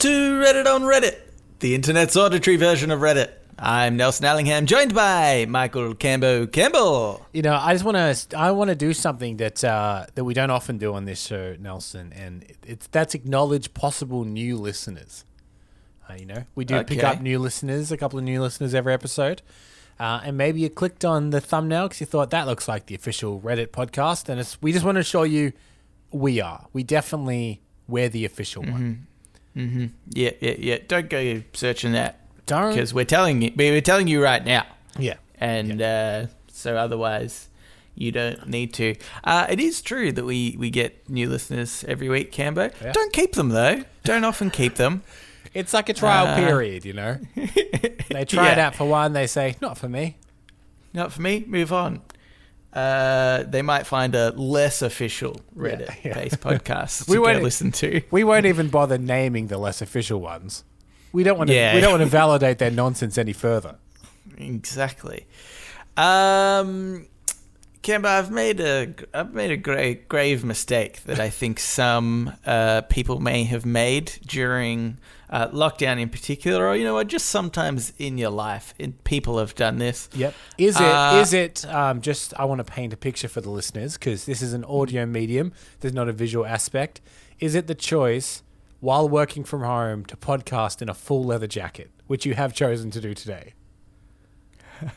[0.00, 1.18] to Reddit on Reddit,
[1.58, 3.32] the internet's auditory version of Reddit.
[3.58, 7.26] I'm Nelson Allingham, joined by Michael Cambo Campbell.
[7.34, 10.32] You know, I just want to I want to do something that uh, that we
[10.32, 15.26] don't often do on this show, Nelson, and it's that's acknowledge possible new listeners.
[16.08, 18.94] Uh, you know, we do pick up new listeners, a couple of new listeners every
[18.94, 19.42] episode,
[19.98, 22.94] uh, and maybe you clicked on the thumbnail because you thought that looks like the
[22.94, 25.52] official Reddit podcast, and it's, we just want to show you
[26.10, 26.68] we are.
[26.72, 29.06] We definitely we're the official one.
[29.54, 30.78] Yeah, yeah, yeah.
[30.88, 34.66] Don't go searching that Don't because we're telling you, we're telling you right now,
[34.98, 35.16] yeah.
[35.38, 37.48] and uh, so otherwise
[37.94, 38.94] you don't need to.
[39.24, 42.72] Uh, it is true that we we get new listeners every week, Cambo.
[42.80, 42.92] Yeah.
[42.92, 43.84] Don't keep them though.
[44.04, 45.02] Don't often keep them.
[45.52, 47.18] It's like a trial Uh, period, you know.
[48.08, 50.16] They try it out for one, they say not for me.
[50.94, 51.44] Not for me.
[51.46, 52.02] Move on.
[52.72, 56.14] Uh, they might find a less official Reddit-based yeah.
[56.24, 58.00] podcast We to won't- listen to.
[58.10, 60.62] We won't even bother naming the less official ones.
[61.12, 61.54] We don't want to.
[61.54, 61.74] Yeah.
[61.74, 63.76] We don't want to validate their nonsense any further.
[64.38, 65.26] Exactly.
[65.96, 67.06] Um,
[67.82, 72.82] Cambo, I've made a I've made a grave grave mistake that I think some uh,
[72.82, 74.98] people may have made during
[75.30, 79.78] uh, lockdown in particular, or you know just sometimes in your life, people have done
[79.78, 80.08] this.
[80.14, 80.34] Yep.
[80.58, 80.82] Is it?
[80.82, 81.64] Uh, is it?
[81.66, 84.64] Um, just I want to paint a picture for the listeners because this is an
[84.64, 85.52] audio medium.
[85.80, 87.00] There's not a visual aspect.
[87.38, 88.42] Is it the choice
[88.80, 92.90] while working from home to podcast in a full leather jacket, which you have chosen
[92.90, 93.54] to do today?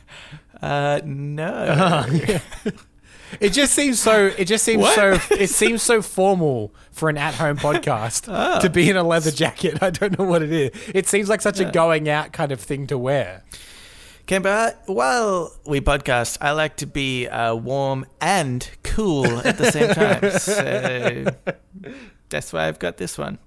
[0.62, 2.06] Uh, no.
[3.40, 4.26] It just seems so.
[4.38, 4.94] It just seems What?
[4.94, 5.34] so.
[5.34, 9.82] It seems so formal for an at-home podcast to be in a leather jacket.
[9.82, 10.70] I don't know what it is.
[10.94, 13.42] It seems like such a going out kind of thing to wear.
[14.26, 19.92] Cambo, while we podcast, I like to be uh, warm and cool at the same
[19.94, 20.30] time.
[20.38, 21.26] so
[22.30, 23.38] that's why I've got this one.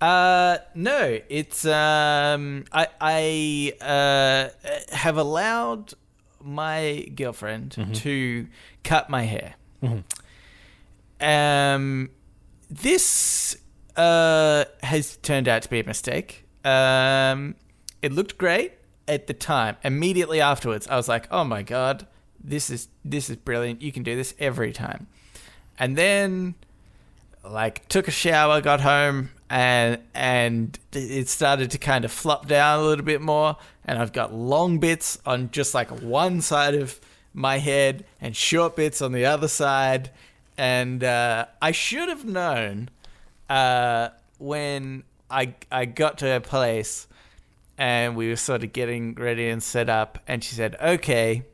[0.00, 5.94] Uh, no, it's um, I I uh, have allowed
[6.42, 8.46] my girlfriend to
[8.84, 9.54] cut my hair.
[11.20, 12.10] Um,
[12.70, 13.56] this
[13.96, 16.44] uh, has turned out to be a mistake.
[16.64, 17.54] Um,
[18.02, 18.72] it looked great
[19.06, 19.76] at the time.
[19.82, 22.06] Immediately afterwards, I was like, "Oh my god,
[22.42, 23.82] this is this is brilliant!
[23.82, 25.06] You can do this every time."
[25.78, 26.54] And then,
[27.48, 32.80] like, took a shower, got home, and and it started to kind of flop down
[32.80, 33.56] a little bit more.
[33.84, 37.00] And I've got long bits on just like one side of
[37.32, 40.10] my head and short bits on the other side.
[40.58, 42.90] And uh, I should have known
[43.48, 47.06] uh, when I I got to her place
[47.78, 51.44] and we were sort of getting ready and set up, and she said, "Okay,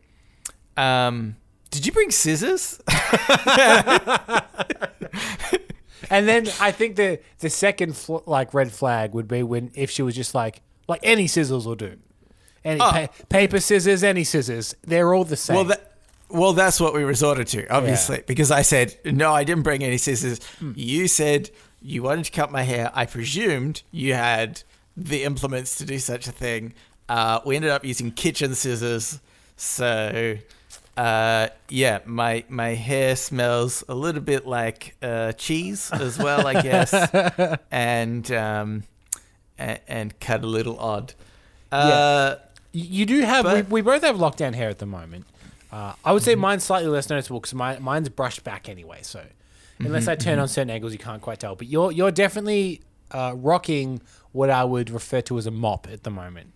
[0.76, 1.36] um,
[1.70, 2.80] did you bring scissors?"
[6.10, 9.90] And then I think the the second fl- like red flag would be when if
[9.90, 11.96] she was just like like any scissors will do,
[12.64, 12.90] any Oh.
[12.90, 15.56] pa- paper scissors, any scissors, they're all the same.
[15.56, 15.90] Well, that.
[16.30, 19.98] Well, that's what we resorted to, obviously, because I said, no, I didn't bring any
[19.98, 20.40] scissors.
[20.74, 21.50] You said
[21.80, 22.90] you wanted to cut my hair.
[22.94, 24.62] I presumed you had
[24.96, 26.72] the implements to do such a thing.
[27.08, 29.20] Uh, we ended up using kitchen scissors.
[29.56, 30.36] So,
[30.96, 36.62] uh, yeah, my, my hair smells a little bit like uh, cheese as well, I
[36.62, 36.92] guess,
[37.70, 38.84] and, um,
[39.58, 41.14] and, and cut a little odd.
[41.72, 42.36] Uh,
[42.72, 45.26] Y- you do have we, but- we both have lockdown hair at the moment.
[45.72, 49.00] Uh, I would say mine's slightly less noticeable because my, mine's brushed back anyway.
[49.02, 49.24] So
[49.80, 51.56] unless I turn on certain angles, you can't quite tell.
[51.56, 54.00] But you're you're definitely uh, rocking
[54.30, 56.52] what I would refer to as a mop at the moment.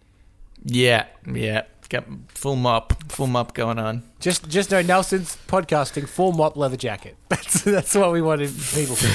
[0.65, 1.63] Yeah, yeah.
[1.89, 4.03] Got full mop, full mop going on.
[4.21, 7.17] Just just know Nelson's podcasting full mop leather jacket.
[7.31, 9.09] That's that's what we wanted people to.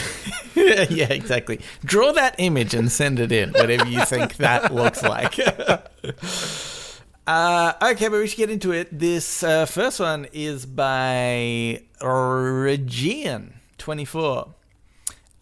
[0.89, 1.59] yeah, exactly.
[1.85, 5.37] Draw that image and send it in, whatever you think that looks like.
[7.27, 8.97] uh, okay, but we should get into it.
[8.97, 14.53] This uh, first one is by Regian24.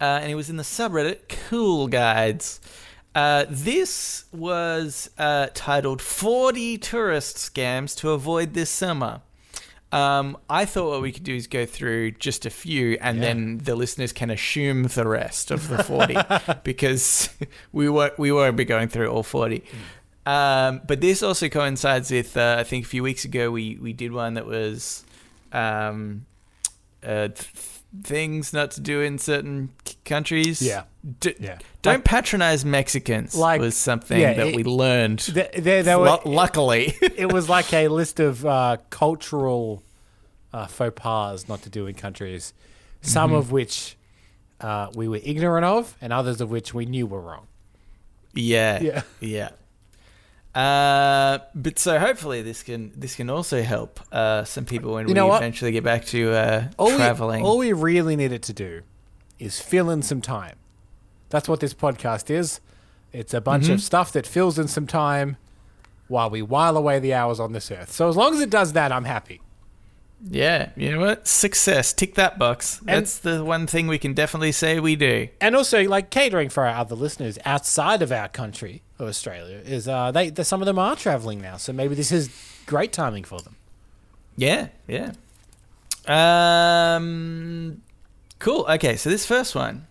[0.00, 2.60] and it was in the subreddit Cool Guides.
[3.14, 9.20] Uh, this was uh, titled 40 Tourist Scams to Avoid This Summer.
[9.92, 13.58] Um, I thought what we could do is go through just a few, and then
[13.58, 16.16] the listeners can assume the rest of the forty,
[16.64, 17.28] because
[17.72, 19.62] we won't we won't be going through all forty.
[20.24, 23.92] Um, but this also coincides with uh, I think a few weeks ago we we
[23.92, 25.04] did one that was
[25.52, 26.24] um,
[27.04, 27.28] uh,
[28.02, 29.70] things not to do in certain
[30.04, 30.62] countries.
[30.62, 30.84] Yeah.
[31.20, 31.58] D- Yeah.
[31.82, 33.34] Don't patronize Mexicans.
[33.34, 35.18] Like- was something yeah, that it- we learned.
[35.20, 36.94] There, there, there were, Lu- luckily.
[37.02, 39.82] it was like a list of uh, cultural
[40.52, 42.54] uh, faux pas not to do in countries,
[43.00, 43.96] some of which
[44.60, 47.46] uh, we were ignorant of, and others of which we knew were wrong.
[48.34, 48.80] Yeah.
[48.80, 49.02] Yeah.
[49.20, 49.48] Yeah.
[50.54, 55.14] Uh, but so hopefully this can this can also help uh, some people when You
[55.14, 55.38] know we what?
[55.42, 57.42] eventually get back to uh, All traveling.
[57.42, 58.82] We, all we really needed to do
[59.38, 60.56] is fill in some time.
[61.30, 62.60] That's what this podcast is.
[63.12, 63.72] It's a bunch Mm-hmm.
[63.74, 65.38] of stuff that fills in some time
[66.08, 67.90] while we while away the hours on this earth.
[67.90, 69.40] So as long as it does that, I'm happy.
[70.30, 71.26] yeah, you know what?
[71.26, 71.94] Success.
[71.94, 72.78] Tick that box.
[72.84, 75.28] That's the one thing we can definitely say we do.
[75.40, 79.88] And also, like catering for our other listeners outside of our country of Australia is
[79.88, 81.56] uh, they, they some of them are traveling now.
[81.56, 82.30] So maybe this is
[82.66, 83.56] great timing for them.
[84.36, 85.12] Yeah, yeah.
[86.06, 87.82] Um,
[88.38, 88.64] cool.
[88.68, 89.86] Okay, so this first one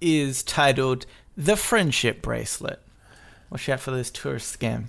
[0.00, 1.06] is titled
[1.36, 2.78] "The Friendship Bracelet."
[3.50, 4.86] Watch out for this tourist scam.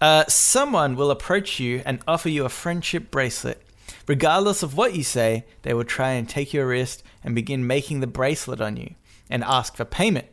[0.00, 3.60] Uh, someone will approach you and offer you a friendship bracelet.
[4.06, 8.00] Regardless of what you say, they will try and take your wrist and begin making
[8.00, 8.94] the bracelet on you
[9.28, 10.26] and ask for payment.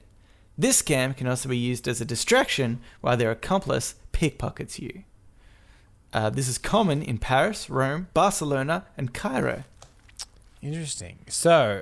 [0.57, 5.04] This scam can also be used as a distraction while their accomplice pickpockets you.
[6.13, 9.66] Uh, this is common in Paris, Rome, Barcelona, and Cairo.
[10.62, 11.19] Interesting.
[11.28, 11.81] So,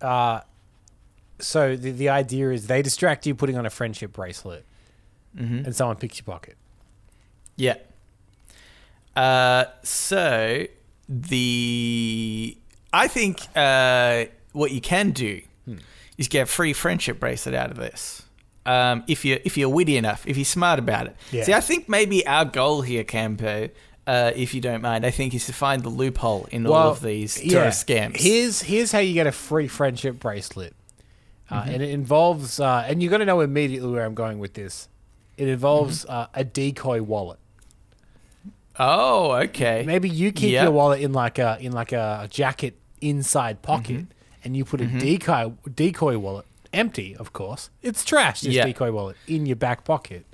[0.00, 0.40] uh,
[1.38, 4.64] so the, the idea is they distract you putting on a friendship bracelet,
[5.36, 5.66] Mm-hmm.
[5.66, 6.56] and someone picks your pocket.
[7.56, 7.74] Yeah.
[9.14, 10.64] Uh, so
[11.10, 12.56] the
[12.90, 15.42] I think uh, what you can do
[16.18, 18.22] is get a free friendship bracelet out of this.
[18.64, 21.16] Um, if you if you're witty enough, if you're smart about it.
[21.30, 21.44] Yeah.
[21.44, 23.70] See, I think maybe our goal here, Cambo,
[24.08, 27.00] uh, if you don't mind, I think is to find the loophole in all of
[27.02, 28.16] these tourist scams.
[28.16, 30.74] Here's here's how you get a free friendship bracelet,
[31.50, 31.70] uh, Mm-hmm.
[31.74, 34.88] and it involves uh, and you're gonna know immediately where I'm going with this.
[35.36, 36.12] It involves Mm-hmm.
[36.12, 37.38] uh, a decoy wallet.
[38.78, 39.84] oh, okay.
[39.86, 40.62] Maybe you keep Yep.
[40.64, 44.10] your wallet in like a in like a jacket inside pocket, Mm-hmm.
[44.46, 44.98] And you put a mm-hmm.
[44.98, 47.68] decoy decoy wallet, empty of course.
[47.82, 48.40] It's trash.
[48.40, 48.64] This Yeah.
[48.64, 50.24] decoy wallet in your back pocket.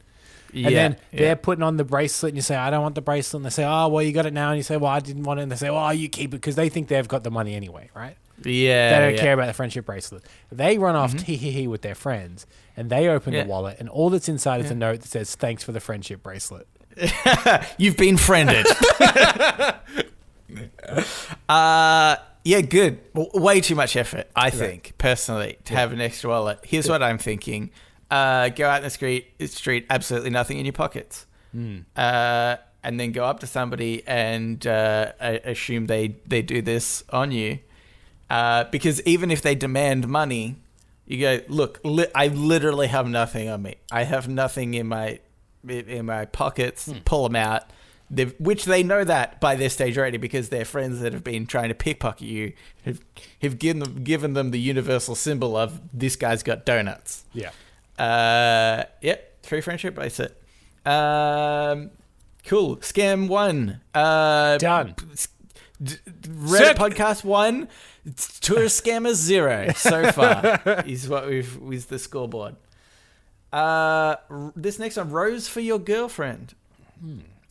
[0.52, 3.00] yeah, And then they're putting on the bracelet, and you say, "I don't want the
[3.00, 5.00] bracelet." And they say, "Oh, well, you got it now." And you say, "Well, I
[5.00, 7.24] didn't want it." And they say, "Well, you keep it," because they think they've got
[7.24, 8.16] the money anyway, right?
[8.44, 9.20] yeah, They don't yeah.
[9.20, 10.24] care about the friendship bracelet.
[10.50, 11.24] They run off mm-hmm.
[11.24, 13.44] tee hee hee with their friends, and they open Yeah.
[13.44, 16.22] the wallet, and all that's inside is a note that says, "Thanks for the friendship
[16.22, 16.66] bracelet."
[17.78, 18.66] You've been friended.
[21.48, 22.98] uh, yeah, good.
[23.14, 26.58] Way too much effort, I think, personally, to have an extra wallet.
[26.64, 27.70] Here's what I'm thinking:
[28.10, 31.26] uh, go out in the street, street, absolutely nothing in your pockets,
[31.96, 37.30] uh, and then go up to somebody and uh, assume they they do this on
[37.30, 37.58] you,
[38.30, 40.56] uh, because even if they demand money.
[41.04, 43.74] You go, look, li- I literally have nothing on me.
[43.90, 45.18] I have nothing in my
[45.68, 46.88] in- in my pockets.
[47.04, 47.64] Pull them out.
[48.38, 51.70] Which they know that by this stage already because their friends that have been trying
[51.70, 52.52] to pickpocket you
[52.84, 53.00] have,
[53.40, 57.24] have given them given them the universal symbol of this guy's got donuts.
[57.32, 57.50] Yeah.
[57.98, 60.36] Uh, yep, free friendship bracelet.
[60.84, 61.90] Um,
[62.44, 62.76] cool.
[62.78, 63.80] Scam one.
[63.94, 64.94] Uh, Done.
[65.82, 67.68] D- Reddit podcast one,
[68.40, 72.56] tourist scammers zero so far is what we've is the scoreboard.
[73.52, 74.16] Uh,
[74.54, 76.54] this next one, rose for your girlfriend.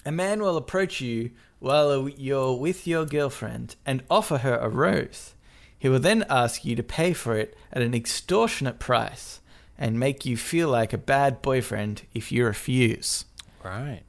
[0.06, 5.36] A man will approach you while you're with your girlfriend and offer her a rose.
[5.78, 9.42] He will then ask you to pay for it at an extortionate price
[9.78, 13.26] and make you feel like a bad boyfriend if you refuse.
[13.64, 14.02] Right.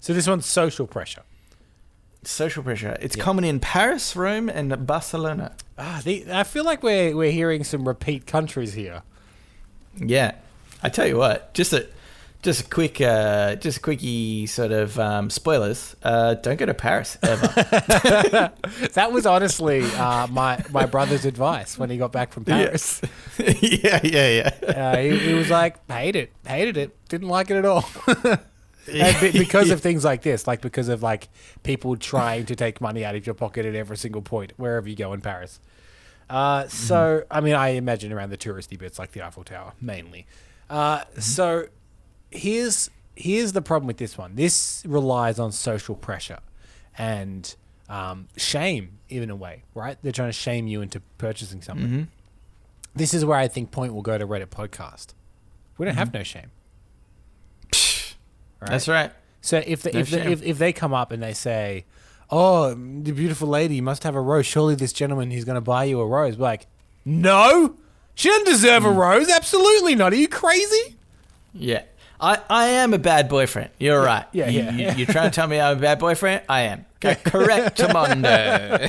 [0.00, 1.22] So this one's social pressure.
[2.24, 2.96] Social pressure.
[3.00, 5.56] It's common in Paris, Rome, and Barcelona.
[5.78, 9.02] Ah, the, I feel like we're we're hearing some repeat countries here.
[9.96, 10.32] Yeah,
[10.82, 11.86] I tell you what, just a
[12.44, 15.96] just a quick, uh, just a quickie sort of um, spoilers.
[16.02, 17.48] Uh, don't go to Paris ever.
[18.92, 23.00] That was honestly uh, my my brother's advice when he got back from Paris.
[23.38, 24.70] yeah, yeah, yeah.
[24.70, 27.84] Uh, he, he was like, hated it, hated it, didn't like it at all.
[28.92, 31.28] and because of things like this, like because of like
[31.62, 34.96] people trying to take money out of your pocket at every single point wherever you
[34.96, 35.60] go in Paris.
[36.28, 40.26] Uh, so I mean, I imagine around the touristy bits like the Eiffel Tower mainly.
[40.70, 41.68] Uh, So
[42.34, 44.34] here's here's the problem with this one.
[44.34, 46.40] This relies on social pressure
[46.98, 47.54] and
[47.88, 49.96] um, shame, even in a way, right?
[50.02, 52.08] They're trying to shame you into purchasing something.
[52.96, 55.14] This is where I think Point will go to Reddit podcast.
[55.78, 56.50] We don't have no shame.
[58.60, 58.70] Right?
[58.70, 59.12] That's right.
[59.40, 61.84] So if the, No if, the, if if they come up and they say,
[62.30, 65.84] "Oh, the beautiful lady must have a rose," surely this gentleman he's going to buy
[65.84, 66.38] you a rose.
[66.38, 66.66] We're like,
[67.04, 67.76] no,
[68.14, 68.96] she doesn't deserve a Hmm.
[68.98, 69.28] rose.
[69.28, 70.12] Absolutely not.
[70.12, 70.96] Are you crazy?
[71.52, 71.82] Yeah.
[72.24, 73.70] I, I am a bad boyfriend.
[73.78, 74.24] You're right.
[74.32, 74.96] yeah, you, yeah, You, yeah.
[74.96, 76.42] you're trying to tell me I'm a bad boyfriend?
[76.48, 76.86] I am.
[77.04, 78.28] Okay, correct, Mondo.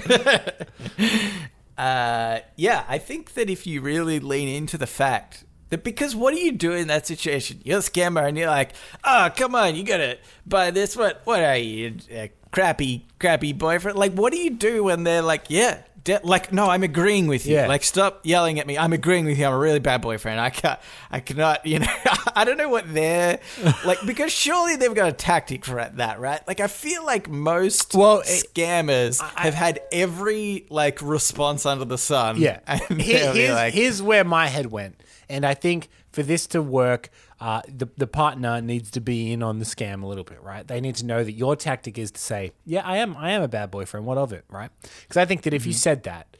[1.77, 6.33] uh, yeah, I think that if you really lean into the fact That because what
[6.33, 7.59] do you do in that situation?
[7.65, 8.71] You're a scammer and you're like,
[9.03, 10.95] oh, come on, you gotta buy this.
[10.95, 11.21] What?
[11.25, 13.97] What are you, a crappy, crappy boyfriend?
[13.97, 17.45] Like, what do you do when they're like, yeah, de- like, no, I'm agreeing with
[17.45, 17.55] you.
[17.55, 17.67] Yeah.
[17.67, 18.77] Like, stop yelling at me.
[18.77, 19.45] I'm agreeing with you.
[19.45, 20.39] I'm a really bad boyfriend.
[20.39, 20.79] I can't,
[21.11, 21.87] I cannot, you know,
[22.35, 23.39] I don't know what they're
[23.85, 26.47] like because surely they've got a tactic for that, right?
[26.47, 31.97] Like, I feel like most Well, it- scammers have had every like response under the
[31.97, 32.37] sun.
[32.37, 32.59] Yeah.
[32.89, 35.01] Here- here's, like, here's where my head went.
[35.27, 37.09] And I think for this to work,
[37.45, 40.67] uh, the, the partner needs to be in on the scam a little bit, right?
[40.67, 43.43] They need to know that your tactic is to say, yeah, I am, I am
[43.43, 44.07] a bad boyfriend.
[44.07, 44.71] What of it, right?
[45.03, 46.37] Because I think that if you said that,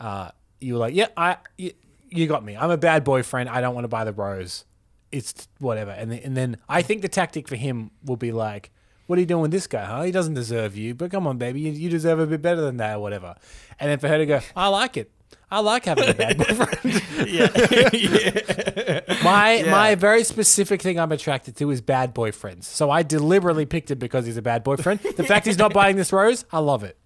[0.00, 0.30] uh,
[0.60, 1.70] you were like, yeah, I, you,
[2.08, 2.56] you got me.
[2.56, 3.48] I'm a bad boyfriend.
[3.48, 4.64] I don't want to buy the rose.
[5.12, 5.92] It's whatever.
[5.92, 8.72] And then, and then I think the tactic for him will be like,
[9.06, 10.02] what are you doing with this guy, huh?
[10.02, 12.78] He doesn't deserve you, but come on, baby, you, you deserve a bit better than
[12.78, 13.36] that, or whatever.
[13.78, 15.12] And then for her to go, I like it.
[15.50, 17.02] I like having a bad boyfriend.
[17.30, 19.00] Yeah.
[19.22, 22.64] my my very specific thing I'm attracted to is bad boyfriends.
[22.64, 25.00] So I deliberately picked him because he's a bad boyfriend.
[25.00, 26.96] The fact he's not buying this rose, I love it.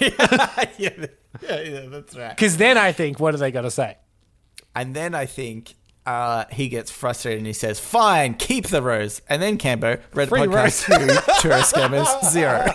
[0.00, 1.06] yeah, yeah,
[1.42, 2.30] yeah, that's right.
[2.30, 3.96] Because then I think, what are they going to say?
[4.74, 5.74] And then I think
[6.08, 10.28] uh, he gets frustrated and he says, "Fine, keep the rose." And then Cambo read
[10.28, 12.64] Free podcast two, tourist scammers zero.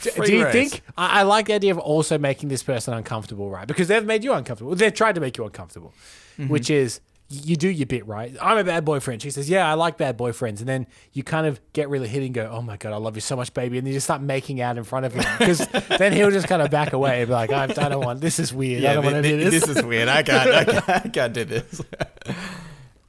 [0.14, 0.52] Free Do you rose.
[0.52, 3.66] think I, I like the idea of also making this person uncomfortable, right?
[3.66, 4.74] Because they've made you uncomfortable.
[4.74, 5.92] They've tried to make you uncomfortable,
[6.38, 6.48] Mm-hmm.
[6.48, 7.00] which is
[7.32, 8.36] you do your bit, right?
[8.42, 9.22] I'm a bad boyfriend.
[9.22, 12.24] She says, "Yeah, I like bad boyfriends," and then you kind of get really hit
[12.24, 14.20] and go, "Oh my god, I love you so much, baby," and you just start
[14.20, 15.66] making out in front of him because
[15.98, 18.40] then he'll just kind of back away and be like, "I, I don't want this.
[18.40, 18.84] Is weird.
[18.84, 20.08] I don't want to do this." this is weird.
[20.08, 20.50] I can't.
[20.50, 21.80] I can't, I can't do this.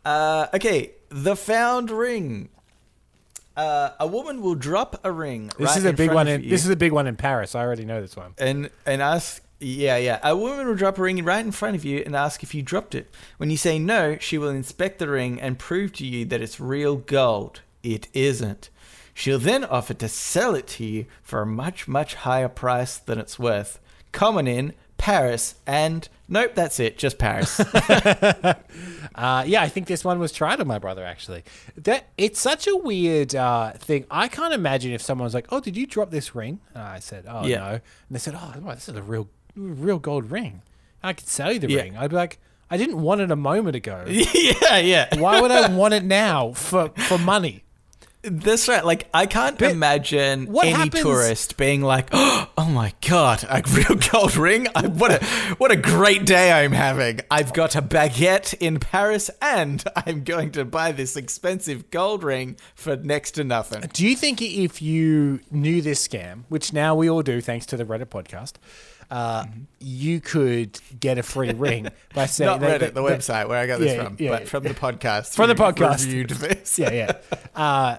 [0.03, 2.49] Uh, okay, the found ring.
[3.55, 5.51] Uh, a woman will drop a ring.
[5.59, 6.27] This right is a big one.
[6.27, 7.53] In, you this is a big one in Paris.
[7.53, 8.33] I already know this one.
[8.39, 9.43] and and ask.
[9.61, 10.19] Yeah, yeah.
[10.23, 12.63] A woman will drop a ring right in front of you and ask if you
[12.63, 13.09] dropped it.
[13.37, 16.59] When you say no, she will inspect the ring and prove to you that it's
[16.59, 17.61] real gold.
[17.83, 18.69] It isn't.
[19.13, 23.19] She'll then offer to sell it to you for a much, much higher price than
[23.19, 23.79] it's worth.
[24.11, 27.59] Common in Paris and nope, that's it, just Paris.
[29.13, 31.43] Uh, yeah, I think this one was tried on my brother actually.
[31.75, 34.05] That it's such a weird uh, thing.
[34.09, 36.99] I can't imagine if someone was like, "Oh, did you drop this ring?" And I
[36.99, 37.57] said, "Oh Yeah.
[37.57, 40.61] no," and they said, "Oh, this is a real, real gold ring.
[41.03, 41.81] I could sell you the Yeah.
[41.81, 42.39] ring." I'd be like,
[42.69, 44.05] "I didn't want it a moment ago.
[44.07, 45.15] yeah, yeah.
[45.17, 47.63] Why would I want it now for for money?"
[48.23, 48.85] That's right.
[48.85, 53.97] Like I can't But imagine any happens- tourist being like, "Oh my god, a real
[54.11, 54.67] gold ring!
[54.75, 55.25] I, what a
[55.57, 57.21] what a great day I'm having!
[57.31, 62.57] I've got a baguette in Paris, and I'm going to buy this expensive gold ring
[62.75, 67.09] for next to nothing." Do you think if you knew this scam, which now we
[67.09, 68.53] all do thanks to the Reddit podcast,
[69.11, 69.45] uh,
[69.79, 73.59] you could get a free ring by saying Not Reddit, they- the they- website where
[73.59, 74.47] I got this Yeah, from, yeah, but yeah.
[74.47, 75.35] from the podcast.
[75.35, 76.05] From the podcast.
[76.05, 76.79] reviewed this.
[76.79, 77.11] yeah, yeah.
[77.55, 77.97] Uh,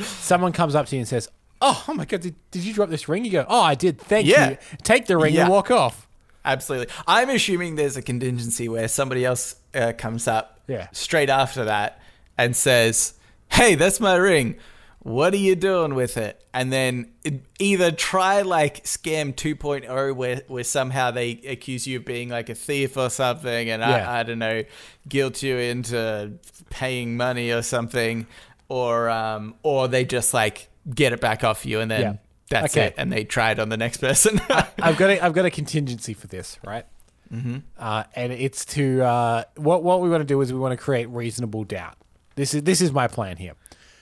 [0.00, 1.28] someone comes up to you and says,
[1.60, 3.98] "Oh, oh my god, did, did you drop this ring?" You go, "Oh, I did.
[4.00, 6.06] Thank you." Take the ring and walk off.
[6.44, 6.92] Absolutely.
[7.06, 10.60] I'm assuming there's a contingency where somebody else uh, comes up
[10.92, 11.98] straight after that
[12.36, 13.14] and says,
[13.48, 14.56] Hey, that's my ring.
[15.04, 16.42] What are you doing with it?
[16.54, 17.12] And then
[17.58, 22.54] either try like scam 2.0 where, where somehow they accuse you of being like a
[22.54, 24.10] thief or something and Yeah.
[24.10, 24.64] I, I don't know,
[25.06, 26.32] guilt you into
[26.70, 28.26] paying money or something.
[28.70, 32.12] Or, um, or they just like get it back off you and then Yeah.
[32.48, 32.86] that's Okay.
[32.86, 32.94] it.
[32.96, 34.40] And they try it on the next person.
[34.78, 36.86] I've got a, I've got a contingency for this, right?
[37.30, 37.58] Mm-hmm.
[37.78, 40.76] Uh, and it's to uh, what what we want to do is we want to
[40.76, 41.96] create reasonable doubt.
[42.36, 43.52] This is this is my plan here.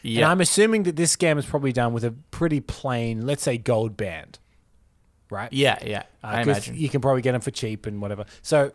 [0.04, 3.56] And I'm assuming that this scam is probably done with a pretty plain, let's say,
[3.58, 4.38] gold band,
[5.30, 5.52] right?
[5.52, 6.02] yeah, yeah.
[6.22, 6.76] Uh, I imagine.
[6.76, 8.24] you can probably get them for cheap and whatever.
[8.42, 8.72] So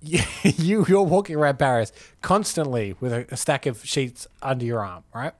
[0.00, 5.04] you you're walking around Paris constantly with a, a stack of sheets under your arm,
[5.14, 5.32] right?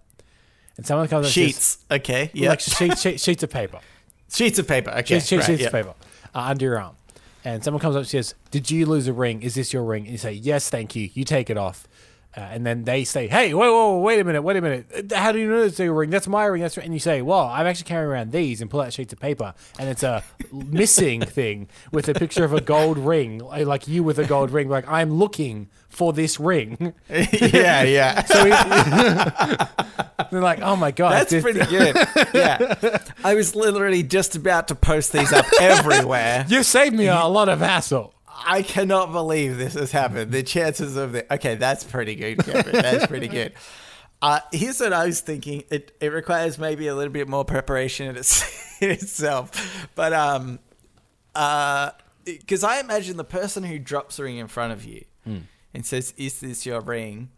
[0.77, 1.79] And someone comes up and says- Sheets.
[1.91, 2.31] Okay.
[2.35, 2.51] Yeah.
[2.51, 3.81] like sheets, sheets, sheets of paper,
[4.33, 4.91] sheets of paper.
[4.91, 5.03] Okay.
[5.17, 5.67] sheets, sheets, right, sheets yeah.
[5.69, 5.95] of paper
[6.35, 6.97] uh, under your arm.
[7.45, 9.43] And someone comes up and says, "Did you lose a ring?
[9.43, 11.87] Is this your ring?" And you say, "Yes, thank you." You take it off.
[12.37, 15.11] Uh, and then they say, "Hey, whoa, whoa, wait a minute, wait a minute!
[15.11, 16.11] Uh, How do you know it's your ring?
[16.11, 16.61] That's my ring.
[16.61, 19.13] That's right." And you say, "Well, I'm actually carrying around these," and pull out sheets
[19.15, 23.65] of paper, and it's a missing thing with a picture of a gold ring, uh,
[23.65, 24.69] like you with a gold ring.
[24.69, 26.93] Like I'm looking for this ring.
[27.09, 28.23] yeah, yeah.
[28.25, 28.51] So we,
[30.31, 31.97] they're like, "Oh my god, That's this- pretty good.
[32.35, 32.99] Yeah.
[33.25, 36.45] I was literally just about to post these up everywhere.
[36.49, 38.13] You saved me a lot of hassle."
[38.45, 40.33] I cannot believe this has happened.
[40.33, 42.73] The chances of the okay, that's pretty good, Cameron.
[42.73, 43.53] That's pretty good.
[44.23, 45.65] Uh, here's what I was thinking.
[45.71, 50.59] It it requires maybe a little bit more preparation in, its, in itself, but um,
[51.35, 51.91] uh,
[52.25, 55.05] because I imagine the person who drops a ring in front of you
[55.75, 57.29] and says, "Is this your ring?"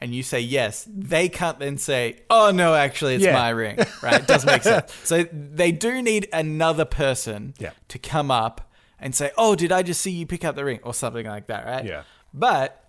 [0.00, 3.32] and you say yes, they can't then say, "Oh no, actually, it's Yeah.
[3.32, 4.20] my ring." Right?
[4.20, 4.94] It doesn't make sense.
[5.02, 7.70] So they do need another person Yeah.
[7.88, 8.69] to come up
[9.00, 11.46] and say, "Oh, did I just see you pick up the ring?" or something like
[11.48, 11.84] that, right?
[11.84, 12.02] Yeah.
[12.32, 12.84] But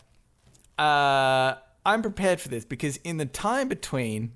[0.78, 4.34] uh, I'm prepared for this because in the time between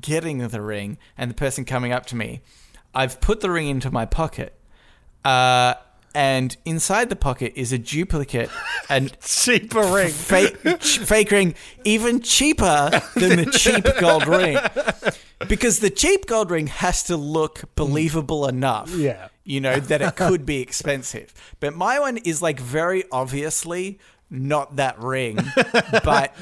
[0.00, 2.42] getting the ring and the person coming up to me,
[2.94, 4.54] I've put the ring into my pocket.
[5.24, 5.74] Uh,
[6.16, 8.48] and inside the pocket is a duplicate
[8.88, 10.10] and Cheaper ring.
[10.10, 11.54] fake ch- fake ring
[11.84, 14.56] even cheaper than the cheap gold ring
[15.46, 19.28] because the cheap gold ring has to look believable enough Yeah.
[19.44, 23.98] you know that it could be expensive but my one is like very obviously
[24.30, 25.38] not that ring
[26.02, 26.34] but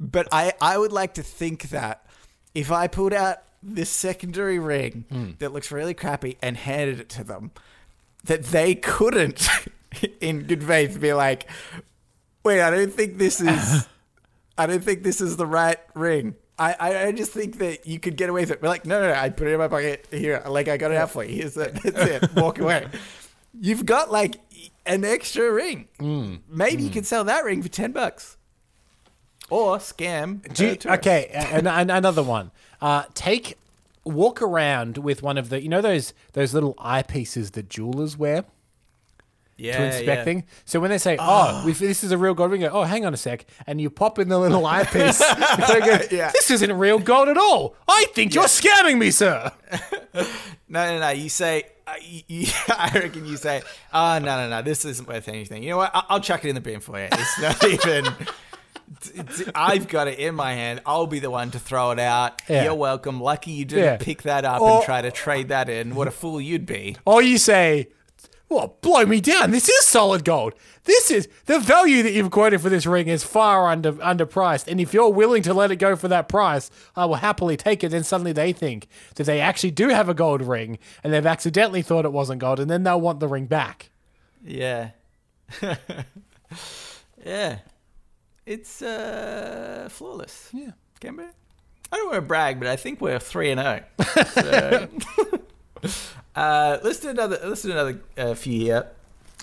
[0.00, 2.04] but i i would like to think that
[2.52, 5.30] if i pulled out this secondary ring hmm.
[5.38, 7.52] that looks really crappy and handed it to them
[8.24, 9.48] that they couldn't
[10.20, 11.48] in good faith be like
[12.44, 13.88] wait i don't think this is
[14.56, 18.18] i don't think this is the right ring I, I, just think that you could
[18.18, 18.60] get away with it.
[18.60, 20.42] We're like, no, no, no, I put it in my pocket here.
[20.46, 21.36] Like, I got it out for you.
[21.36, 21.72] Here's it.
[21.82, 22.34] That's it.
[22.34, 22.86] Walk away.
[23.58, 24.36] You've got like
[24.84, 25.88] an extra ring.
[26.48, 28.36] Maybe you could sell that ring for 10 bucks.
[29.48, 30.42] Or scam.
[30.60, 32.50] You- okay, and, and another one.
[32.80, 33.56] Uh, take
[34.04, 38.44] walk around with one of the you know those those little eyepieces that jewelers wear
[39.56, 40.24] Yeah, to inspect yeah.
[40.24, 40.44] thing.
[40.64, 43.04] So when they say, "Oh, if this is a real gold ring," go, "Oh, hang
[43.04, 45.18] on a sec," and you pop in the little eyepiece.
[45.68, 46.30] they go, Yeah.
[46.32, 47.76] "This isn't real gold at all.
[47.86, 49.52] I think you're scamming me, sir."
[50.72, 51.08] No, no, no.
[51.10, 53.60] You say, uh, you, you, I reckon you say,
[53.92, 55.64] oh, no, no, no, this isn't worth anything.
[55.64, 55.90] You know what?
[55.92, 57.08] I- I'll chuck it in the bin for you.
[57.10, 58.04] It's not even.
[59.54, 60.80] I've got it in my hand.
[60.84, 62.42] I'll be the one to throw it out.
[62.48, 62.64] Yeah.
[62.64, 63.20] You're welcome.
[63.20, 63.96] Lucky you didn't Yeah.
[63.98, 65.94] pick that up Or- and try to trade that in.
[65.94, 66.96] What a fool you'd be.
[67.04, 67.88] Or you say,
[68.48, 69.52] "Well, blow me down.
[69.52, 70.54] This is solid gold.
[70.84, 74.66] This is the value that you've quoted for this ring is far under underpriced.
[74.66, 77.84] And if you're willing to let it go for that price, I will happily take
[77.84, 81.24] it." Then suddenly they think that they actually do have a gold ring, and they've
[81.26, 83.90] accidentally thought it wasn't gold, and then they'll want the ring back.
[84.44, 84.90] Yeah.
[87.24, 87.58] yeah.
[88.46, 90.48] It's uh, flawless.
[90.52, 90.72] Yeah.
[91.00, 91.28] Cambo.
[91.92, 93.82] I don't want to brag, but I think we're three and zero.
[94.26, 94.88] So,
[96.36, 97.38] uh, let's do another.
[97.42, 98.86] Let's do another uh, few here.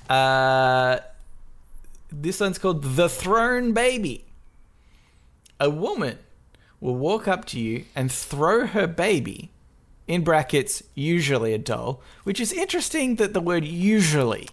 [0.10, 1.00] Uh,
[2.12, 4.26] this one's called the Throne Baby.
[5.60, 6.20] A woman
[6.80, 9.52] will walk up to you and throw her baby,
[10.08, 14.48] in brackets, usually a doll, which is interesting that the word usually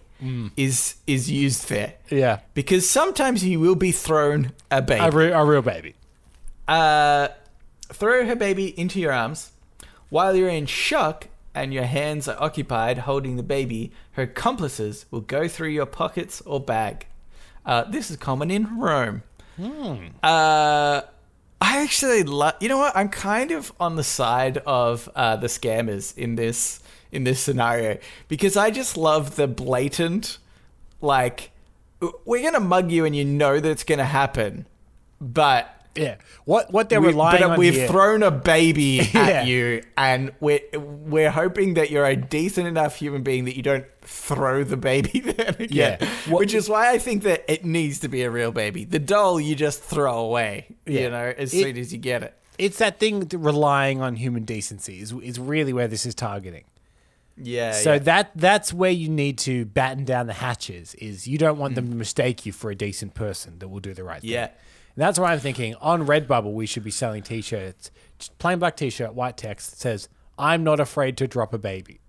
[0.57, 5.31] is is used there Yeah, because sometimes you will be thrown a baby a, re-
[5.31, 5.93] a real baby.
[6.67, 7.27] uh,
[7.93, 9.51] throw her baby into your arms.
[10.09, 15.21] While you're in shock and your hands are occupied holding the baby, her accomplices will
[15.21, 17.05] go through your pockets or bag.
[17.65, 19.23] Uh, this is common in Rome.
[20.23, 21.01] Uh,
[21.61, 22.53] I actually love.
[22.59, 22.95] You know what?
[22.95, 26.79] I'm kind of on the side of uh, the scammers in this
[27.15, 27.97] in this scenario
[28.27, 30.37] because I just love the blatant,
[31.01, 31.51] like,
[32.25, 34.67] we're gonna mug you and you know that it's gonna happen,
[35.21, 39.21] but Yeah, what what they're we, relying but on we've here- thrown a baby Yeah.
[39.27, 43.63] at you, and we're we're hoping that you're a decent enough human being that you
[43.63, 45.67] don't throw the baby then again.
[45.71, 46.09] Yeah.
[46.27, 48.83] What- Which is why I think that it needs to be a real baby.
[48.83, 51.01] The doll you just throw away, Yeah.
[51.01, 52.33] you know, as It- soon as you get it.
[52.57, 56.65] it's that thing relying on human decency is, is really where this is targeting.
[57.37, 57.73] Yeah.
[57.73, 57.99] So yeah.
[57.99, 60.95] that that's where you need to batten down the hatches.
[60.95, 63.93] Is you don't want them to mistake you for a decent person that will do
[63.93, 64.29] the right thing.
[64.31, 64.45] Yeah.
[64.45, 68.77] And that's why I'm thinking on Redbubble we should be selling T-shirts, just plain black
[68.77, 70.07] T-shirt, white text that says
[70.39, 71.99] "I'm not afraid to drop a baby."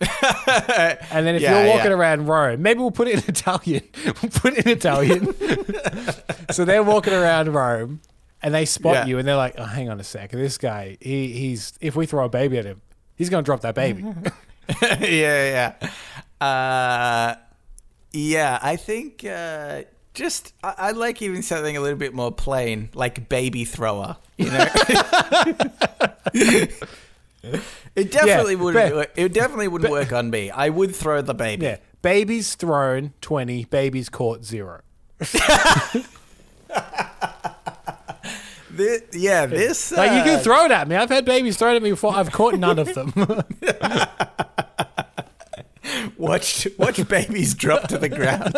[0.00, 1.96] and then if Yeah, you're walking yeah.
[1.96, 3.82] around Rome, maybe we'll put it in Italian.
[4.04, 5.34] we'll put it in Italian.
[6.52, 8.00] so they're walking around Rome,
[8.42, 9.06] and they spot Yeah.
[9.06, 10.30] you, and they're like, "Oh, hang on a sec.
[10.30, 12.80] This guy, he, he's if we throw a baby at him,
[13.16, 14.04] he's gonna drop that baby."
[14.82, 16.44] yeah, yeah.
[16.46, 17.34] Uh,
[18.12, 19.82] yeah, I think uh,
[20.14, 24.16] just I, I like even something a little bit more plain, like baby thrower.
[24.36, 24.66] You know,
[26.34, 29.10] it definitely Yeah, wouldn't.
[29.16, 30.50] it definitely wouldn't work on me.
[30.50, 31.66] I would throw the baby.
[31.66, 31.76] Yeah.
[32.02, 34.80] Babies thrown 20, babies caught zero.
[38.80, 39.92] Thi- yeah, this.
[39.92, 40.96] Like, you can throw it at me.
[40.96, 42.14] I've had babies thrown at me before.
[42.14, 43.12] I've caught none of them.
[46.16, 48.54] watch watch babies drop to the ground.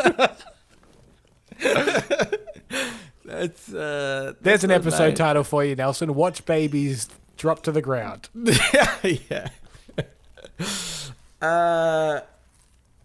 [3.25, 5.19] that's uh, There's an episode nice.
[5.19, 6.15] title for you, Nelson.
[6.15, 8.29] Watch babies drop to the ground.
[9.03, 9.49] yeah.
[11.41, 12.21] Uh,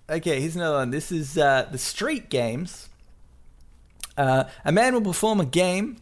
[0.09, 0.91] okay, here's another one.
[0.91, 2.89] This is uh, the street games
[4.17, 5.97] Uh, a man will perform a game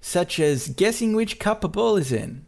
[0.00, 2.44] such as guessing which cup a ball is in,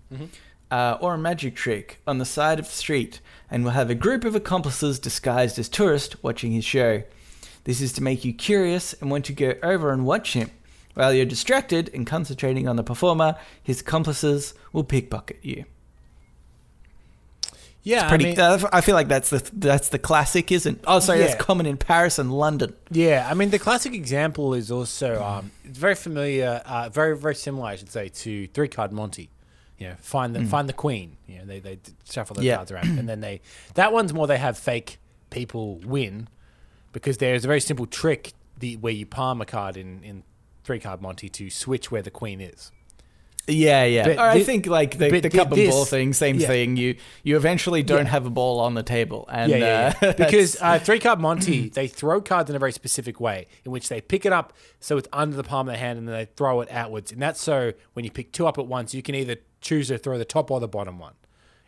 [0.71, 3.95] uh, or a magic trick on the side of the street, and will have a
[3.95, 7.03] group of accomplices disguised as tourists watching his show.
[7.65, 10.51] This is to make you curious and want to go over and watch him.
[10.95, 15.65] While you're distracted and concentrating on the performer, his accomplices will pickpocket you.
[17.85, 20.85] Yeah, Pretty, I mean, uh, I feel like that's the that's the classic, isn't?
[20.87, 21.27] Oh, sorry, Yeah.
[21.27, 22.75] that's common in Paris and London.
[22.91, 27.35] Yeah, I mean the classic example is also um, it's very familiar, uh, very very
[27.35, 29.31] similar, I should say, to three card Monty.
[29.79, 31.17] You know, find the find the queen.
[31.27, 32.57] You know, they they shuffle the Yeah.
[32.57, 33.41] cards around, and then they
[33.75, 34.99] that one's more they have fake
[35.31, 36.29] people win
[36.93, 40.23] because there's a very simple trick the where you palm a card in in
[40.63, 42.71] three card Monty to switch where the queen is.
[43.49, 44.05] Yeah, yeah.
[44.05, 46.47] But Or I thi- think like the, the cup and this- ball thing, same yeah.
[46.47, 46.77] thing.
[46.77, 48.11] You you eventually don't Yeah.
[48.13, 51.89] have a ball on the table, and yeah, uh, because uh, three card Monty, they
[51.89, 55.09] throw cards in a very specific way, in which they pick it up so it's
[55.13, 57.11] under the palm of the hand, and then they throw it outwards.
[57.11, 59.99] And that's so when you pick two up at once, you can either choose to
[59.99, 61.15] throw the top or the bottom one.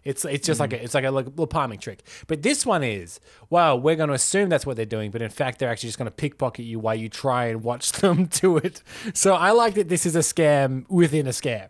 [0.05, 0.81] It's it's just like Mm.
[0.81, 2.03] a, it's like a little palming trick.
[2.27, 5.31] But this one is well, we're going to assume that's what they're doing, but in
[5.31, 8.57] fact they're actually just going to pickpocket you while you try and watch them do
[8.59, 8.83] it.
[9.15, 11.69] So I like that this is a scam within a scam.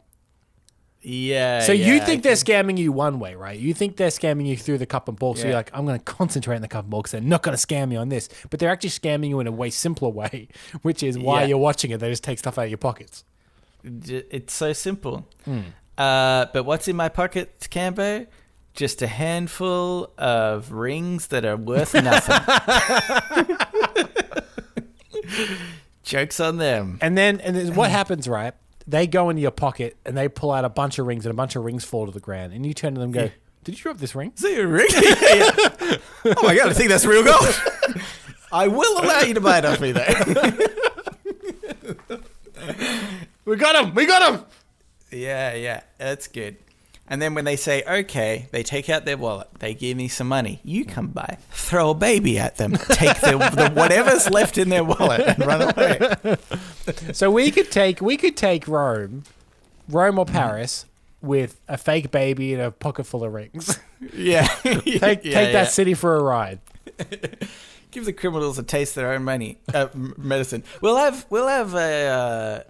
[1.03, 1.61] yeah.
[1.61, 3.59] So you think I they're scamming you one way, right?
[3.59, 5.35] You think they're scamming you through the cup and ball.
[5.35, 5.47] So Yeah.
[5.49, 7.57] you're like, I'm going to concentrate on the cup and ball because they're not going
[7.57, 8.29] to scam me on this.
[8.51, 10.49] But they're actually scamming you in a way simpler way,
[10.83, 11.49] which is while Yeah.
[11.49, 13.25] you're watching it, they just take stuff out of your pockets.
[13.85, 15.29] It's so simple.
[15.45, 15.61] Hmm.
[15.97, 18.27] Uh, but what's in my pocket, Cambo?
[18.75, 23.57] Just a handful of rings that are worth nothing.
[26.03, 26.99] Jokes on them.
[27.01, 28.53] And then, and then what happens, right?
[28.87, 31.37] They go into your pocket and they pull out a bunch of rings, and a
[31.37, 32.53] bunch of rings fall to the ground.
[32.53, 33.31] And you turn to them and go,
[33.63, 34.33] Did you drop this ring?
[34.37, 34.89] Is that a ring?
[36.27, 37.55] Oh my god, I think that's real gold.
[38.51, 40.05] I will allow you to buy it off me though.
[43.45, 43.95] We got him!
[43.95, 44.45] We got him!
[45.15, 46.57] Yeah, yeah, that's good.
[47.07, 49.49] And then when they say okay, they take out their wallet.
[49.59, 50.61] They give me some money.
[50.65, 54.85] You come by, throw a baby at them, take the, the whatever's left in their
[54.85, 56.37] wallet, and run away.
[57.13, 59.25] So we could take we could take Rome,
[59.89, 60.87] Rome or Paris,
[61.21, 63.79] with a fake baby and a pocket full of rings.
[64.13, 65.53] Yeah, take Yeah, take yeah.
[65.53, 66.61] that city for a ride.
[67.91, 70.63] Give the criminals a taste of their own money, uh, medicine.
[70.83, 72.63] We'll have we'll have a uh,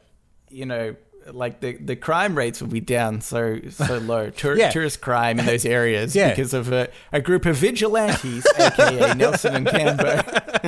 [0.49, 0.95] you know
[1.33, 4.71] like the the crime rates will be down so so low Tour, Yeah.
[4.71, 6.31] tourist crime in those areas Yeah.
[6.31, 10.23] because of a, a group of vigilantes, aka Nelson and Cambo,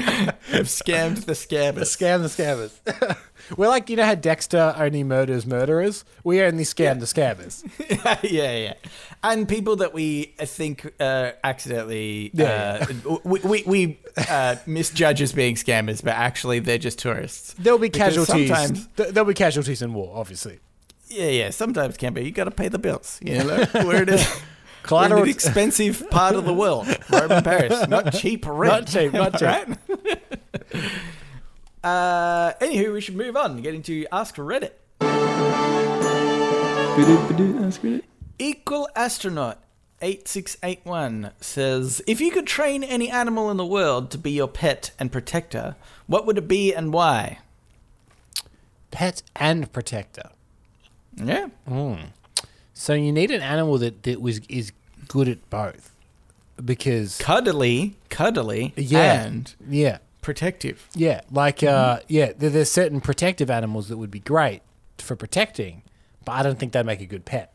[0.50, 1.96] have scammed the scammers.
[1.96, 3.16] Scam the scammers.
[3.56, 6.04] We're like, you know how Dexter only murders murderers?
[6.24, 7.62] We only scam the scammers.
[8.30, 8.74] yeah, yeah,
[9.22, 12.86] and people that we uh, think uh, accidentally Yeah.
[13.06, 17.54] uh, we we, we uh, misjudge as being scammers, but actually they're just tourists.
[17.54, 18.48] There'll be Because casualties.
[18.48, 20.58] sometimes- th- There'll be casualties in war, obviously.
[21.08, 21.50] Yeah, yeah.
[21.50, 22.24] Sometimes can be.
[22.24, 23.20] You got to pay the bills.
[23.22, 24.26] You know where it is.
[24.34, 25.22] We're in Collateral.
[25.24, 27.88] an expensive part of the world, Rome and Paris.
[27.88, 28.72] Not cheap rent.
[28.72, 29.78] Not cheap, not cheap.
[30.74, 30.90] Right?
[31.86, 33.62] Uh, anywho, we should move on.
[33.62, 34.72] Get into Ask Reddit.
[38.40, 39.58] Equal Astronaut
[40.02, 44.90] 8681 says If you could train any animal in the world to be your pet
[44.98, 45.76] and protector,
[46.08, 47.38] what would it be and why?
[48.90, 50.30] Pet and protector.
[51.14, 51.48] Yeah.
[52.74, 54.72] So you need an animal that, that was is
[55.06, 55.92] good at both.
[56.62, 60.86] Because Cuddly, cuddly, yeah, and yeah, protective.
[60.94, 64.60] yeah, like uh, yeah, there, there's certain protective animals that would be great
[64.98, 65.82] for protecting,
[66.26, 67.52] but I don't think they'd make a good pet.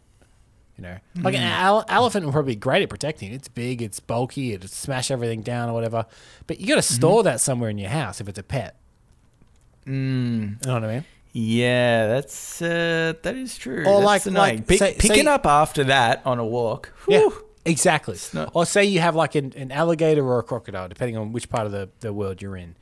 [0.77, 3.31] You know, like an ele- elephant would probably be great at protecting.
[3.33, 6.07] It's big, it's bulky, it'd smash everything down or whatever.
[6.47, 8.77] But you got to store that somewhere in your house if it's a pet.
[9.85, 10.57] Mm.
[10.61, 11.05] You know what I mean?
[11.33, 13.85] Yeah, that's uh, that is true.
[13.85, 14.55] Or That's like- annoying.
[14.57, 16.93] like, Pick- say- picking say- up after that on a walk.
[17.07, 17.45] Yeah, whew.
[17.65, 18.17] Exactly.
[18.33, 21.49] not- Or say you have like an, an alligator or a crocodile, depending on which
[21.49, 22.75] part of the, the world you're in.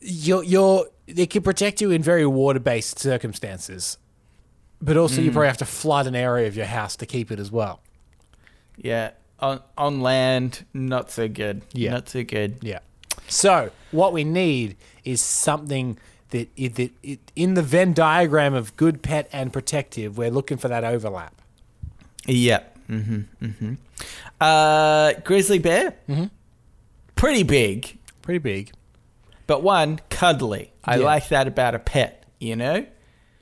[0.00, 3.98] You're, you're, they can protect you in very water based circumstances,
[4.80, 5.24] but also Mm.
[5.26, 7.80] you probably have to flood an area of your house to keep it as well.
[8.76, 11.62] Yeah, on on land, not so good.
[11.72, 11.92] Yeah.
[11.92, 12.56] not so good.
[12.62, 12.80] Yeah.
[13.28, 15.98] So what we need is something
[16.30, 20.56] that, i- that it, in the Venn diagram of good pet and protective, we're looking
[20.56, 21.34] for that overlap.
[22.26, 22.60] Yeah.
[22.88, 23.44] Mm-hmm.
[23.44, 23.74] Mm-hmm.
[24.40, 25.94] Uh, grizzly bear.
[26.08, 26.24] Mm-hmm.
[27.16, 28.72] Pretty big, Pretty big.
[29.46, 30.72] but one cuddly.
[30.84, 31.04] I Yeah.
[31.04, 32.24] like that about a pet.
[32.40, 32.86] You know.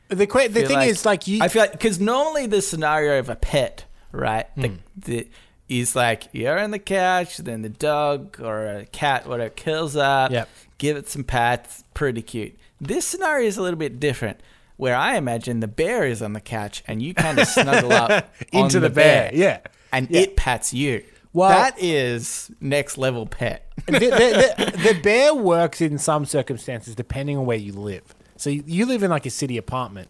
[0.08, 3.28] The que- the thing is, like you, I feel like because normally the scenario of
[3.30, 4.74] a pet, right, the, Hmm.
[4.98, 5.28] the
[5.68, 10.32] is like you're on the couch, then the dog or a cat, whatever, curls up,
[10.32, 10.48] Yep.
[10.78, 12.58] give it some pats, pretty cute.
[12.80, 14.40] This scenario is a little bit different,
[14.80, 18.34] where I imagine the bear is on the couch and you kind of snuggle up
[18.52, 19.58] Into on the bear, yeah.
[19.92, 20.22] and Yeah.
[20.22, 21.04] it pats you.
[21.32, 23.70] Well- that is next level pet.
[23.86, 28.14] the, the, the, the bear works in some circumstances depending on where you live.
[28.36, 30.08] So you, live in like a city apartment.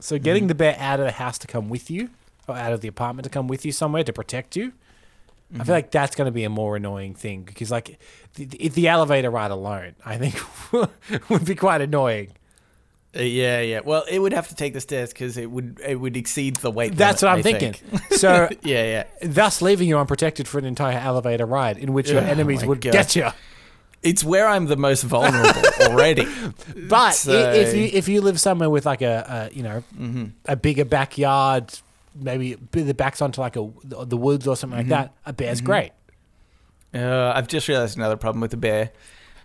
[0.00, 0.48] So getting mm.
[0.48, 2.10] the bear out of the house to come with you,
[2.48, 4.72] or out of the apartment to come with you somewhere to protect you,
[5.52, 5.70] I feel mm-hmm.
[5.70, 8.00] like that's going to be a more annoying thing because like
[8.34, 10.34] the, the, the elevator ride alone, I think
[11.30, 12.32] would be quite annoying.
[13.14, 13.80] Uh, yeah, yeah.
[13.84, 16.70] Well, it would have to take the stairs because it would it would exceed the
[16.70, 16.96] weight.
[16.96, 17.74] That's what I'm I thinking.
[17.74, 18.02] think.
[18.18, 19.04] So yeah, yeah.
[19.22, 22.80] thus leaving you unprotected for an entire elevator ride in which your Oh enemies would
[22.80, 22.92] God.
[22.92, 23.28] get you.
[24.02, 26.26] It's where I'm the most vulnerable already.
[26.88, 30.24] But So- if you if you live somewhere with like a, a you know Mm-hmm.
[30.46, 31.72] a bigger backyard,
[32.14, 34.90] maybe the back's onto like a the woods or something Mm-hmm.
[34.90, 35.92] like that, a bear's great.
[36.94, 38.90] Uh, I've just realized another problem with the bear.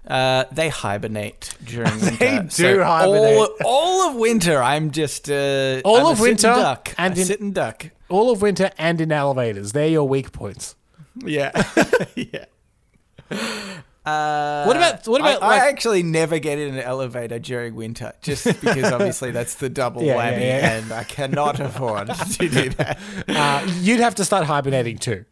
[0.08, 2.76] Uh, they hibernate during They winter.
[2.76, 3.38] do hibernate.
[3.38, 6.94] All, all of winter, I'm just uh, All I'm of sitting winter duck.
[6.98, 7.88] and in- sitting duck.
[8.10, 10.76] All of winter and in elevators, they're your weak points.
[11.26, 11.52] Yeah,
[12.16, 12.46] yeah.
[14.06, 17.76] Uh, What about- what about, I, like- I actually never get in an elevator during
[17.76, 20.78] winter, just because obviously that's the double Yeah, yeah, whammy, yeah.
[20.78, 22.98] and I cannot afford to do that.
[23.28, 25.26] Uh, you'd have to start hibernating too.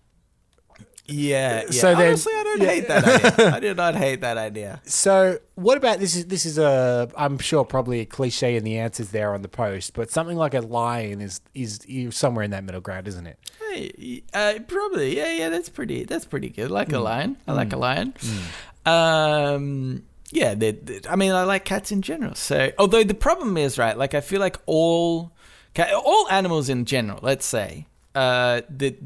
[1.06, 1.72] Yeah, yeah.
[1.72, 2.74] So then- honestly, I don't yeah.
[2.74, 3.06] hate that
[3.40, 3.52] idea.
[3.56, 4.82] I did not hate that idea.
[4.86, 6.16] So, what about this?
[6.16, 7.10] Is this is a?
[7.18, 9.94] I'm sure probably a cliche, in the answer's there on the post.
[9.94, 13.40] But something like a lion is is you somewhere in that middle ground, isn't it?
[13.72, 15.50] Hey, uh, probably, yeah, yeah.
[15.50, 16.04] That's pretty.
[16.06, 16.72] That's pretty good.
[16.72, 16.96] Like Hmm.
[16.96, 17.38] a lion.
[17.48, 18.14] I like a lion.
[18.86, 20.54] Um, yeah.
[20.56, 22.36] they they- I mean, I like cats in general.
[22.36, 23.98] So, although the problem is, right?
[23.98, 25.32] Like, I feel like all,
[25.78, 27.20] all animals in general.
[27.22, 28.98] Let's say, uh, that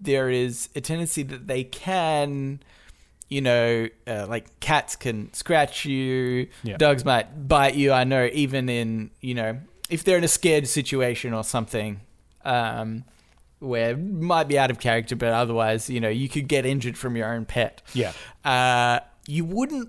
[0.00, 2.60] there is a tendency that they can.
[3.28, 6.76] You know, uh, like cats can scratch you, Yeah.
[6.76, 7.90] dogs might bite you.
[7.90, 9.58] I know, even in you know,
[9.90, 12.02] if they're in a scared situation or something,
[12.44, 13.02] um,
[13.58, 16.96] where it might be out of character, but otherwise, you know, you could get injured
[16.96, 17.82] from your own pet.
[17.94, 18.12] Yeah.
[18.44, 19.88] Uh, you wouldn't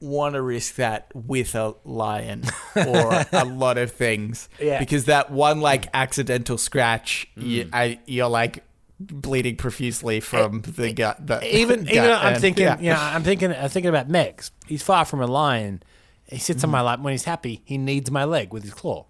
[0.00, 2.44] want to risk that with a lion
[2.76, 4.48] or a lot of things.
[4.60, 4.78] Yeah.
[4.78, 8.62] Because that one like accidental scratch, you, I, you're like
[9.00, 11.24] bleeding profusely from the gut.
[11.26, 12.40] The even gut even I'm end.
[12.40, 12.78] thinking, Yeah.
[12.80, 14.50] you know, I'm thinking, I'm thinking about Megs.
[14.66, 15.82] He's far from a lion.
[16.26, 17.62] He sits on my lap when he's happy.
[17.64, 19.06] He kneads my leg with his claw.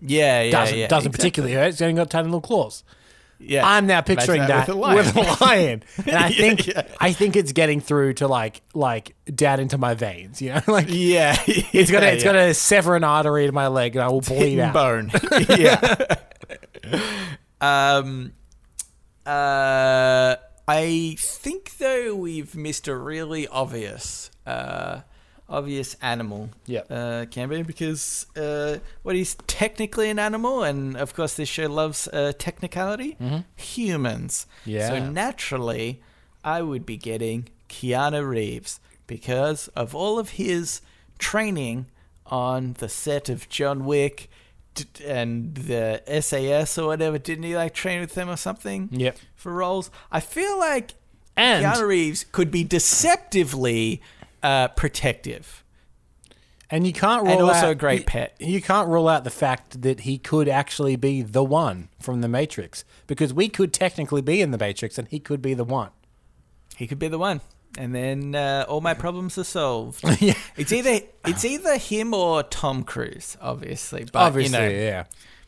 [0.00, 0.86] Yeah, yeah, Doesn't yeah.
[0.88, 1.18] doesn't exactly.
[1.30, 1.66] particularly hurt.
[1.72, 2.84] He's only got tiny little claws.
[3.38, 3.66] Yeah.
[3.68, 4.96] I'm now picturing that, with a lion.
[4.96, 6.82] with a lion, and I think yeah.
[7.00, 10.40] I think it's getting through to like like down into my veins.
[10.40, 14.02] You know, like yeah, it's gonna it's gonna sever an artery in my leg, and
[14.04, 14.72] I will bleed out.
[14.72, 15.10] bone.
[15.50, 16.14] yeah.
[17.60, 18.32] um.
[19.26, 20.36] Uh.
[20.68, 25.02] I think though we've missed a really obvious, uh,
[25.48, 26.50] obvious animal.
[26.66, 26.86] Yep.
[26.90, 32.08] Uh, Cambo, because uh, what is technically an animal, and of course this show loves
[32.08, 33.16] uh, technicality.
[33.54, 34.46] Humans.
[34.62, 34.70] Mm-hmm.
[34.70, 34.88] Yeah.
[34.88, 36.02] So naturally,
[36.42, 40.80] I would be getting Keanu Reeves because of all of his
[41.20, 41.86] training
[42.26, 44.28] on the set of John Wick
[45.04, 47.18] and the SAS or whatever.
[47.18, 48.88] Didn't he like train with them or something?
[48.92, 49.16] Yep.
[49.34, 50.94] For roles, I feel like
[51.36, 54.00] And- Keanu Reeves could be deceptively
[54.42, 55.62] uh, protective.
[56.68, 58.34] And you can't rule And also out, a great you- pet.
[58.40, 62.28] You can't rule out the fact that he could actually be the one from the
[62.28, 65.90] Matrix, because we could technically be in the Matrix, and he could be the one.
[66.76, 67.40] He could be the one,
[67.78, 70.02] and then uh, all my problems are solved.
[70.20, 74.04] yeah, It's either it's either him or Tom Cruise, obviously.
[74.04, 75.04] But obviously, you know, yeah.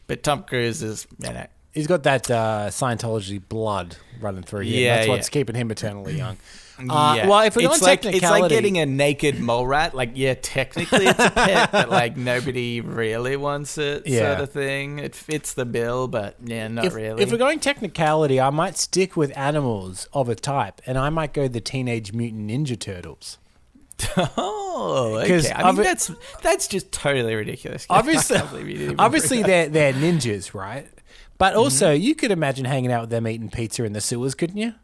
[0.06, 4.74] but Tom Cruise is you know He's got that uh, Scientology blood running through him.
[4.74, 5.12] Yeah, That's yeah.
[5.12, 6.36] what's keeping him eternally young.
[6.78, 7.26] Uh, yeah.
[7.26, 9.94] Well, if we're it's going like it's like getting a naked mole rat.
[9.94, 14.34] Like yeah, technically it's a pet, but like nobody really wants it, Yeah.
[14.34, 14.98] sort of thing.
[14.98, 17.22] It fits the bill, but yeah, not if, really.
[17.22, 21.32] if we're going technicality, I might stick with animals of a type, and I might
[21.32, 23.38] go the Teenage Mutant Ninja Turtles.
[24.16, 25.52] oh, okay.
[25.52, 26.10] I mean, that's
[26.42, 27.86] that's just totally ridiculous.
[27.90, 30.86] Obviously, I can't believe you didn't even obviously they're they're ninjas, right?
[31.38, 34.56] But also, you could imagine hanging out with them eating pizza in the sewers, couldn't
[34.56, 34.74] you?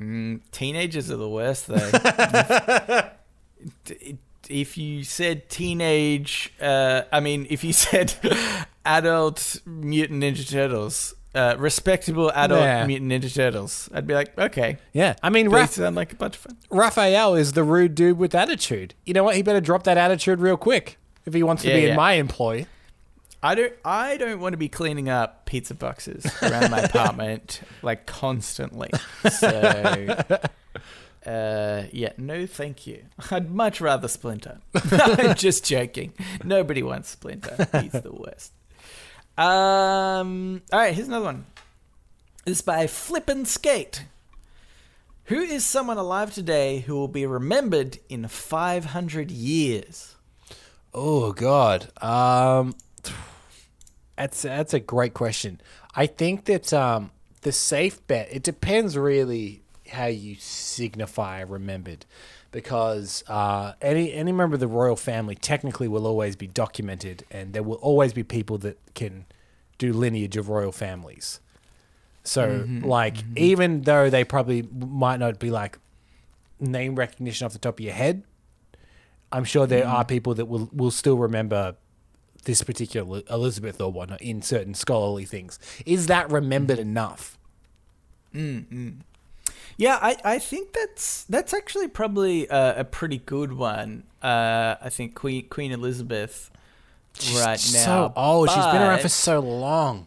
[0.00, 1.90] Mm, teenagers are the worst, though.
[4.48, 8.14] If you said teenage, uh, I mean, if you said
[8.86, 12.86] adult mutant ninja turtles, uh, respectable adult Yeah.
[12.86, 16.36] mutant ninja turtles, I'd be like, okay, Yeah, I mean, Raph- sound like a bunch
[16.36, 16.56] of fun.
[16.70, 18.94] Raphael is the rude dude with attitude.
[19.04, 19.34] You know what?
[19.34, 22.12] He better drop that attitude real quick if he wants to Yeah, be in my
[22.12, 22.66] employ.
[23.42, 23.72] I don't.
[23.84, 28.90] I don't want to be cleaning up pizza boxes around my apartment like constantly.
[29.30, 29.48] So,
[31.26, 33.04] uh, yeah, no, thank you.
[33.30, 34.58] I'd much rather Splinter.
[34.74, 36.12] I'm just joking.
[36.44, 37.68] Nobody wants Splinter.
[37.80, 38.52] He's the worst.
[39.38, 41.46] Um, all right, here's another one.
[42.46, 44.06] This is by Flippin' Skate.
[45.24, 50.14] Who is someone alive today who will be remembered in 500 years?
[50.94, 52.74] Oh God, um,
[54.16, 55.60] that's that's a great question.
[55.94, 57.10] I think that um,
[57.42, 58.28] the safe bet.
[58.30, 62.04] It depends really how you signify remembered,
[62.50, 67.52] because uh, any any member of the royal family technically will always be documented, and
[67.52, 69.26] there will always be people that can
[69.78, 71.40] do lineage of royal families.
[72.24, 75.78] So, like, even though they probably might not be like
[76.58, 78.24] name recognition off the top of your head,
[79.30, 81.76] I'm sure there are people that will will still remember
[82.46, 85.58] this particular Elizabeth or whatnot in certain scholarly things.
[85.84, 86.82] Is that remembered mm.
[86.82, 87.38] enough?
[88.34, 88.94] Mm, mm.
[89.76, 94.04] Yeah, I, I think that's that's actually probably a, a pretty good one.
[94.22, 96.50] Uh, I think Queen Queen Elizabeth
[97.34, 97.84] right now.
[97.84, 98.48] So old.
[98.48, 100.06] She's been around for so long.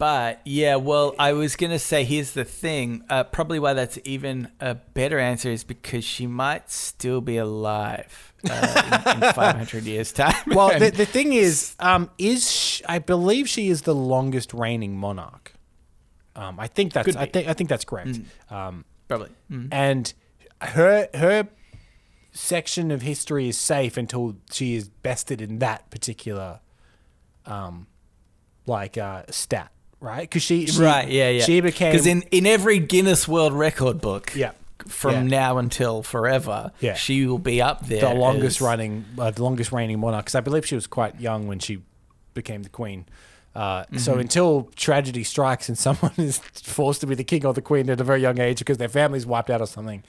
[0.00, 3.04] But yeah, well, I was gonna say here's the thing.
[3.10, 8.32] Uh, probably why that's even a better answer is because she might still be alive
[8.48, 10.32] uh, in, in 500 years time.
[10.46, 14.96] Well, the, the thing is, um, is sh I believe she is the longest reigning
[14.96, 15.52] monarch.
[16.34, 18.20] Um, I think that's I think I think that's correct.
[18.48, 19.28] Um, probably.
[19.52, 19.68] Mm.
[19.70, 20.14] and
[20.62, 21.46] her her
[22.32, 26.60] section of history is safe until she is bested in that particular
[27.44, 27.86] um
[28.66, 31.08] like uh stat right because she, she right.
[31.08, 31.28] Yeah.
[31.30, 31.44] Yeah.
[31.44, 34.32] she became because in in every Guinness World Record book.
[34.34, 34.52] yeah
[34.86, 35.22] From Yeah.
[35.40, 36.94] now until forever, Yeah.
[36.94, 38.00] she will be up there.
[38.00, 41.20] the longest as- running uh, the longest reigning monarch because i believe she was quite
[41.20, 41.82] young when she
[42.34, 43.04] became the queen
[43.54, 44.20] uh, So Mm-hmm.
[44.20, 48.00] until tragedy strikes and someone is forced to be the king or the queen at
[48.00, 50.04] a very young age because their family's wiped out or something,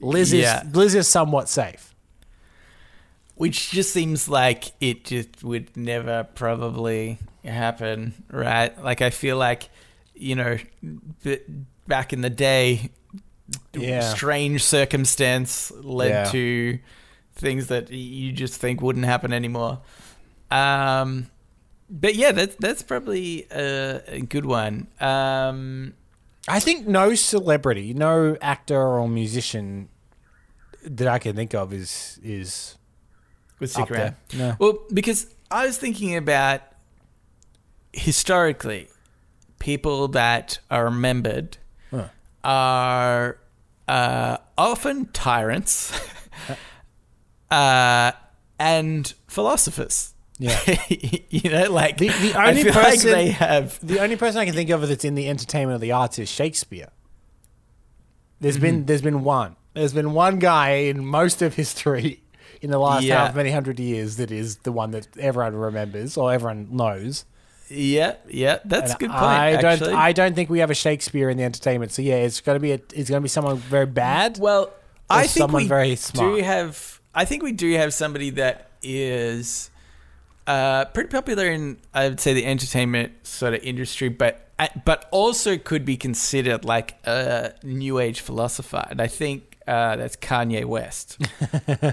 [0.00, 0.62] Liz Yeah.
[0.68, 1.94] is Liz is somewhat safe.
[3.36, 8.82] Which just seems like it just would never probably happen, right?
[8.82, 9.68] Like I feel like,
[10.14, 10.58] you know,
[11.22, 11.38] b-
[11.86, 12.90] back in the day,
[13.72, 14.00] Yeah.
[14.14, 16.24] strange circumstance led Yeah.
[16.32, 16.78] to
[17.34, 19.80] things that you just think wouldn't happen anymore.
[20.50, 21.28] Um,
[21.90, 24.88] but yeah, that's that's probably a, a good one.
[25.00, 25.94] Um,
[26.48, 29.88] I think no celebrity, no actor or musician
[30.82, 32.76] that I can think of is is
[33.60, 34.14] would up stick around.
[34.36, 34.56] No.
[34.58, 36.60] Well, because I was thinking about
[37.92, 38.88] historically,
[39.58, 41.58] people that are remembered
[41.90, 42.08] Huh.
[42.44, 43.38] are
[43.88, 45.92] uh, often tyrants
[47.50, 48.12] uh,
[48.58, 50.12] and philosophers.
[50.38, 50.58] Yeah.
[51.30, 53.78] you know, like The- the only feel like person- they have.
[53.86, 56.28] The only person I can think of that's in the entertainment of the arts is
[56.28, 56.88] Shakespeare.
[58.40, 58.86] There's been Mm-hmm.
[58.86, 59.56] there's been one.
[59.72, 62.22] There's been one guy in most of history
[62.66, 63.26] in the last Yeah.
[63.26, 67.24] half many hundred years that is the one that everyone remembers or everyone knows.
[67.68, 69.22] Yeah, yeah, that's a good point.
[69.22, 69.82] I don't.
[69.82, 71.90] I don't think we have a Shakespeare in the entertainment.
[71.92, 74.38] So yeah, it's gonna be a, it's gonna be someone very bad.
[74.38, 74.72] Well,
[75.10, 77.00] I think someone we very do have.
[77.14, 79.70] I think we do have somebody that is
[80.46, 85.08] uh, pretty popular in, I would say, the entertainment sort of industry, but uh, but
[85.10, 90.64] also could be considered like a new age philosopher, and I think uh, that's Kanye
[90.64, 91.18] West.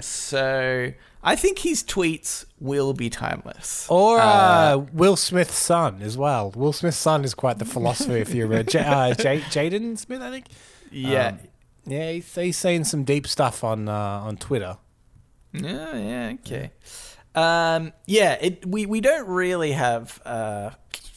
[0.04, 3.86] so I think his tweets will be timeless.
[3.90, 6.50] Or uh, Will Smith's son as well.
[6.54, 8.16] Will Smith's son is quite the philosopher.
[8.16, 10.46] if you remember, J- uh, J- Jaden Smith, I think.
[10.90, 11.28] yeah.
[11.28, 11.38] Um,
[11.86, 13.92] Yeah, he's, he's saying some deep stuff on uh,
[14.28, 14.78] on Twitter.
[15.52, 16.70] Yeah, yeah, okay.
[17.34, 20.70] Um, yeah, it we, we don't really have uh,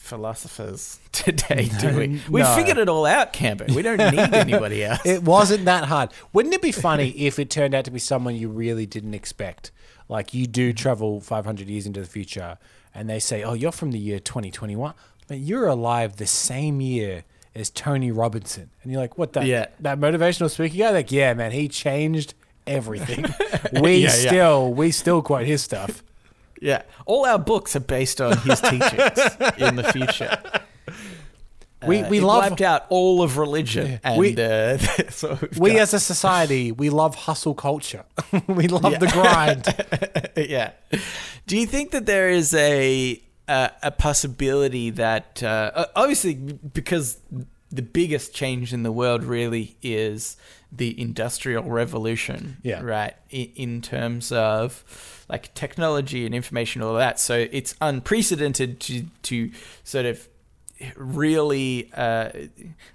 [0.08, 2.20] philosophers today, do we?
[2.28, 2.54] We No.
[2.54, 3.70] figured it all out, Cambo.
[3.74, 5.04] We don't need anybody else.
[5.04, 6.10] It wasn't that hard.
[6.32, 9.70] Wouldn't it be funny if it turned out to be someone you really didn't expect?
[10.08, 10.76] Like you do mm-hmm.
[10.76, 12.56] travel 500 years into the future,
[12.94, 14.94] and they say, "Oh, you're from the year 2021,
[15.26, 19.44] but you're alive the same year as Tony Robinson," and you're like, "What that?
[19.44, 19.66] Yeah.
[19.80, 20.90] that motivational speaker guy?
[20.90, 22.32] Like, yeah, man, he changed
[22.66, 23.26] everything.
[23.82, 24.28] we Yeah, yeah.
[24.28, 26.02] still, we still quote his stuff."
[26.62, 29.18] Yeah, all our books are based on his teachings
[29.58, 30.38] in the future.
[31.86, 34.78] We Uh, we it love wiped out all of religion, and We- uh,
[35.58, 35.82] we've got.
[35.82, 38.04] as a society we love hustle culture.
[38.48, 39.64] we love the grind.
[40.36, 40.72] yeah.
[41.46, 47.18] Do you think that there is a a, a possibility that uh, uh, obviously because
[47.70, 50.36] the biggest change in the world really is
[50.72, 52.80] the industrial revolution, Yeah.
[52.82, 53.14] right?
[53.30, 54.84] In, in terms of
[55.28, 57.20] like technology and information, all of that.
[57.20, 59.50] So it's unprecedented to to
[59.84, 60.26] sort of
[60.96, 62.30] really uh,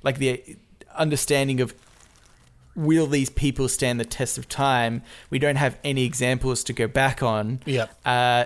[0.03, 0.41] like the
[0.95, 1.73] understanding of
[2.75, 5.03] will these people stand the test of time?
[5.29, 7.59] We don't have any examples to go back on.
[7.65, 7.95] Yep.
[8.05, 8.45] Uh,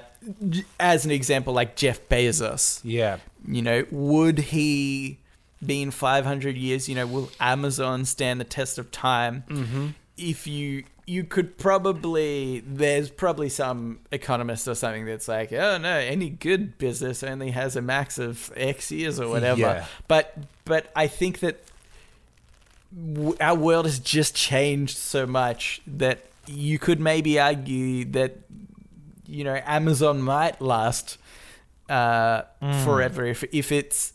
[0.80, 3.18] as an example, like Jeff Bezos, Yeah.
[3.48, 5.20] you know, would he
[5.66, 6.88] be in 500 years?
[6.88, 9.44] You know, will Amazon stand the test of time?
[9.50, 9.88] Mm-hmm.
[10.18, 15.98] If you you could probably there's probably some economist or something that's like, oh no,
[15.98, 19.60] any good business only has a max of X years or whatever.
[19.62, 19.86] Yeah.
[20.08, 21.64] But but I think that
[22.94, 28.38] w- our world has just changed so much that you could maybe argue that
[29.26, 31.18] you know Amazon might last
[31.90, 32.42] uh,
[32.84, 34.14] forever if if it's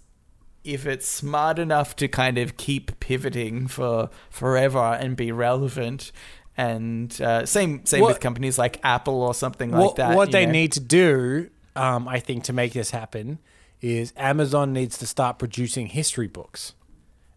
[0.64, 6.12] if it's smart enough to kind of keep pivoting for forever and be relevant.
[6.56, 10.14] And uh, same same What- with companies like Apple or something like that.
[10.16, 10.52] what they know.
[10.52, 13.38] need to do, um, I think, to make this happen
[13.80, 16.74] is Amazon needs to start producing history books.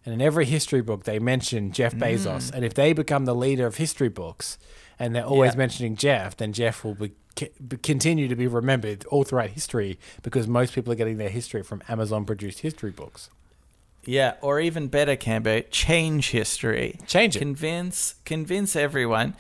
[0.06, 2.02] And in every history book, they mention Jeff Mm.
[2.02, 2.52] Bezos.
[2.54, 4.60] And if they become the leader of history books
[5.00, 5.58] and they're always Yeah.
[5.58, 7.14] mentioning Jeff, then Jeff will be-
[7.82, 11.82] continue to be remembered all throughout history because most people are getting their history from
[11.90, 13.30] Amazon produced history books.
[14.06, 17.00] Yeah, or even better, Cambo, change history.
[17.08, 17.40] Change it.
[17.40, 19.36] Convince convince everyone.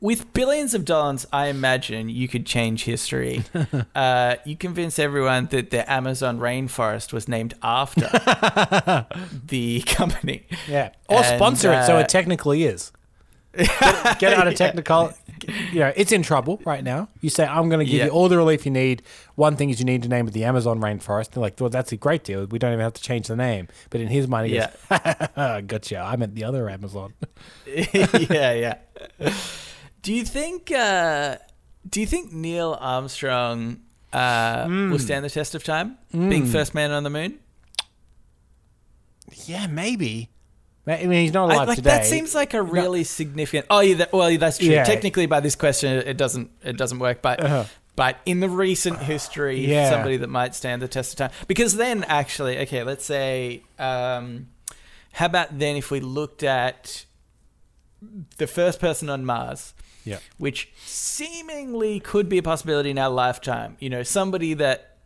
[0.00, 3.44] With billions of dollars, I imagine you could change history.
[3.94, 8.02] uh, you convince everyone that the Amazon rainforest was named after
[9.46, 10.46] the company.
[10.68, 10.90] Yeah.
[11.08, 12.92] Or And, sponsor it so it technically is.
[13.56, 15.12] Get, get out of technical.
[15.72, 17.08] You know, it's in trouble right now.
[17.20, 18.04] You say, I'm going to give Yeah.
[18.06, 19.02] you all the relief you need.
[19.34, 21.30] One thing is you need to name it the Amazon rainforest.
[21.30, 22.46] They're like, well, that's a great deal.
[22.46, 23.68] We don't even have to change the name.
[23.90, 24.70] But in his mind, he Yeah.
[25.36, 25.98] goes, gotcha.
[25.98, 27.14] I meant the other Amazon.
[27.66, 28.74] yeah, yeah.
[30.02, 30.70] Do you think?
[30.70, 31.36] Uh,
[31.88, 33.80] do you think Neil Armstrong
[34.12, 34.90] uh, Hmm.
[34.90, 37.38] will stand the test of time, being first man on the moon?
[39.46, 40.28] Yeah, maybe.
[40.86, 41.90] I mean, he's not I, alive like today.
[41.90, 43.66] that seems like a really significant.
[43.70, 44.68] Oh, yeah, that, well, that's true.
[44.68, 44.84] Yeah.
[44.84, 47.22] Technically, by this question, it doesn't it doesn't work.
[47.22, 47.64] But Uh-huh.
[47.96, 49.90] but in the recent history, Yeah.
[49.90, 51.30] somebody that might stand the test of time.
[51.46, 54.48] Because then, actually, okay, let's say, um,
[55.12, 57.04] how about then if we looked at
[58.38, 59.74] the first person on Mars?
[60.02, 60.18] Yeah.
[60.38, 63.76] which seemingly could be a possibility in our lifetime.
[63.80, 64.96] You know, somebody that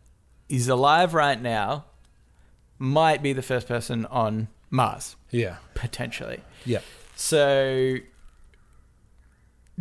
[0.47, 1.83] is alive right now
[2.79, 5.57] might be the first person on Mars, Yeah.
[5.73, 6.41] potentially.
[6.65, 6.79] Yeah.
[7.15, 7.97] So,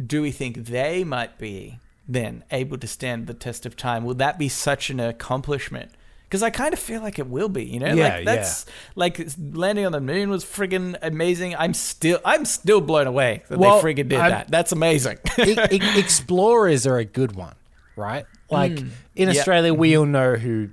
[0.07, 1.79] do we think they might be
[2.09, 4.05] then able to stand the test of time?
[4.05, 5.91] Will that be such an accomplishment?
[6.25, 8.67] Because I kind of feel like it will be, you know, Yeah, like that's
[8.97, 11.55] like landing on the moon was friggin' amazing.
[11.57, 14.49] I'm still, I'm still blown away that Well, they friggin' did I'm- that.
[14.51, 15.19] That's amazing.
[15.39, 17.55] E- e- explorers are a good one,
[17.95, 18.27] right?
[18.51, 18.91] Like in Mm.
[19.15, 19.27] Yeah.
[19.27, 19.39] Mm-hmm.
[19.39, 20.71] Australia, we all know who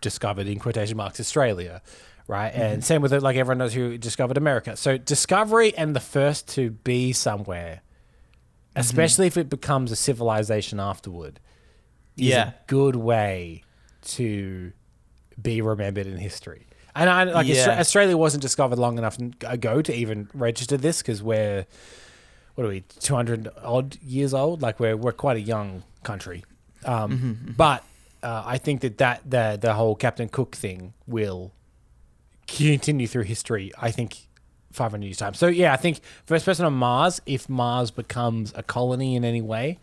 [0.00, 1.80] discovered in quotation marks Australia,
[2.26, 2.52] right?
[2.52, 2.62] Mm-hmm.
[2.62, 4.76] And same with it, like everyone knows who discovered America.
[4.76, 7.80] So discovery and the first to be somewhere,
[8.76, 8.80] Mm-hmm.
[8.80, 11.38] especially if it becomes a civilization afterward,
[12.16, 12.48] is Yeah.
[12.48, 13.62] a good way
[14.16, 14.72] to
[15.40, 16.66] be remembered in history.
[16.96, 17.78] And I, like Yeah.
[17.78, 19.16] Australia wasn't discovered long enough
[19.46, 21.66] ago to even register this because we're
[22.56, 26.44] what are we 200 odd years old like we're we're quite a young country
[26.84, 27.82] um, but
[28.22, 31.52] uh, I think that that the the whole Captain Cook thing will
[32.46, 34.16] continue through history I think
[34.72, 38.62] 500 years time so yeah I think first person on Mars if Mars becomes a
[38.62, 39.78] colony in any way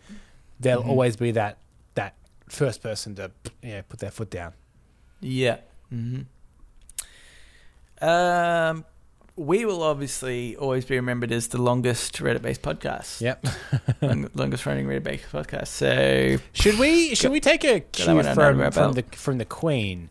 [0.60, 1.58] there'll always be that
[1.94, 2.14] that
[2.48, 3.30] first person to
[3.62, 4.52] yeah put their foot down
[5.20, 5.58] Yeah.
[5.88, 6.20] hmm
[8.00, 8.84] Um,
[9.36, 13.20] we will obviously always be remembered as the longest Reddit-based podcast.
[13.20, 13.44] yep
[14.02, 15.68] Long, longest running Reddit-based podcast.
[15.68, 20.08] So Should we should we take a cue from, from the from the Queen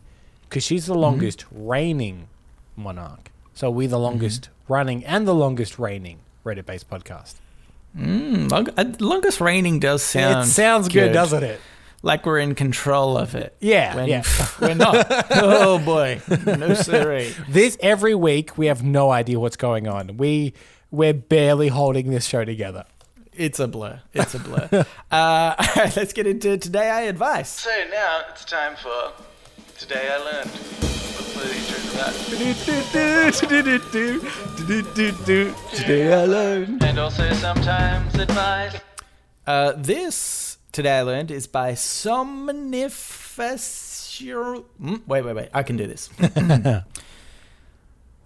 [0.48, 0.92] because she's Mm-hmm.
[0.92, 2.28] the longest reigning
[2.76, 3.30] monarch.
[3.54, 3.90] So we Mm-hmm.
[3.90, 7.34] the longest running and the longest reigning Reddit based podcast.
[7.96, 10.48] mm, long, uh, longest reigning does sound.
[10.48, 11.60] it sounds good, doesn't it?
[12.04, 13.54] Like we're in control of it.
[13.60, 14.24] Yeah, When yeah.
[14.60, 15.06] we're not.
[15.30, 17.32] oh boy, no siree.
[17.48, 20.16] This every week we have no idea what's going on.
[20.16, 20.54] We
[20.90, 22.86] we're barely holding this show together.
[23.34, 24.00] It's a blur.
[24.12, 24.68] It's a blur.
[24.72, 27.48] uh, all right, let's get into today I advice.
[27.50, 29.12] So now it's time for
[29.82, 30.50] today I learned.
[35.74, 36.82] Today I learned.
[36.84, 38.76] and also sometimes advice.
[39.44, 42.92] Uh, this today I learned is by Somniferous.
[44.22, 45.48] Mm, wait, wait, wait!
[45.52, 46.08] I can do this.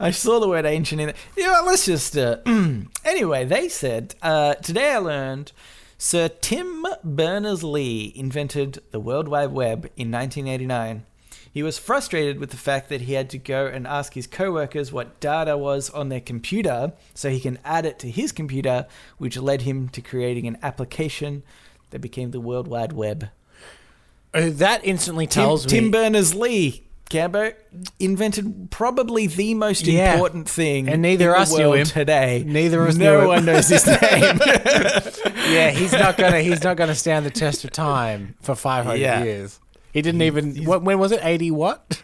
[0.01, 1.15] I saw the word ancient in it.
[1.37, 2.17] You know, let's just.
[2.17, 2.37] Uh,
[3.05, 5.51] anyway, they said uh, today I learned
[5.99, 11.05] Sir Tim Berners Lee invented the World Wide Web in 1989.
[11.53, 14.91] He was frustrated with the fact that he had to go and ask his coworkers
[14.91, 18.87] what data was on their computer so he can add it to his computer,
[19.19, 21.43] which led him to creating an application
[21.91, 23.29] that became the World Wide Web.
[24.33, 25.79] Uh, that instantly tells Tim me.
[25.81, 27.53] Tim Berners Lee, Cambo,
[27.99, 30.13] invented probably the most Yeah.
[30.13, 31.85] important thing And neither in us the knew him.
[31.85, 32.43] today.
[32.47, 33.27] Neither us no knew him.
[33.27, 34.39] one knows his name.
[35.49, 36.39] yeah, he's not gonna.
[36.41, 39.23] He's not gonna stand the test of time for 500 Yeah.
[39.23, 39.59] years.
[39.93, 40.63] He didn't even.
[40.65, 41.19] What, when was it?
[41.21, 42.01] 80 what?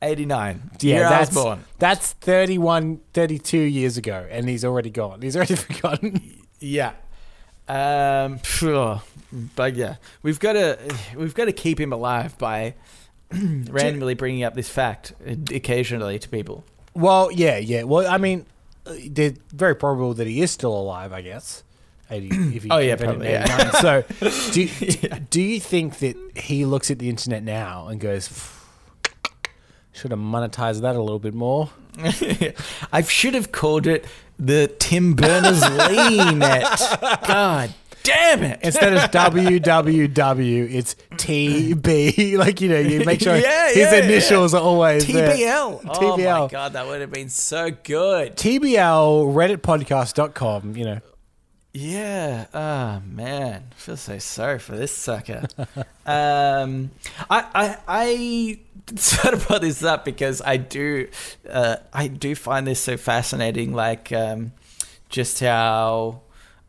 [0.00, 0.70] 89.
[0.80, 1.64] Yeah, Year that's born.
[1.78, 5.20] that's 31, 32 years ago, and he's already gone.
[5.22, 6.20] He's already forgotten.
[6.60, 6.92] Yeah.
[7.68, 9.00] Um, phew.
[9.56, 10.78] but yeah, we've got to
[11.16, 12.74] we've got to keep him alive by
[13.70, 15.12] randomly bringing up this fact
[15.52, 16.64] occasionally to people.
[16.94, 17.82] Well, yeah, yeah.
[17.84, 18.46] Well, I mean,
[18.86, 21.12] uh, they're very probable that he is still alive.
[21.12, 21.62] I guess.
[22.10, 23.44] 80, if he Oh, yeah, probably, yeah.
[23.44, 23.72] 89.
[23.82, 24.04] So,
[24.52, 28.30] do do you think that he looks at the internet now and goes,
[29.92, 31.70] should have monetized that a little bit more?
[32.92, 34.06] I should have called it
[34.38, 36.80] the Tim Berners Lee net.
[37.26, 37.74] God
[38.08, 38.60] damn it!
[38.62, 42.38] Instead of www, it's TB.
[42.38, 45.36] Like you know, you make sure Yeah, his yeah, initials are always there.
[45.36, 45.80] TBL.
[45.88, 48.36] Oh my god, that would have been so good.
[48.36, 51.00] TBL redditpodcast.com, you know.
[51.72, 52.46] Yeah.
[52.54, 55.44] Oh man, I feel so sorry for this sucker.
[56.06, 56.90] um,
[57.30, 58.58] I, I I
[58.96, 61.08] sort of brought this up because I do
[61.48, 63.74] uh, I do find this so fascinating.
[63.74, 64.52] Like um,
[65.08, 66.22] just how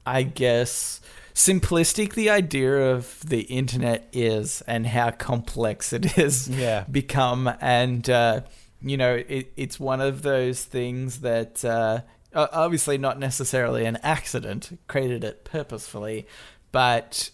[0.05, 1.01] I guess
[1.39, 6.83] simplistic the idea of the internet is and how complex it is Yeah.
[6.91, 8.41] become and uh,
[8.81, 12.01] you know it, it's one of those things that uh,
[12.35, 16.27] obviously not necessarily an accident created it purposefully
[16.73, 17.29] but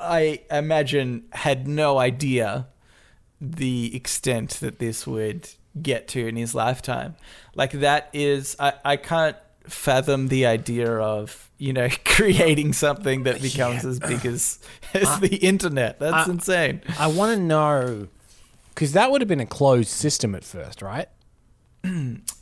[0.00, 2.66] i imagine had no idea
[3.40, 5.48] the extent that this would
[5.80, 7.14] get to in his lifetime
[7.54, 9.36] like that is i, I can't
[9.70, 14.58] fathom the idea of you know creating something that becomes as big as,
[14.94, 18.08] as the internet that's I- insane I want to know
[18.74, 21.08] because that would have been a closed system at first, right?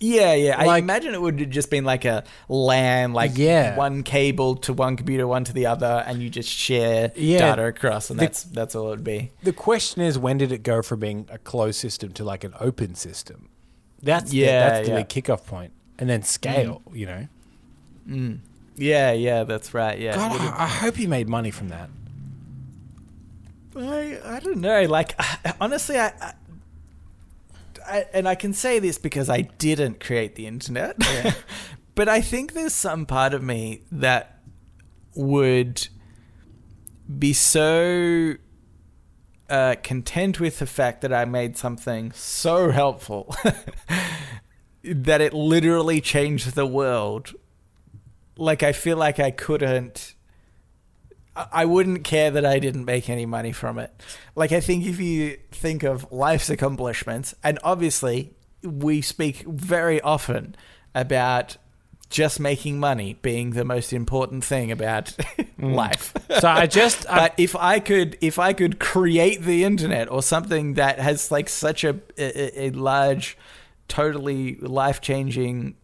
[0.01, 0.57] Yeah, yeah.
[0.57, 3.77] I imagine it would have just been like a LAN, like Yeah.
[3.77, 7.39] one cable to one computer, one to the other, and you just share Yeah.
[7.41, 9.33] data across, and The- that's that's all it would be.
[9.43, 12.55] The question is, when did it go from being a closed system to like an
[12.61, 13.49] open system?
[14.01, 15.03] That's the, Yeah, that's the yeah.
[15.03, 16.83] big kickoff point, and then scale.
[16.93, 17.29] You know,
[18.09, 18.39] Mm.
[18.77, 19.99] Yeah, yeah, that's right.
[19.99, 21.91] Yeah, God, I, I hope he made money from that.
[23.77, 24.83] I, I don't know.
[24.85, 25.21] Like,
[25.61, 26.33] honestly, I, I,
[27.87, 30.97] I, and I can say this because I didn't create the internet,
[31.95, 34.41] but I think there's some part of me that
[35.15, 35.89] would
[37.19, 38.35] be so
[39.51, 43.35] uh, content with the fact that I made something so helpful
[44.95, 47.35] that it literally changed the world.
[48.37, 50.15] Like, I feel like I couldn't.
[51.37, 53.93] I wouldn't care that I didn't make any money from it.
[54.35, 60.57] Like, I think if you think of life's accomplishments, and obviously we speak very often
[60.97, 61.57] about
[62.11, 65.07] just making money being the most important thing about
[65.39, 65.75] mm.
[65.75, 66.15] life.
[66.41, 70.23] So I just, I, But if I could, if I could create the internet or
[70.23, 73.37] something that has like such a a, a large,
[73.89, 75.75] totally life changing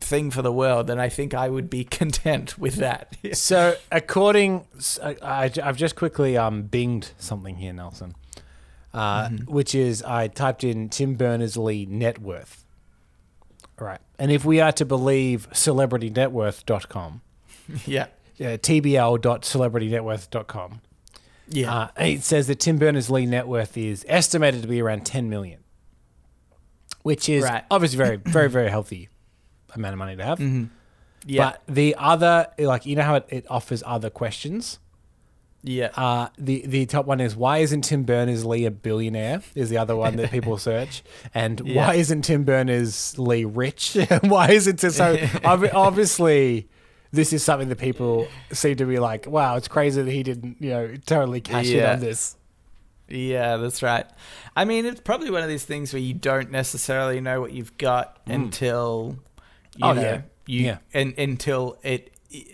[0.00, 3.16] thing for the world, then I think I would be content with that.
[3.32, 4.66] so according,
[5.02, 8.14] I, I've just quickly um binged something here, Nelson,
[8.92, 12.58] uh, which is I typed in Tim Berners Lee net worth.
[13.78, 17.22] Right, and if we are to believe celebritynetworth.com,
[17.86, 18.08] yeah,
[18.38, 20.80] uh, tbl.celebritynetworth.com,
[21.48, 25.04] yeah, uh, it says that Tim Berners Lee net worth is estimated to be around
[25.04, 25.61] 10 million,
[27.02, 27.64] which is Right.
[27.70, 29.08] obviously very, very, very healthy
[29.74, 30.40] amount of money to have.
[31.26, 34.78] yeah, But the other, like, you know how it, it offers other questions?
[35.64, 35.90] yeah.
[35.96, 39.42] Uh, the, the top one is why isn't Tim Berners Lee a billionaire?
[39.54, 41.04] Is the other one that people search.
[41.34, 41.86] And Yeah.
[41.86, 43.96] why isn't Tim Berners Lee rich?
[44.22, 45.16] why isn't it so?
[45.44, 46.68] obviously,
[47.12, 50.56] this is something that people seem to be like, wow, it's crazy that he didn't,
[50.60, 52.36] you know, totally cash in on this.
[53.12, 54.06] Yeah, that's right.
[54.56, 57.76] I mean, it's probably one of these things where you don't necessarily know what you've
[57.78, 58.32] got hmm.
[58.32, 59.18] until
[59.76, 60.20] you Oh, know yeah.
[60.46, 60.78] you Yeah.
[60.94, 62.10] and until it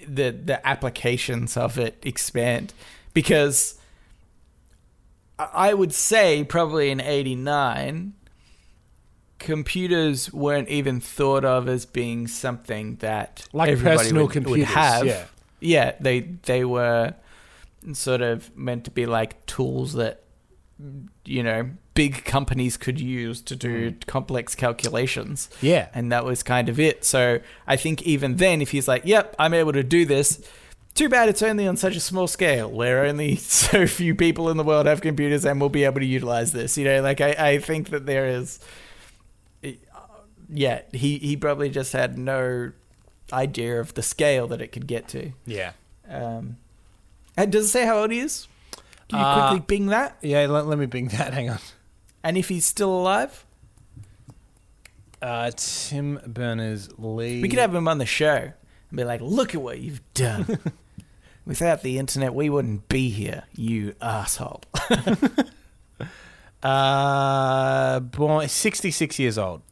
[0.08, 2.74] the the applications of it expand
[3.14, 3.76] because
[5.38, 8.14] I I would say probably in 89
[9.38, 14.74] computers weren't even thought of as being something that Like everybody personal would, computers, would
[14.76, 15.06] have.
[15.06, 15.24] yeah.
[15.60, 17.14] yeah, they they were
[17.92, 20.22] sort of meant to be like tools that
[21.24, 24.06] you know big companies could use to do mm.
[24.06, 25.50] complex calculations.
[25.60, 25.88] Yeah.
[25.92, 27.04] and that was kind of it.
[27.04, 30.40] So I think even then, if he's like, "Yep, I'm able to do this,"
[30.94, 34.56] too bad it's only on such a small scale where only so few people in
[34.56, 36.76] the world have computers and will be able to utilize this.
[36.76, 38.60] You know, like I, I think that there is,
[39.62, 40.00] eh, uh,
[40.48, 42.72] yeah, he he probably just had no
[43.32, 45.32] idea of the scale that it could get to.
[45.46, 45.72] Yeah.
[46.08, 46.56] Um,
[47.36, 48.48] and does it say how old he is?
[49.08, 50.16] Can you Uh, quickly bing that?
[50.22, 51.32] Yeah, let, let me bing that.
[51.38, 51.58] Hang on.
[52.22, 53.44] And if he's still alive,
[55.22, 57.40] Uh, Tim Berners Lee.
[57.42, 58.52] we could have him on the show
[58.90, 60.58] and be like, "Look at what you've done."
[61.46, 64.62] Without the internet, we wouldn't be here, you asshole.
[66.62, 69.62] Uh, born 66 years old.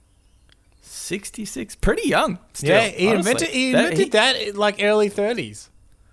[0.83, 2.39] 66, pretty young.
[2.53, 3.33] Still, yeah, he honestly.
[3.33, 5.69] invented, he That- invented that in like early 30s.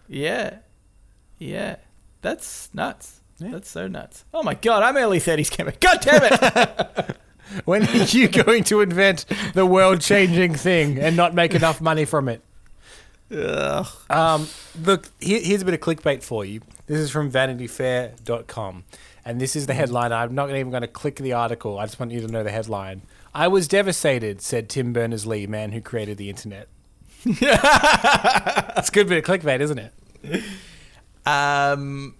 [0.07, 0.57] Yeah,
[1.37, 1.75] yeah,
[2.23, 3.19] that's nuts.
[3.37, 3.51] Yeah.
[3.51, 4.25] That's so nuts.
[4.33, 5.75] Oh my god, I'm early 30s, Cameron.
[5.79, 7.17] God damn it!
[7.65, 12.05] When are you going to invent the world changing thing and not make enough money
[12.05, 12.41] from it?
[13.31, 13.85] Ugh.
[14.09, 14.47] Um,
[14.81, 16.61] look, here, here's a bit of clickbait for you.
[16.87, 18.83] This is from vanityfair.com.
[19.25, 20.11] And this is the headline.
[20.11, 21.79] I'm not even going to click the article.
[21.79, 23.03] I just want you to know the headline.
[23.35, 26.67] I was devastated, said Tim Berners Lee, man who created the internet.
[28.75, 29.93] It's a good bit of clickbait, isn't it?
[31.25, 32.15] Um,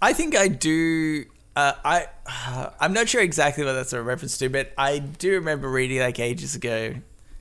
[0.00, 1.24] I think I do.
[1.56, 2.06] Uh, I
[2.80, 6.18] I'm not sure exactly what that's a reference to, but I do remember reading like
[6.18, 6.94] ages ago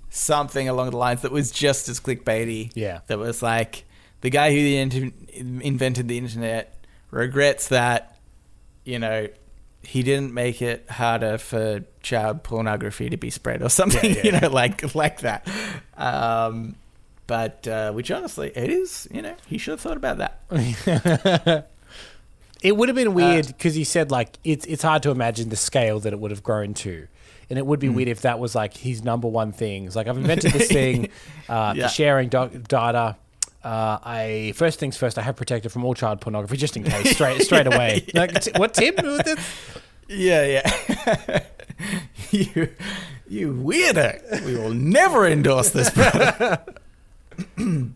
[0.09, 2.71] something along the lines that was just as clickbaity.
[2.75, 3.01] Yeah.
[3.07, 3.85] that was like
[4.21, 6.73] the guy who the in- invented the internet
[7.11, 8.17] regrets that
[8.83, 9.27] you know
[9.83, 14.03] he didn't make it harder for child pornography to be spread or something.
[14.15, 14.39] yeah, you yeah.
[14.39, 15.47] know, like like that.
[15.95, 16.75] Um,
[17.27, 19.07] but uh, which honestly, it is.
[19.11, 21.67] You know, he should have thought about that.
[22.63, 25.55] It would have been weird because he said like it's it's hard to imagine the
[25.55, 27.07] scale that it would have grown to,
[27.51, 29.85] and it would be weird if that was like his number one thing.
[29.85, 31.09] It's like I've invented this thing
[31.49, 31.83] uh, Yeah.
[31.87, 33.15] for sharing doc- data.
[33.63, 35.19] Uh, I first things first.
[35.19, 37.11] I have protected from all child pornography just in case.
[37.11, 38.07] Straight straight away.
[38.15, 38.95] Like t- what Tim?
[38.95, 39.39] What the-
[40.07, 41.43] Yeah, yeah.
[42.31, 42.69] you,
[43.27, 44.45] you weirdo.
[44.45, 46.79] We will never endorse this product.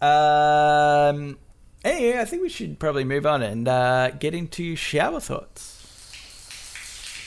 [0.00, 1.38] um.
[1.82, 5.80] Anyway, I think we should probably move on and uh, get into shower thoughts.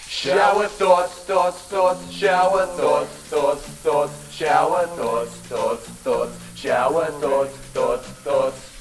[0.07, 8.07] Shower thoughts, thoughts, thoughts, shower thoughts, thoughts, thoughts, shower thoughts, thoughts, thoughts, shower thoughts, thoughts,
[8.07, 8.73] thoughts.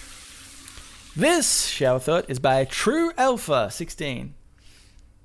[1.16, 4.34] This shower thought is by True Alpha 16.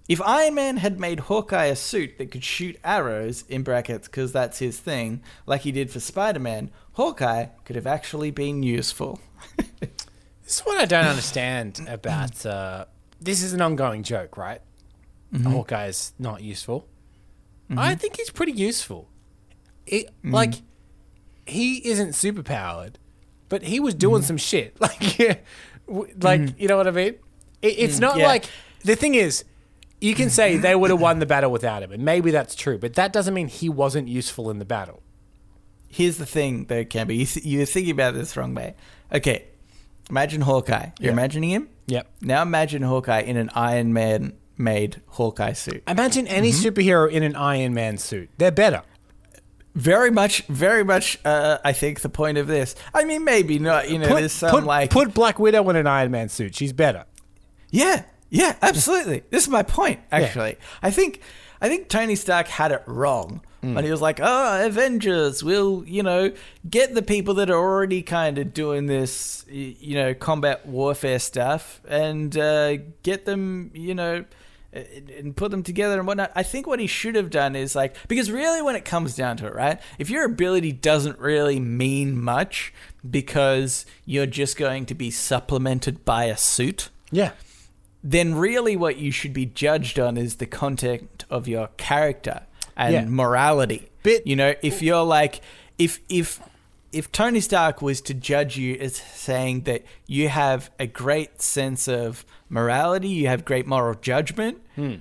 [0.07, 4.31] If Iron Man had made Hawkeye a suit that could shoot arrows, in brackets, because
[4.31, 9.19] that's his thing, like he did for Spider Man, Hawkeye could have actually been useful.
[10.43, 12.45] This is what I don't understand about.
[12.45, 12.85] Uh,
[13.19, 14.61] this is an ongoing joke, right?
[15.33, 15.51] Mm-hmm.
[15.51, 16.87] Hawkeye is not useful.
[17.69, 17.79] Mm-hmm.
[17.79, 19.09] I think he's pretty useful.
[19.85, 20.33] It, mm-hmm.
[20.33, 20.53] Like,
[21.45, 22.97] he isn't super powered,
[23.49, 24.77] but he was doing some shit.
[24.79, 25.35] Like, yeah,
[25.85, 27.15] w- like you know what I mean?
[27.61, 28.27] It, it's mm, not yeah.
[28.27, 28.45] like
[28.85, 29.43] the thing is.
[29.99, 30.31] You can mm.
[30.31, 33.11] say they would have won the battle without him, and maybe that's true, but that
[33.11, 35.03] doesn't mean he wasn't useful in the battle.
[35.89, 37.15] Here's the thing, though, Cambo.
[37.15, 38.75] You th- you're thinking about this wrong way.
[39.13, 39.45] Okay,
[40.09, 40.89] imagine Hawkeye.
[40.99, 41.11] You're Yeah.
[41.13, 41.69] imagining him?
[41.87, 42.07] Yep.
[42.21, 45.83] Now imagine Hawkeye in an Iron Man made Hawkeye suit.
[45.87, 48.29] Imagine any superhero in an Iron Man suit.
[48.37, 48.81] They're better.
[49.75, 52.73] Very much, very much, uh, I think, the point of this.
[52.95, 54.89] I mean, maybe not, you know, there's some put, like.
[54.89, 56.55] put Black Widow in an Iron Man suit.
[56.55, 57.05] She's better.
[57.69, 59.23] Yeah, yeah, absolutely.
[59.29, 60.57] this is my point, actually.
[60.81, 61.21] I think
[61.61, 63.41] I think Tony Stark had it wrong
[63.75, 66.31] when he was like, "Oh, Avengers, we'll you know
[66.69, 71.81] get the people that are already kind of doing this, you know, combat warfare stuff,
[71.87, 74.25] and uh, get them, you know."
[74.73, 76.31] and- And put them together and whatnot.
[76.35, 79.37] I think what he should have done is like because really, when it comes down
[79.37, 79.79] to it, right?
[79.97, 82.73] If your ability doesn't really mean much
[83.09, 87.31] because you're just going to be supplemented by a suit, Yeah.
[88.03, 92.41] then really what you should be judged on is the content of your character
[92.77, 93.05] and Yeah.
[93.05, 93.89] morality.
[94.03, 95.41] Bit- you know, if you're like
[95.77, 96.39] if if
[96.91, 101.87] if Tony Stark was to judge you as saying that you have a great sense
[101.87, 104.95] of morality, you have great moral judgment, hmm.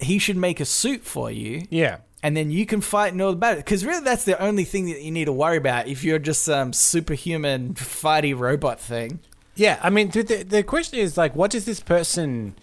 [0.00, 1.66] he should make a suit for you.
[1.70, 1.98] Yeah.
[2.22, 3.64] And then you can fight and all about it.
[3.64, 6.42] Because really, that's the only thing that you need to worry about if you're just
[6.44, 9.20] some superhuman fighty robot thing.
[9.54, 9.78] Yeah.
[9.82, 12.54] I mean, the, the question is like, what does this person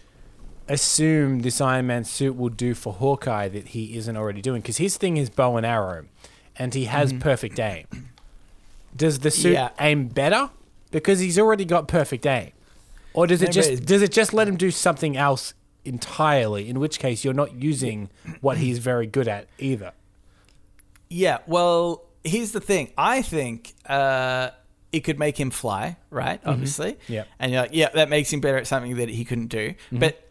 [0.69, 4.61] assume this Iron Man suit will do for Hawkeye that he isn't already doing?
[4.61, 6.05] Because his thing is bow and arrow,
[6.55, 7.19] and he has mm-hmm.
[7.19, 7.85] perfect aim.
[8.95, 9.69] does the suit Yeah.
[9.79, 10.49] aim better
[10.91, 12.51] because he's already got perfect aim,
[13.13, 15.53] or does it No, just does it just let him do something else
[15.83, 16.69] entirely?
[16.69, 18.09] In which case, you're not using
[18.41, 19.91] what he's very good at either.
[21.09, 22.91] Yeah, well, here's the thing.
[22.97, 24.51] I think uh,
[24.91, 26.39] it could make him fly, right?
[26.39, 26.49] Mm-hmm.
[26.49, 26.97] Obviously.
[27.07, 27.23] Yeah.
[27.39, 29.69] And you're like, yeah, that makes him better at something that he couldn't do.
[29.69, 29.99] Mm-hmm.
[29.99, 30.23] But th-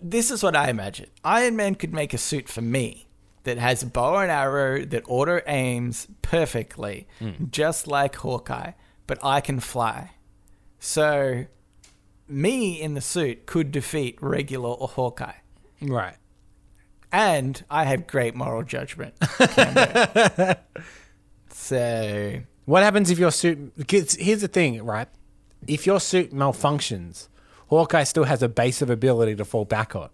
[0.00, 3.08] this is what I imagine Iron Man could make a suit for me
[3.44, 7.44] that has a bow and arrow that auto aims perfectly, hmm.
[7.50, 8.72] just like Hawkeye,
[9.06, 10.12] but I can fly.
[10.78, 11.46] So,
[12.26, 15.36] me in the suit could defeat regular or Hawkeye.
[15.80, 16.16] Right.
[17.12, 19.14] And I have great moral judgment.
[21.50, 23.72] so, What happens if your suit?
[23.88, 25.08] Here's the thing, right?
[25.66, 27.28] If your suit malfunctions,
[27.78, 30.10] Hawkeye still has a base of ability to fall back on.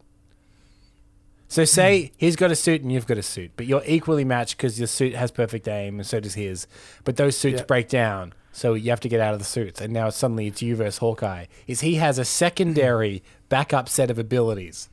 [1.48, 4.56] So say he's got a suit and you've got a suit, but you're equally matched
[4.56, 6.66] because your suit has perfect aim and so does his.
[7.04, 7.64] But those suits Yeah.
[7.66, 10.62] break down, so you have to get out of the suits, and now suddenly it's
[10.62, 11.46] you versus Hawkeye.
[11.66, 14.88] Is he has a secondary backup set of abilities?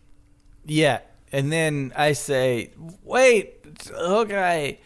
[0.66, 1.00] yeah.
[1.30, 2.72] And then I say,
[3.04, 3.56] wait,
[3.92, 4.80] okay,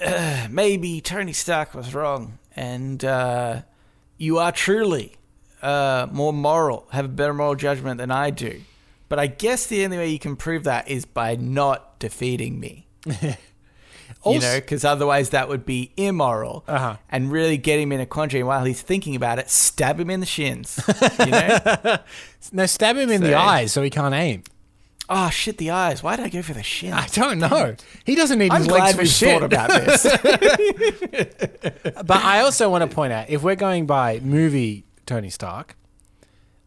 [0.00, 2.38] uh, maybe Tony Stark was wrong.
[2.54, 3.62] And uh,
[4.16, 5.16] you are truly
[5.62, 8.60] uh, more moral, have a better moral judgment than I do.
[9.08, 12.86] But I guess the only way you can prove that is by not defeating me.
[13.06, 16.64] you know, because otherwise that would be immoral.
[16.68, 16.96] Uh-huh.
[17.08, 18.40] And really get him in a quandary.
[18.40, 20.78] And while he's thinking about it, stab him in the shins.
[21.18, 21.98] You know?
[22.52, 24.42] No, stab him in the eyes so he can't aim.
[25.08, 26.02] oh shit, the eyes.
[26.02, 26.94] Why did I go for the shins?
[26.94, 27.74] I don't know.
[28.04, 29.40] He doesn't need I'm his legs for shit.
[29.40, 30.06] thought about this.
[32.04, 35.76] But I also want to point out if we're going by movie Tony Stark,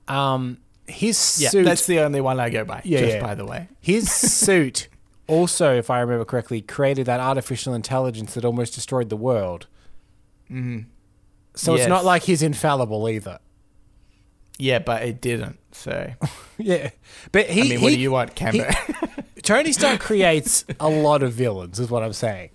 [0.08, 2.82] um, his yeah, suit, that's the only one I go by.
[2.84, 3.22] Yeah, just yeah.
[3.22, 3.70] by the way.
[3.80, 4.90] his suit
[5.28, 9.68] also, if I remember correctly, created that artificial intelligence that almost destroyed the world.
[10.50, 10.90] Mm-hmm.
[11.56, 13.40] So it's not like he's infallible either.
[14.58, 15.60] Yeah, but it didn't.
[15.72, 16.12] So
[16.58, 16.90] Yeah,
[17.32, 17.62] but he.
[17.62, 18.70] I mean, what do you want, Cambo?
[19.44, 22.50] Tony Stark creates a lot of villains, is what I'm saying.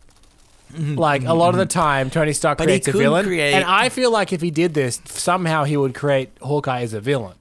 [0.73, 0.97] Mm-hmm.
[0.97, 3.55] Like a lot of the time, Tony Stark But he creates a could villain, create-
[3.55, 7.01] and I feel like if he did this, somehow he would create Hawkeye as a
[7.01, 7.37] villain.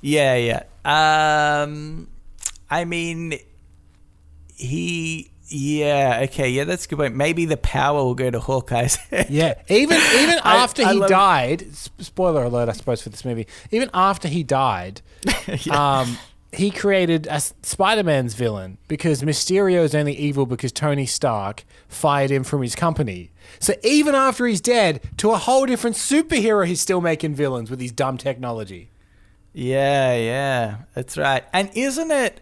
[0.00, 0.62] yeah, yeah.
[1.62, 2.08] Um,
[2.70, 3.34] I mean,
[4.56, 5.30] he.
[5.52, 6.20] Yeah.
[6.24, 6.48] Okay.
[6.50, 7.16] Yeah, that's a good point.
[7.16, 9.26] Maybe the power will go to Hawkeye's head.
[9.30, 13.08] Yeah, even even I- after I he love- died, s- spoiler alert, I suppose for
[13.10, 13.46] this movie.
[13.72, 15.02] Even after he died,
[15.70, 16.16] um,
[16.52, 22.42] he created a Spider-Man's villain because Mysterio is only evil because Tony Stark fired him
[22.42, 23.30] from his company.
[23.60, 27.80] So even after he's dead, to a whole different superhero, he's still making villains with
[27.80, 28.90] his dumb technology.
[29.52, 31.44] Yeah, yeah, that's right.
[31.52, 32.40] And isn't it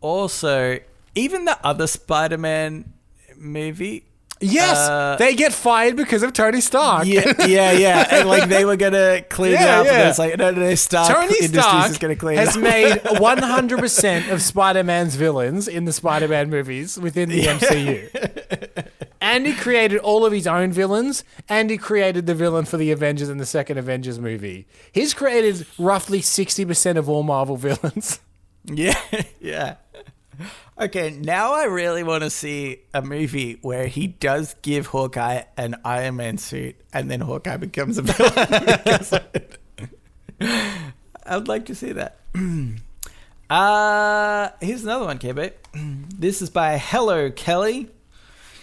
[0.00, 0.80] also
[1.14, 2.92] even the other Spider-Man
[3.36, 4.04] movie?
[4.40, 7.06] Yes, Uh, they get fired because of Tony Stark.
[7.06, 8.06] Yeah, yeah, yeah.
[8.20, 9.92] And like they were gonna clean it Yeah, up, yeah.
[10.00, 10.74] and it's like no, no, no.
[10.76, 12.62] Stark Tony Industries Stark is gonna clean has up.
[12.62, 18.86] made 100% of Spider-Man's villains in the Spider-Man movies within the MCU.
[19.20, 22.90] and he created all of his own villains, and he created the villain for the
[22.92, 24.66] Avengers in the second Avengers movie.
[24.92, 28.20] He's created roughly 60% of all Marvel villains.
[28.70, 29.00] Yeah,
[29.40, 29.76] yeah.
[30.80, 35.74] Okay, now I really want to see a movie where he does give Hawkeye an
[35.84, 38.02] Iron Man suit, and then Hawkeye becomes a
[40.38, 40.40] villain.
[41.26, 42.18] I'd like to see that.
[43.50, 45.52] Uh, here's another one, Kebe.
[46.18, 47.88] This is by Hello Kelly.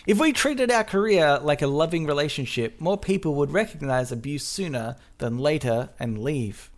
[0.06, 4.96] If we treated our career like a loving relationship, more people would recognize abuse sooner
[5.18, 6.70] than later and leave.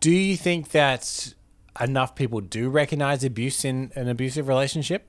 [0.00, 1.34] Do you think that
[1.80, 5.06] enough people do recognize abuse in an abusive relationship?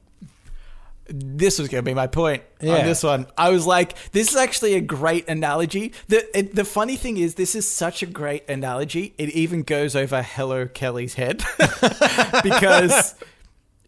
[1.08, 2.78] this was going to be my point Yeah.
[2.78, 3.28] on this one.
[3.38, 5.94] I was like, this is actually a great analogy.
[6.08, 9.14] The it, the funny thing is, this is such a great analogy.
[9.20, 11.44] It even goes over Hello Kelly's head
[12.44, 13.14] because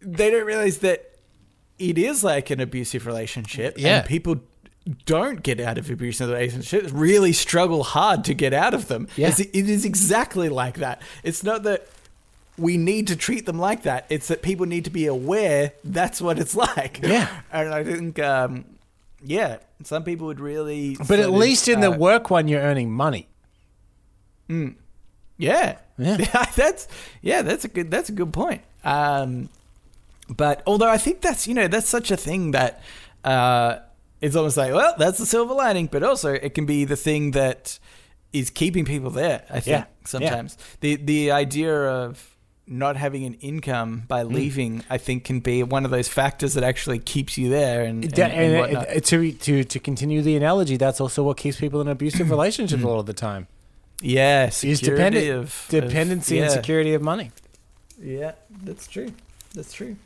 [0.00, 1.16] they don't realize that
[1.80, 3.74] it is like an abusive relationship.
[3.78, 3.98] Yeah.
[3.98, 4.36] and people
[5.04, 6.90] don't get out of abusive relationships.
[6.92, 9.08] Really struggle hard to get out of them.
[9.16, 9.28] Yeah.
[9.28, 11.02] It's- it is exactly like that.
[11.22, 11.88] It's not that
[12.58, 14.06] we need to treat them like that.
[14.10, 17.00] It's that people need to be aware that's what it's like.
[17.02, 17.28] Yeah.
[17.52, 18.64] And I think, um,
[19.24, 20.96] yeah, some people would really.
[20.96, 23.28] But at of, least in the uh, work one, you're earning money.
[24.48, 26.16] yeah, Yeah.
[26.56, 26.88] that's
[27.22, 28.62] yeah, that's a good that's a good point.
[28.84, 29.48] Um,
[30.28, 32.82] but although I think that's you know that's such a thing that
[33.24, 33.78] uh,
[34.20, 37.32] it's almost like well that's the silver lining, but also it can be the thing
[37.32, 37.78] that
[38.32, 39.44] is keeping people there.
[39.50, 39.78] I think Yeah.
[39.78, 39.84] Yeah.
[40.06, 42.36] sometimes the the idea of
[42.68, 44.34] not having an income by Hmm.
[44.34, 48.04] leaving, I think, can be one of those factors that actually keeps you there and,
[48.04, 51.80] and, Yeah, and and, to to to continue the analogy, that's also what keeps people
[51.80, 53.46] in abusive relationships a lot of the time.
[54.00, 57.30] yeah, Is dependent of of- dependency and security of money.
[58.00, 58.32] Yeah,
[58.64, 59.12] that's true.
[59.54, 59.96] That's true.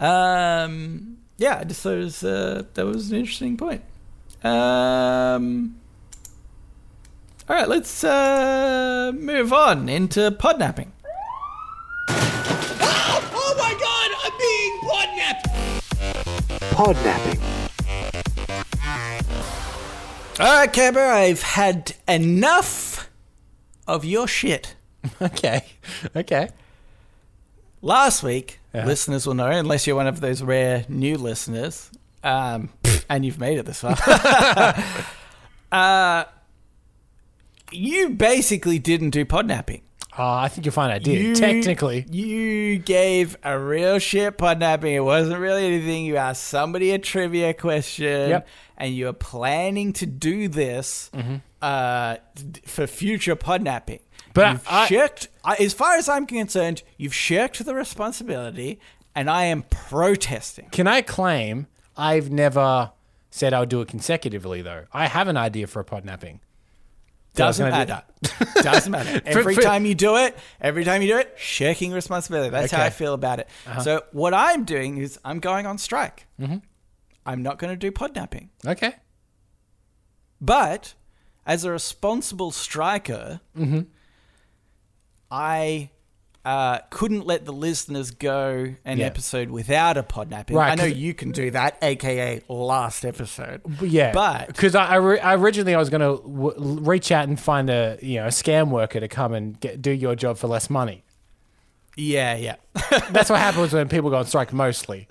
[0.00, 3.82] Um, yeah, I just thought it was, uh, that was an interesting point.
[4.42, 5.76] Um,
[7.48, 10.88] all right, let's uh, move on into podnapping.
[16.74, 17.40] Podnapping.
[20.40, 23.08] All right, Cambo, I've had enough
[23.86, 24.74] of your shit.
[25.22, 25.64] Okay,
[26.16, 26.48] okay.
[27.82, 28.86] Last week, Yeah.
[28.86, 31.90] listeners will know, unless you're one of those rare new listeners,
[32.24, 32.70] um,
[33.08, 33.94] and you've made it this far.
[35.72, 36.24] uh,
[37.70, 39.82] you basically didn't do podnapping.
[40.16, 41.18] Uh, I think you'll find I did.
[41.20, 44.92] You- Technically, you gave a real shit podnapping.
[44.94, 46.04] It wasn't really anything.
[46.04, 48.48] You asked somebody a trivia question, Yep.
[48.76, 51.10] and you are planning to do this
[51.60, 52.16] uh,
[52.66, 54.00] for future podnapping.
[54.34, 55.28] But you've I- shirked.
[55.44, 58.78] I, as far as I'm concerned, you've shirked the responsibility,
[59.16, 60.68] and I am protesting.
[60.70, 62.92] can I claim I've never
[63.30, 64.84] said I'll do it consecutively though?
[64.92, 66.38] I have an idea for a podnapping.
[67.34, 68.62] Doesn't gonna do- matter.
[68.62, 69.20] Doesn't matter.
[69.26, 72.50] Every time you do it, every time you do it, shirking responsibility.
[72.50, 73.48] That's how I feel about it.
[73.66, 73.80] Uh-huh.
[73.82, 76.26] So what I'm doing is I'm going on strike.
[76.40, 76.58] Mm-hmm.
[77.26, 78.48] I'm not going to do podnapping.
[78.66, 78.94] Okay.
[80.40, 80.94] But
[81.46, 83.80] as a responsible striker, mm-hmm.
[85.30, 85.90] I
[86.44, 89.06] uh, couldn't let the listeners go an Yeah.
[89.06, 90.54] episode without a podnapping.
[90.56, 93.62] Right, I know you can do that, aka last episode.
[93.80, 97.40] Yeah, But- because I, I, I originally I was going to w- reach out and
[97.40, 100.46] find a you know a scam worker to come and get, do your job for
[100.48, 101.02] less money.
[101.96, 102.56] Yeah, yeah.
[103.10, 105.08] That's what happens when people go on strike mostly.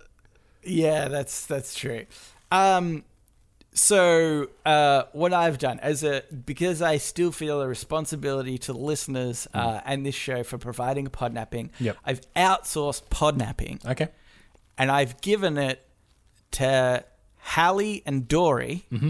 [0.65, 2.05] Yeah, that's that's true.
[2.51, 3.03] Um,
[3.73, 8.79] so uh, what I've done as a because I still feel a responsibility to the
[8.79, 11.69] listeners uh, and this show for providing podnapping.
[11.79, 11.97] Yep.
[12.05, 14.09] I've outsourced podnapping Okay.
[14.77, 15.85] and I've given it
[16.51, 17.03] to
[17.39, 18.85] Hallie and Dory.
[18.91, 19.09] Mm-hmm.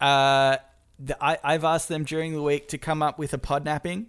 [0.00, 0.56] Uh,
[0.98, 4.06] the, I, I've asked them during the week to come up with a podnapping,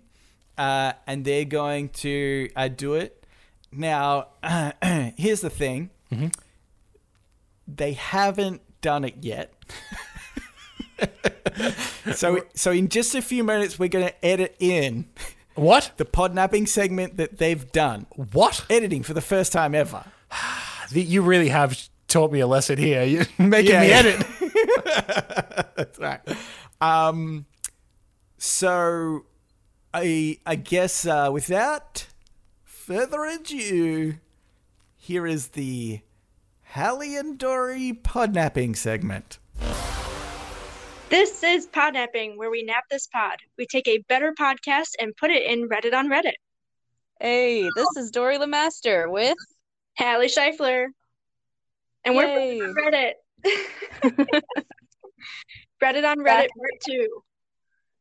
[0.58, 3.26] uh, and they're going to uh, do it.
[3.72, 4.28] Now,
[5.18, 6.28] here's the thing: Mm-hmm.
[7.68, 9.54] they haven't done it yet.
[12.16, 15.06] so, so in just a few minutes, we're going to edit in
[15.56, 15.92] What?
[15.98, 18.06] the podnapping segment that they've done.
[18.34, 18.66] What?
[18.70, 20.06] Editing for the first time ever.
[20.94, 23.04] You really have taught me a lesson here.
[23.06, 23.96] You're making Yeah, me yeah.
[23.96, 24.28] edit.
[25.78, 26.20] That's right.
[26.82, 27.46] Um,
[28.38, 29.24] so
[29.94, 32.08] I I guess uh, without
[32.66, 34.16] further ado,
[34.98, 36.02] here is the
[36.74, 39.40] Hallie and Dory podnapping segment.
[41.10, 43.40] This is Podnapping, where we nap this pod.
[43.58, 46.36] We take a better podcast and put it in Reddit on Reddit.
[47.20, 49.36] Hey, this is Dory Lemaster with
[49.98, 50.86] Hallie Scheifler.
[52.06, 53.16] And we're on Reddit.
[55.84, 57.10] Reddit on Reddit part two.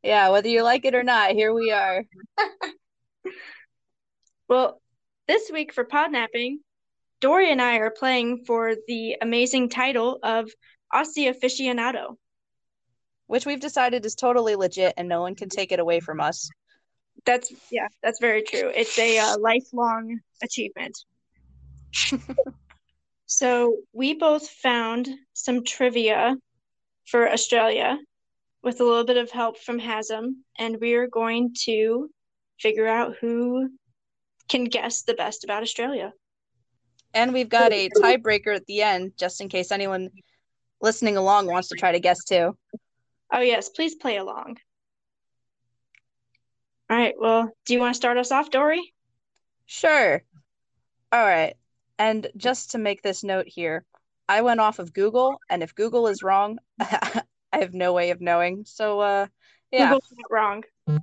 [0.05, 2.05] Yeah, whether you like it or not, here we are.
[4.49, 4.81] Well,
[5.29, 6.57] this week for Podnapping,
[7.21, 10.51] Dory and I are playing for the amazing title of
[10.93, 12.16] Aussie Aficionado.
[13.27, 16.49] Which we've decided is totally legit and no one can take it away from us.
[17.27, 18.73] That's, yeah, that's very true.
[18.75, 20.99] It's a uh, lifelong achievement.
[23.27, 26.37] so we both found some trivia
[27.07, 27.99] for Australia
[28.62, 32.11] with a little bit of help from Hasm, and we are going to
[32.59, 33.71] figure out who
[34.49, 36.12] can guess the best about Australia.
[37.12, 40.11] And we've got a tiebreaker at the end, just in case anyone
[40.80, 42.56] listening along wants to try to guess too.
[43.32, 44.58] Oh, yes, please play along.
[46.88, 48.92] All right, well, do you want to start us off, Dory?
[49.66, 50.22] Sure.
[51.12, 51.54] All right.
[51.98, 53.84] And just to make this note here,
[54.28, 58.20] I went off of Google, and if Google is wrong, I have no way of
[58.20, 58.64] knowing.
[58.64, 59.26] So, uh,
[59.70, 59.90] yeah.
[59.90, 60.64] Google's not wrong.
[60.88, 60.98] All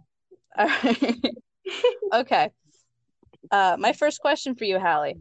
[0.57, 1.25] right.
[2.13, 2.49] okay.
[3.51, 5.17] Uh, my first question for you, Hallie.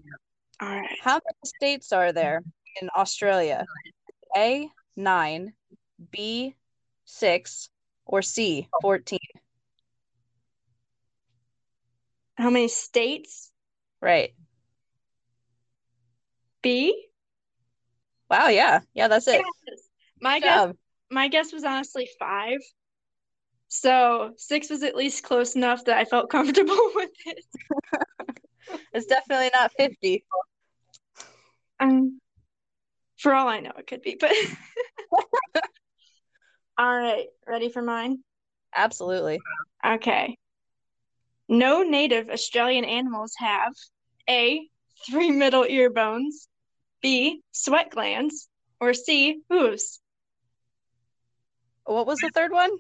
[0.61, 0.89] All right.
[1.03, 2.43] How many states are there
[2.81, 3.67] in Australia?
[4.37, 5.53] A, nine,
[6.11, 6.55] B,
[7.05, 7.69] six,
[8.07, 9.19] or C, 14?
[12.37, 13.51] How many states?
[14.01, 14.35] Right.
[16.63, 17.07] B?
[18.31, 18.81] Wow, yeah.
[18.95, 19.43] Yeah, that's it.
[19.67, 19.81] Yes.
[20.21, 20.75] My guess
[21.11, 22.59] my guess was honestly five.
[23.69, 27.45] So six was at least close enough that I felt comfortable with it.
[28.93, 30.25] It's definitely not 50.
[31.81, 32.21] Um,
[33.19, 34.33] for all I know, it could be, but
[36.79, 38.19] all right, ready for mine?
[38.75, 39.41] Absolutely.
[39.85, 40.37] Okay.
[41.49, 43.73] No native Australian animals have
[44.29, 44.69] A,
[45.09, 46.49] three middle ear bones,
[47.01, 48.49] B, sweat glands,
[48.81, 50.01] or C, hooves.
[51.85, 52.71] What was the third one?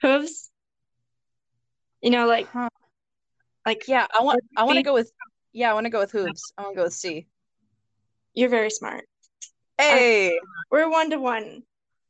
[0.00, 0.50] Hooves?
[2.00, 2.68] You know, like Huh.
[3.68, 5.12] Like Yeah, I want I want to go with
[5.52, 6.42] yeah, I want to go with hooves.
[6.56, 7.26] I want to go with C.
[8.34, 9.04] you're very smart.
[9.78, 10.38] Hey.
[10.70, 11.62] We're one to one.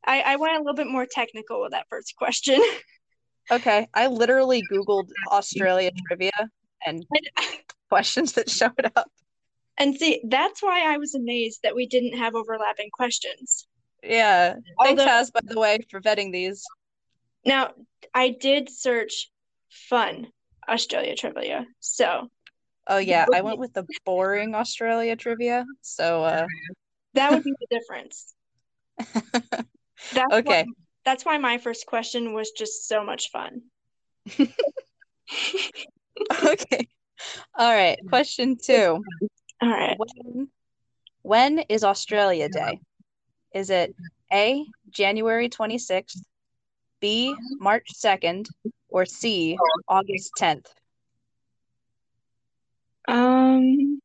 [0.04, 2.60] I, I went a little bit more technical with that first question.
[3.50, 6.50] Okay, I literally Googled Australia trivia
[6.84, 7.02] and
[7.88, 9.10] questions that showed up.
[9.78, 13.66] And see, that's why I was amazed that we didn't have overlapping questions.
[14.02, 14.52] Yeah.
[14.82, 16.62] Thanks, Although- by the way, for vetting these.
[17.46, 17.72] Now,
[18.12, 19.30] I did search
[19.70, 20.26] fun
[20.68, 21.66] Australia trivia.
[21.80, 22.28] So
[22.86, 25.64] Oh yeah, I went with the boring Australia trivia.
[25.82, 26.46] So uh
[27.14, 28.34] that would be the difference.
[30.12, 30.64] That's Okay.
[30.64, 30.72] Why,
[31.04, 33.62] that's why my first question was just so much fun.
[36.44, 36.88] okay.
[37.58, 39.04] All right, question 2.
[39.60, 39.96] All right.
[39.98, 40.48] When
[41.22, 42.80] when is Australia Day?
[43.52, 43.94] Is it
[44.32, 46.22] A, January 26th,
[47.00, 48.48] B, March 2nd,
[48.88, 49.56] or C,
[49.88, 50.66] August 10th?
[53.06, 54.00] Um,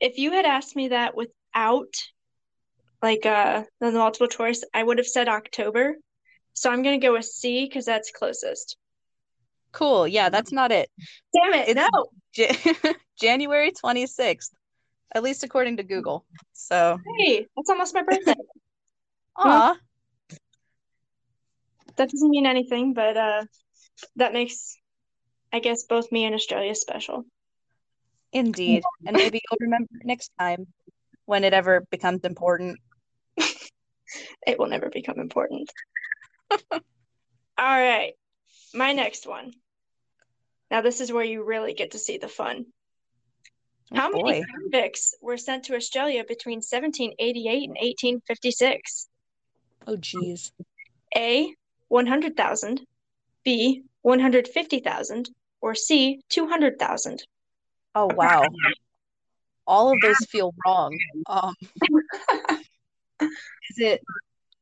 [0.00, 1.94] if you had asked me that without
[3.02, 5.96] like uh the multiple choice, I would have said October.
[6.54, 8.76] So I'm gonna go with C because that's closest.
[9.72, 10.08] Cool.
[10.08, 10.90] Yeah, that's not it.
[11.34, 12.06] Damn it, It's- no.
[12.34, 14.50] Ja- January 26th,
[15.14, 16.24] at least according to Google.
[16.52, 18.34] So, Hey, that's almost my birthday.
[19.36, 19.74] aw,
[21.96, 23.44] That doesn't mean anything, but uh
[24.16, 24.76] that makes
[25.52, 27.24] I guess both me and Australia special.
[28.32, 28.82] indeed.
[29.06, 30.66] And maybe you'll remember next time
[31.24, 32.78] when it ever becomes important.
[34.46, 35.68] It will never become important.
[36.70, 36.80] All
[37.58, 38.12] right.
[38.72, 39.52] My next one.
[40.70, 42.66] Now this is where you really get to see the fun.
[43.92, 44.44] Oh, How many boy.
[44.54, 49.08] convicts were sent to Australia between 1788 and 1856?
[49.88, 50.52] Oh, geez.
[51.16, 51.52] A,
[51.88, 52.80] 100,000,
[53.44, 55.28] B, 150,000,
[55.60, 57.22] or C, 200,000?
[57.94, 58.42] Oh, wow.
[59.66, 60.96] All of those feel wrong.
[61.26, 61.54] Um,
[63.20, 64.00] is it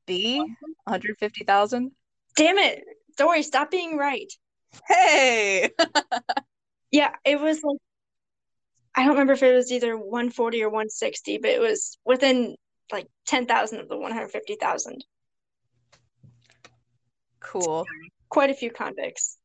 [0.07, 0.39] B,
[0.85, 1.91] 150,000?
[2.37, 2.85] Damn it.
[3.16, 4.33] Dory, stop being right.
[4.89, 5.70] Hey!
[6.91, 7.79] Yeah, it was like
[8.95, 12.57] I don't remember if it was either 140 or 160, but it was within
[12.93, 15.05] like 10,000 of the 150,000.
[17.45, 17.86] Cool.
[18.28, 19.38] Quite a few convicts.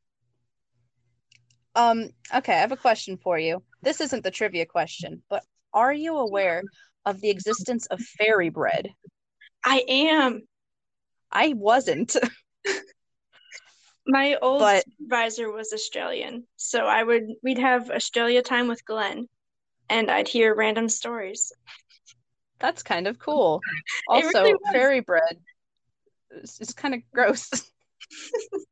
[1.76, 3.64] Um, okay, I have a question for you.
[3.82, 5.44] This isn't the trivia question, but
[5.74, 6.64] are you aware
[7.06, 8.90] of the existence of fairy bread?
[9.64, 10.42] I am.
[11.32, 12.16] I wasn't.
[14.08, 19.28] My old But- supervisor was Australian, so I would we'd have Australia time with Glenn,
[19.90, 21.52] and I'd hear random stories.
[22.60, 23.62] That's kind of cool.
[24.08, 25.38] Also, really fairy bread
[26.32, 27.50] is, is kind of gross.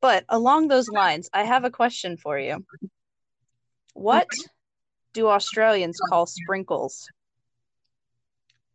[0.00, 2.64] But along those lines, I have a question for you.
[3.94, 4.28] What
[5.12, 7.08] do Australians call sprinkles?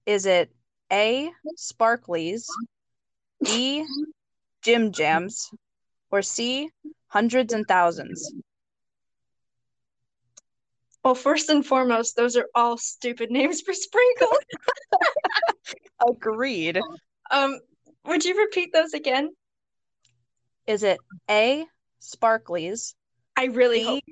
[0.06, 0.52] Is it
[0.92, 2.44] A, sparklies,
[3.42, 3.86] B,
[4.62, 5.50] Jim Jams,
[6.12, 6.70] or C,
[7.08, 8.34] hundreds and thousands?
[11.06, 14.38] Well, first and foremost, those are all stupid names for sprinkles.
[16.10, 16.80] Agreed.
[17.32, 17.60] Um,
[18.06, 19.32] would you repeat those again?
[20.68, 21.00] Is it
[21.30, 21.66] A,
[22.02, 22.94] sparklies,
[23.36, 24.04] I really B,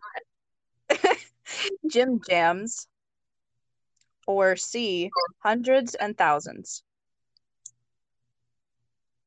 [0.90, 1.18] hope.
[1.90, 2.88] Jim Jams,
[4.28, 6.84] or C, hundreds and thousands?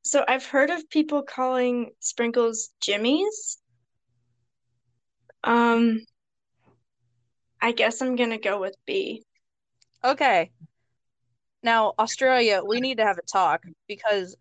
[0.03, 3.59] So I've heard of people calling sprinkles jimmies.
[5.43, 6.01] Um,
[7.61, 9.25] I guess I'm gonna go with B.
[10.05, 10.51] Okay.
[11.63, 14.37] Now, Australia, we need to have a talk because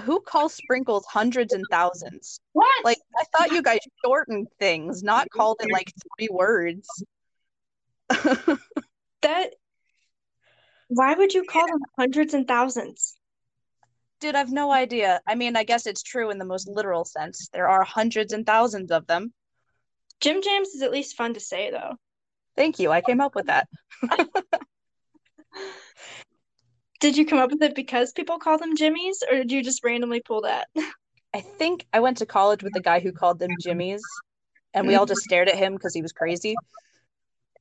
[0.00, 2.40] who calls sprinkles hundreds and thousands?
[2.52, 2.84] What?
[2.84, 6.88] Like, I thought you guys shortened things, not called it like three words.
[8.08, 9.54] that?
[10.88, 13.16] Why would you call them hundreds and thousands?
[14.20, 15.20] Dude, I've no idea.
[15.28, 17.48] I mean, I guess it's true in the most literal sense.
[17.52, 19.32] There are hundreds and thousands of them.
[20.20, 21.94] Jim Jams is at least fun to say though.
[22.56, 22.90] Thank you.
[22.90, 23.68] I came up with that.
[27.00, 29.84] Did you come up with it because people call them jimmies, or did you just
[29.84, 30.68] randomly pull that?
[31.34, 34.00] I think I went to college with a guy who called them Jimmys,
[34.72, 36.56] and we all just stared at him because he was crazy.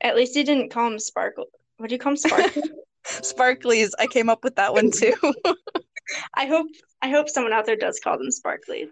[0.02, 1.48] At least he didn't call him Sparkle.
[1.78, 2.64] What do you call him, Sparkle?
[3.06, 3.92] Sparklies.
[4.00, 5.14] I came up with that one too.
[6.34, 6.68] I hope
[7.02, 8.90] I hope someone out there does call them Sparkly.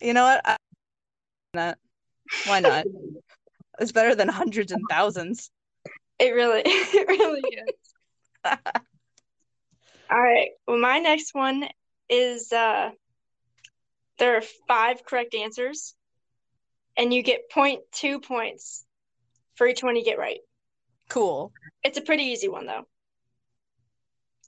[0.00, 0.40] you know what?
[0.44, 0.56] I,
[1.54, 1.78] not.
[2.46, 2.86] Why not?
[3.78, 5.50] It's better than hundreds and thousands.
[6.18, 8.54] It really, it really is.
[10.10, 10.50] All right.
[10.66, 11.68] Well, my next one
[12.08, 12.90] is uh,
[14.18, 15.94] there are five correct answers,
[16.96, 18.84] and you get 0.2 points
[19.54, 20.40] for each one you get right.
[21.08, 21.52] Cool.
[21.84, 22.84] It's a pretty easy one, though.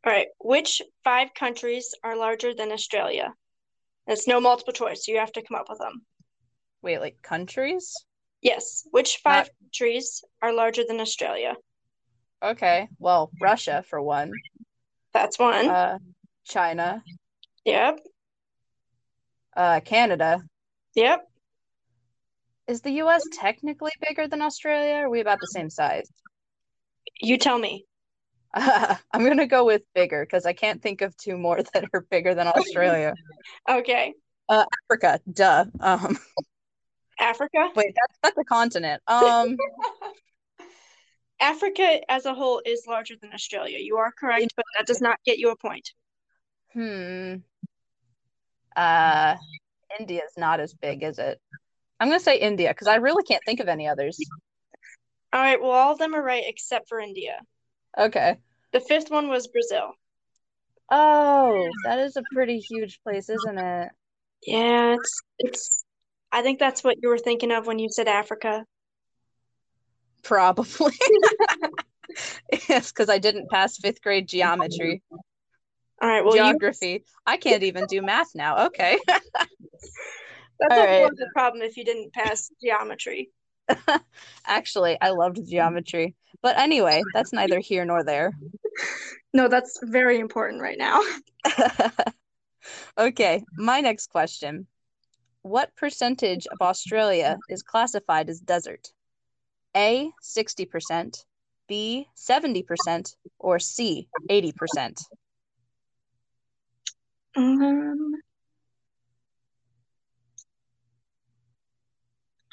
[0.05, 0.29] All right.
[0.41, 3.33] Which five countries are larger than Australia?
[4.09, 6.05] It's no multiple choice, so you have to come up with them.
[6.83, 7.95] Wait, like countries?
[8.41, 8.83] Yes.
[8.91, 11.55] Which five countries are larger than Australia?
[12.43, 12.89] Okay.
[12.99, 14.33] Well, Russia for one.
[15.13, 15.69] That's one.
[15.69, 15.99] Uh,
[16.45, 17.03] China.
[17.65, 17.99] yep.
[19.57, 20.41] Uh, Canada.
[20.95, 21.21] Yep.
[22.69, 23.23] Is the U.S.
[23.33, 24.95] technically bigger than Australia?
[24.95, 26.09] Or are we about the same size?
[27.21, 27.85] You tell me.
[28.55, 32.35] I'm gonna go with bigger because I can't think of two more that are bigger
[32.35, 33.15] than Australia.
[33.69, 34.13] Okay.
[34.49, 35.65] Uh, Africa, duh.
[35.81, 36.19] Um,
[37.19, 37.71] Africa.
[37.75, 39.03] wait, that's that's a continent.
[39.07, 39.57] Um,
[41.43, 43.79] Africa as a whole is larger than Australia.
[43.79, 45.91] You are correct, but that does not get you a point.
[46.73, 47.35] hmm.
[48.75, 49.35] Uh,
[49.99, 51.39] India is not as big, is it?
[52.01, 54.19] I'm gonna say India because I really can't think of any others.
[55.33, 57.41] All right, well, all of them are right except for India.
[57.99, 58.37] Okay.
[58.73, 59.93] The fifth one was Brazil.
[60.91, 63.91] Oh, that is a pretty huge place, isn't it?
[64.47, 65.85] Yeah, it's it's
[66.31, 68.65] I think that's what you were thinking of when you said Africa.
[70.23, 70.93] Probably.
[72.69, 75.03] Yes, because I didn't pass fifth grade geometry,
[76.03, 77.05] All right, well, you, geography.
[77.27, 78.67] I can't even do math now.
[78.67, 78.99] Okay.
[79.07, 79.49] that's
[80.71, 81.11] all a right.
[81.33, 83.31] problem if you didn't pass geometry.
[84.47, 86.15] Actually, I loved geometry.
[86.43, 88.33] But anyway, that's neither here nor there.
[89.33, 91.01] No, that's very important right now.
[92.99, 94.67] Okay, my next question.
[95.43, 98.93] What percentage of Australia is classified as desert?
[99.77, 101.25] A, 60%,
[101.69, 105.01] B, 70%, or C, 80%?
[107.35, 108.15] Um,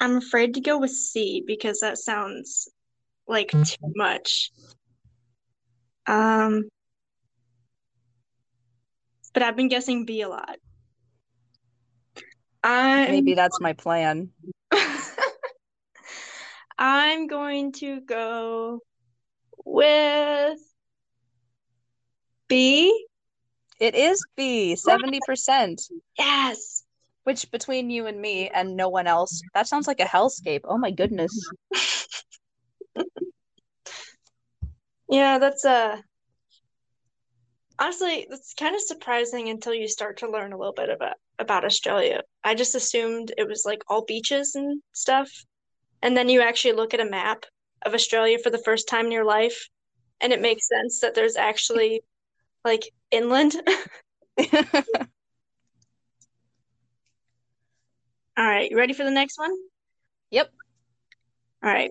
[0.00, 2.68] I'm afraid to go with C because that sounds
[3.28, 4.50] like too much.
[6.06, 6.68] Um,
[9.34, 10.56] but I've been guessing B a lot.
[12.64, 14.30] I'm Maybe that's my plan.
[16.80, 18.80] I'm going to go
[19.64, 20.58] with
[22.48, 23.06] B.
[23.78, 25.82] It is B, 70%,
[26.18, 26.84] Yes.
[27.24, 30.62] which between you and me and no one else, that sounds like a hellscape.
[30.64, 31.48] Oh my goodness.
[35.12, 36.00] Yeah, that's uh
[37.80, 41.64] honestly that's kind of surprising until you start to learn a little bit about about
[41.64, 42.22] Australia.
[42.44, 45.28] I just assumed it was like all beaches and stuff.
[46.02, 47.44] And then you actually look at a map
[47.82, 49.68] of Australia for the first time in your life,
[50.20, 52.02] and it makes sense that there's actually
[52.64, 53.54] like inland.
[58.36, 59.54] All right, you ready for the next one?
[60.30, 60.50] Yep.
[61.62, 61.90] All right.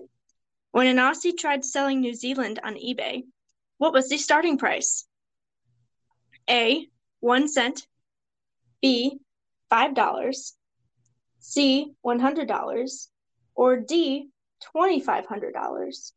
[0.72, 3.24] When an Aussie tried selling New Zealand on eBay,
[3.78, 5.06] what was the starting price?
[6.48, 6.88] A,
[7.20, 7.86] one cent,
[8.82, 9.18] B,
[9.68, 10.54] five dollars,
[11.38, 13.08] C, one hundred dollars,
[13.54, 14.28] or D,
[14.72, 16.12] twenty-five hundred dollars.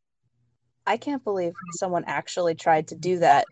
[0.86, 3.46] I can't believe someone actually tried to do that.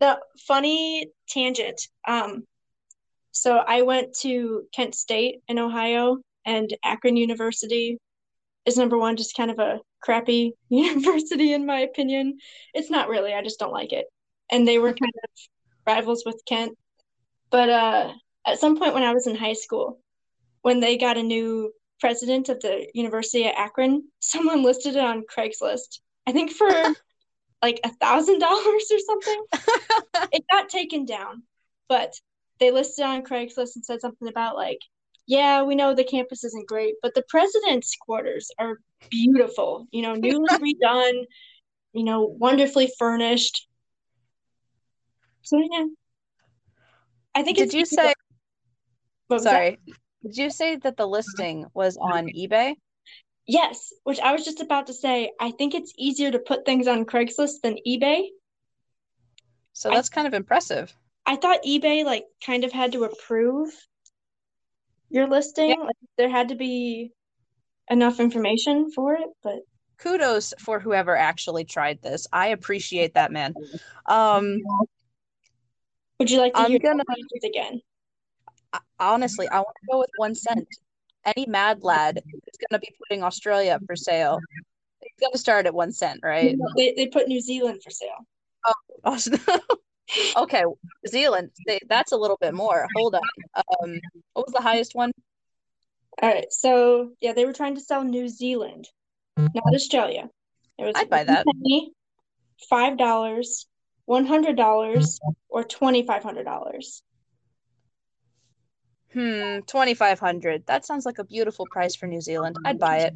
[0.00, 1.80] The funny tangent.
[2.08, 2.44] Um,
[3.32, 7.98] so I went to Kent State in Ohio, and Akron University
[8.66, 12.38] is number one, just kind of a crappy university in my opinion.
[12.74, 14.06] It's not really, I just don't like it.
[14.50, 15.30] And they were kind of
[15.86, 16.76] rivals with Kent.
[17.50, 18.12] But uh,
[18.46, 20.00] at some point when I was in high school,
[20.62, 25.22] when they got a new president of the University of Akron, someone listed it on
[25.22, 26.00] Craigslist.
[26.26, 26.68] I think for
[27.62, 29.44] like a thousand dollars or something.
[30.32, 31.42] it got taken down,
[31.88, 32.14] but
[32.58, 34.80] they listed on Craigslist and said something about like,
[35.26, 39.86] yeah, we know the campus isn't great, but the president's quarters are beautiful.
[39.90, 40.48] You know, newly
[40.84, 41.24] redone,
[41.92, 43.68] you know, wonderfully furnished.
[45.42, 45.86] So yeah,
[47.34, 48.12] I think Did it's you say,
[49.28, 49.76] what was that?
[50.22, 52.74] Did you say that the listing was on eBay?
[53.46, 55.32] Yes, which I was just about to say.
[55.40, 58.28] I think it's easier to put things on Craigslist than eBay.
[59.72, 60.94] So I- that's kind of impressive.
[61.26, 63.72] I thought eBay like kind of had to approve
[65.10, 65.78] your listing.
[65.80, 67.12] Like, there had to be
[67.88, 69.60] enough information for it, but
[69.98, 72.26] Kudos for whoever actually tried this.
[72.32, 73.54] I appreciate that, man.
[74.06, 74.58] Um,
[76.18, 77.04] would you like to I'm hear gonna-
[77.44, 77.82] again?
[78.98, 80.66] Honestly, I want to go with one cent.
[81.24, 84.38] Any mad lad is going to be putting Australia up for sale.
[85.02, 86.56] It's going to start at one cent, right?
[86.76, 88.26] They they put New Zealand for sale.
[89.04, 89.28] Aus-
[90.36, 90.64] okay,
[91.08, 91.50] Zealand.
[91.66, 92.86] They, that's a little bit more.
[92.96, 93.20] Hold on.
[93.82, 94.00] Um,
[94.34, 95.12] what was the highest one?
[96.22, 98.88] All right, so yeah, they were trying to sell New Zealand,
[99.36, 100.28] not Australia.
[100.78, 101.46] It was I'd buy that.
[102.68, 103.66] Five dollars,
[104.04, 105.18] one hundred dollars,
[105.48, 107.02] or twenty five hundred dollars.
[109.12, 110.66] Hmm, twenty five hundred.
[110.66, 112.56] That sounds like a beautiful price for New Zealand.
[112.64, 113.14] I'd buy it.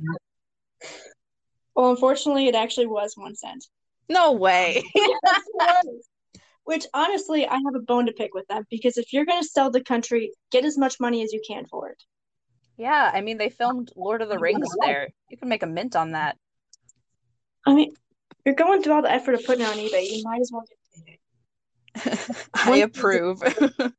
[1.77, 3.67] Well, unfortunately, it actually was one cent.
[4.09, 4.83] No way.
[4.95, 5.87] Yes.
[6.65, 9.47] Which honestly, I have a bone to pick with them because if you're going to
[9.47, 12.03] sell the country, get as much money as you can for it.
[12.79, 15.09] Yeah, I mean they filmed Lord of the Rings there.
[15.29, 16.39] You can make a mint on that.
[17.67, 17.95] I mean,
[18.45, 20.11] you're going through all the effort of putting it on eBay.
[20.11, 22.37] You might as well get paid.
[22.55, 23.43] I approve.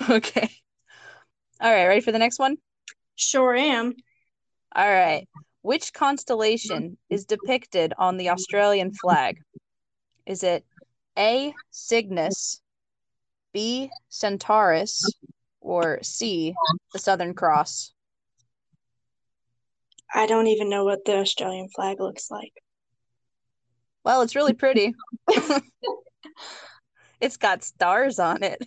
[0.10, 0.50] Okay.
[1.60, 2.56] All right, ready for the next one?
[3.16, 3.94] Sure am.
[4.74, 5.28] All right.
[5.60, 9.36] Which constellation is depicted on the Australian flag?
[10.24, 10.64] Is it
[11.18, 12.62] A, Cygnus,
[13.52, 15.04] B, Centaurus,
[15.60, 16.54] or C,
[16.94, 17.92] the Southern Cross?
[20.14, 22.52] I don't even know what the Australian flag looks like.
[24.02, 24.94] Well, it's really pretty.
[27.20, 28.64] It's got stars on it.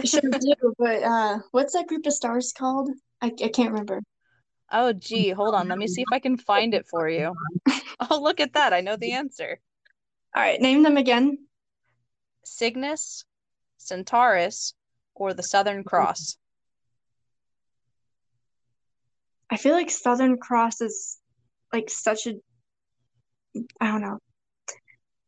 [0.00, 2.90] I sure do, but uh, what's that group of stars called?
[3.20, 4.00] I, I can't remember.
[4.72, 5.68] Oh, gee, hold on.
[5.68, 7.34] Let me see if I can find it for you.
[8.08, 8.72] Oh, look at that.
[8.72, 9.60] I know the answer.
[10.34, 11.36] All right, name them again.
[12.44, 13.26] Cygnus,
[13.76, 14.72] Centaurus,
[15.14, 16.38] or the Southern Cross?
[19.50, 21.18] I feel like Southern Cross is
[21.74, 22.34] like such a
[23.80, 24.18] I don't know.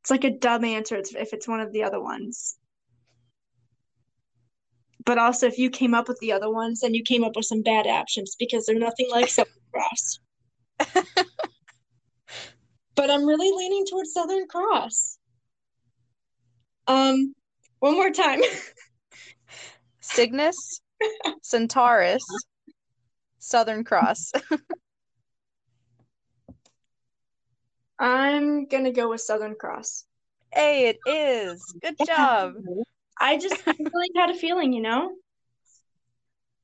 [0.01, 2.57] It's like a dumb answer if it's one of the other ones.
[5.05, 7.47] But also, if you came up with the other ones, then you came up with
[7.47, 10.21] some bad options because they're nothing like Southern Cross.
[12.95, 15.19] But I'm really leaning towards Southern Cross.
[16.87, 17.35] Um,
[17.81, 18.41] one more time.
[20.01, 20.83] Cygnus,
[21.43, 22.25] Centaurus,
[23.39, 24.33] Southern Cross.
[27.99, 30.05] I'm gonna go with Southern Cross.
[30.53, 31.63] Hey, it is.
[31.81, 32.55] Good job.
[33.23, 35.13] I just really had a feeling, you know?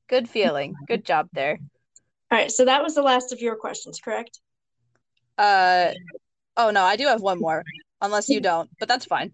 [0.09, 0.75] Good feeling.
[0.87, 1.57] Good job there.
[2.31, 4.39] All right, so that was the last of your questions, correct?
[5.37, 5.93] Uh,
[6.57, 7.63] oh no, I do have one more,
[8.01, 9.31] unless you don't, but that's fine.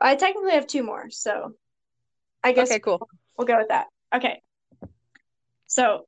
[0.00, 1.52] I technically have two more, so
[2.42, 3.06] I guess Okay, cool.
[3.36, 3.88] we'll go with that.
[4.14, 4.40] Okay.
[5.66, 6.06] So,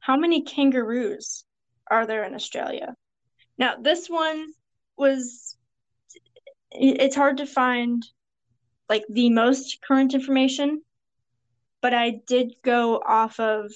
[0.00, 1.44] how many kangaroos
[1.90, 2.94] are there in Australia?
[3.56, 4.46] Now, this one
[4.96, 5.56] was
[6.70, 8.04] it's hard to find
[8.88, 10.82] like the most current information,
[11.82, 13.72] but I did go off of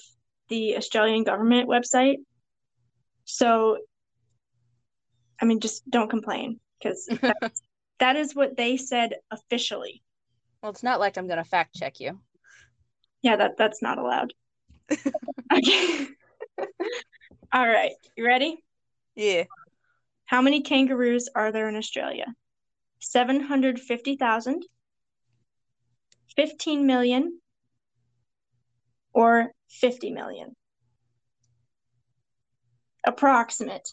[0.49, 2.17] the Australian government website.
[3.25, 3.77] So,
[5.41, 7.07] I mean, just don't complain because
[7.99, 10.01] that is what they said officially.
[10.61, 12.19] Well, it's not like I'm gonna fact check you.
[13.21, 14.33] Yeah, that that's not allowed.
[15.55, 16.07] Okay.
[17.53, 17.91] All right.
[18.15, 18.63] You ready?
[19.15, 19.43] Yeah.
[20.25, 22.25] How many kangaroos are there in Australia?
[22.99, 24.63] 750,000,
[26.35, 27.39] 15 million,
[29.13, 30.55] or 50 million?
[33.05, 33.89] Approximate.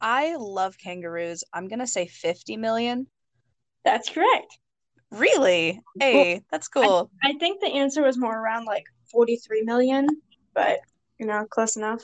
[0.00, 1.44] I love kangaroos.
[1.52, 3.06] I'm gonna say 50 million.
[3.84, 4.58] That's correct.
[5.10, 5.80] Really?
[5.98, 7.10] Hey, that's cool.
[7.22, 10.06] I think the answer was more around like 43 million,
[10.54, 10.80] but
[11.18, 12.02] you know, close enough.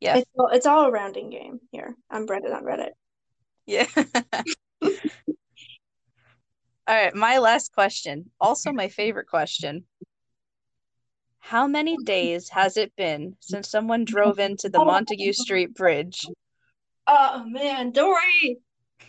[0.00, 0.18] Yeah.
[0.18, 1.94] It's all, it's all a rounding game here.
[2.10, 2.90] I'm Reddit on Reddit.
[3.66, 3.86] Yeah.
[6.86, 8.30] All right, my last question.
[8.40, 9.84] Also my favorite question.
[11.38, 16.26] How many days has it been since someone drove into the Montague Street Bridge?
[17.06, 18.58] Oh man, Dory!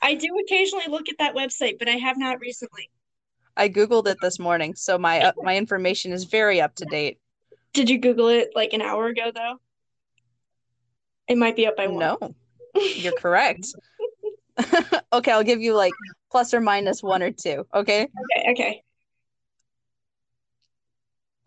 [0.00, 2.90] I do occasionally look at that website, but I have not recently.
[3.56, 7.18] I Googled it this morning, so my uh, my information is very up to date.
[7.72, 9.56] Did you Google it like an hour ago though?
[11.26, 11.98] It might be up by one.
[11.98, 12.34] No,
[12.74, 13.66] you're correct.
[15.12, 15.92] Okay, I'll give you like
[16.30, 17.66] plus or minus one or two.
[17.74, 18.02] Okay.
[18.02, 18.82] Okay, okay.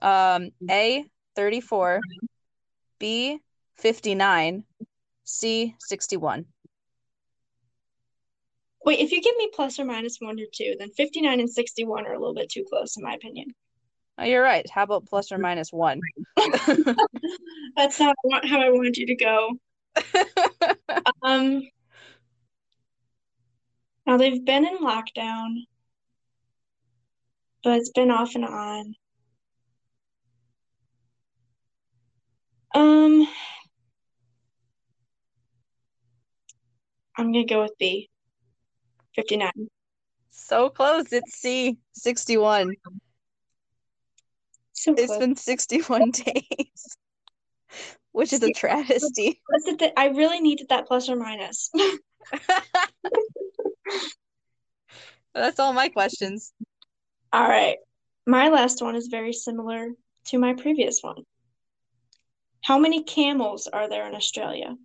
[0.01, 1.05] Um, A,
[1.35, 1.99] 34,
[2.97, 3.39] B,
[3.77, 4.63] 59,
[5.23, 6.45] C, 61.
[8.83, 12.07] Wait, if you give me plus or minus one or two, then 59 and 61
[12.07, 13.53] are a little bit too close, in my opinion.
[14.17, 14.67] Oh, you're right.
[14.69, 16.01] How about plus or minus one?
[17.75, 19.51] That's not how I wanted you to go.
[21.23, 21.63] Um,
[24.11, 25.55] now they've been in lockdown,
[27.63, 28.93] but it's been off and on.
[32.75, 33.25] Um,
[37.17, 38.09] I'm gonna go with B.
[39.15, 39.49] 59.
[40.31, 41.13] so close.
[41.13, 42.73] It's C, 61.
[44.73, 45.19] So It's close.
[45.19, 46.97] been 61 days,
[48.11, 49.41] which is a travesty.
[49.47, 51.71] What's the thi- I really needed that plus or minus.
[55.33, 56.53] That's all my questions.
[57.33, 57.77] All right.
[58.27, 59.89] My last one is very similar
[60.25, 61.23] to my previous one.
[62.61, 64.75] How many camels are there in Australia?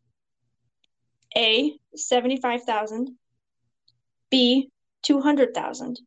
[1.36, 3.10] A, 75,000.
[4.30, 4.70] B,
[5.02, 6.00] 200,000.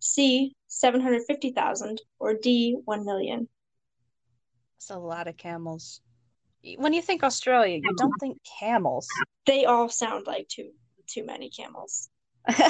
[0.00, 2.02] C, 750,000.
[2.18, 3.48] Or D, 1 million.
[4.76, 6.00] It's a lot of camels.
[6.76, 9.06] When you think Australia, you don't think camels.
[9.46, 10.72] They all sound like too
[11.06, 12.08] too many camels.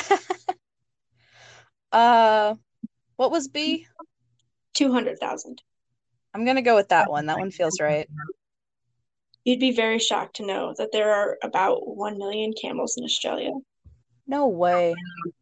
[1.92, 2.54] uh,
[3.16, 3.86] what was B?
[4.74, 5.62] 200,000.
[6.34, 7.26] I'm gonna go with that one.
[7.26, 8.08] That one feels right.
[9.44, 13.52] You'd be very shocked to know that there are about 1 million camels in Australia.
[14.26, 14.94] No way.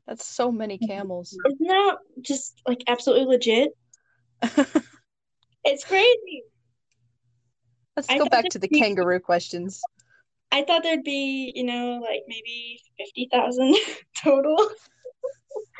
[0.06, 1.36] That's so many camels.
[1.46, 3.72] Isn't that just like absolutely legit?
[5.64, 6.44] It's crazy.
[7.96, 9.80] Let's I go back to the be- kangaroo questions.
[10.52, 13.76] I thought there'd be, you know, like maybe 50,000
[14.22, 14.56] total.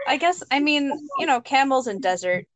[0.07, 2.47] I guess, I mean, you know, camels in desert.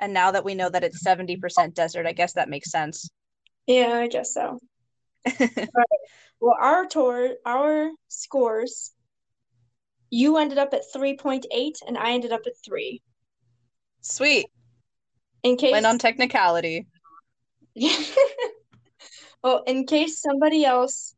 [0.00, 3.08] And now that we know that it's 70% desert, I guess that makes sense.
[3.66, 4.58] Yeah, I guess so.
[6.42, 8.92] Well, our tour, our scores,
[10.08, 11.42] you ended up at 3.8
[11.86, 13.02] and I ended up at 3.
[14.00, 14.46] Sweet.
[15.42, 16.86] In case Win on technicality.
[19.42, 21.14] Well, in case somebody else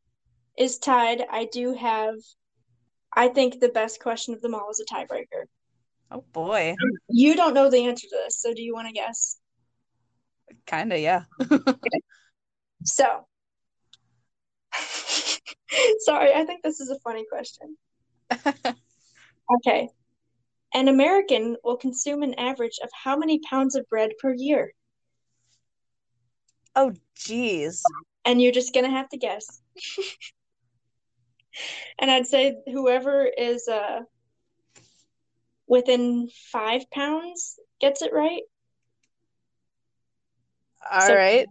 [0.59, 2.15] is tied, I do have
[3.15, 5.45] I think the best question of them all is a tiebreaker.
[6.11, 6.75] Oh boy.
[7.09, 9.39] You don't know the answer to this, so do you want to guess?
[10.67, 11.25] Kinda, yeah.
[12.85, 13.27] So,
[16.01, 17.77] sorry, I think this is a funny question.
[19.57, 19.89] Okay.
[20.73, 24.73] An American will consume an average of how many pounds of bread per year?
[26.75, 27.83] Oh geez.
[28.25, 29.61] And you're just gonna have to guess.
[31.99, 34.01] And I'd say whoever is uh
[35.67, 38.43] within five pounds gets it right.
[40.91, 41.47] All So- right.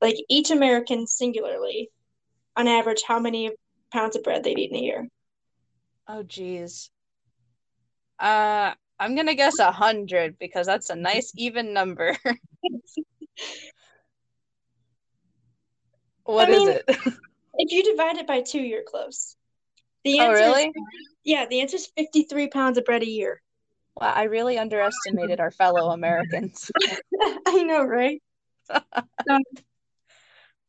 [0.00, 1.90] Like each American singularly,
[2.56, 3.50] on average, how many
[3.92, 5.08] pounds of bread they'd eat in a year?
[6.06, 6.90] Oh geez.
[8.18, 12.16] Uh I'm gonna guess a hundred because that's a nice even number.
[16.24, 17.14] What I is mean- it?
[17.58, 19.36] If you divide it by two, you're close.
[20.04, 20.72] The Oh answer is really?
[21.24, 23.42] yeah, the answer is 53 pounds of bread a year.
[24.00, 26.70] Wow, I really underestimated our fellow Americans.
[27.46, 28.22] I know, right?
[29.30, 29.42] Um,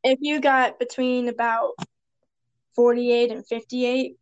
[0.03, 1.74] if you got between about
[2.76, 4.16] 48 and 58, you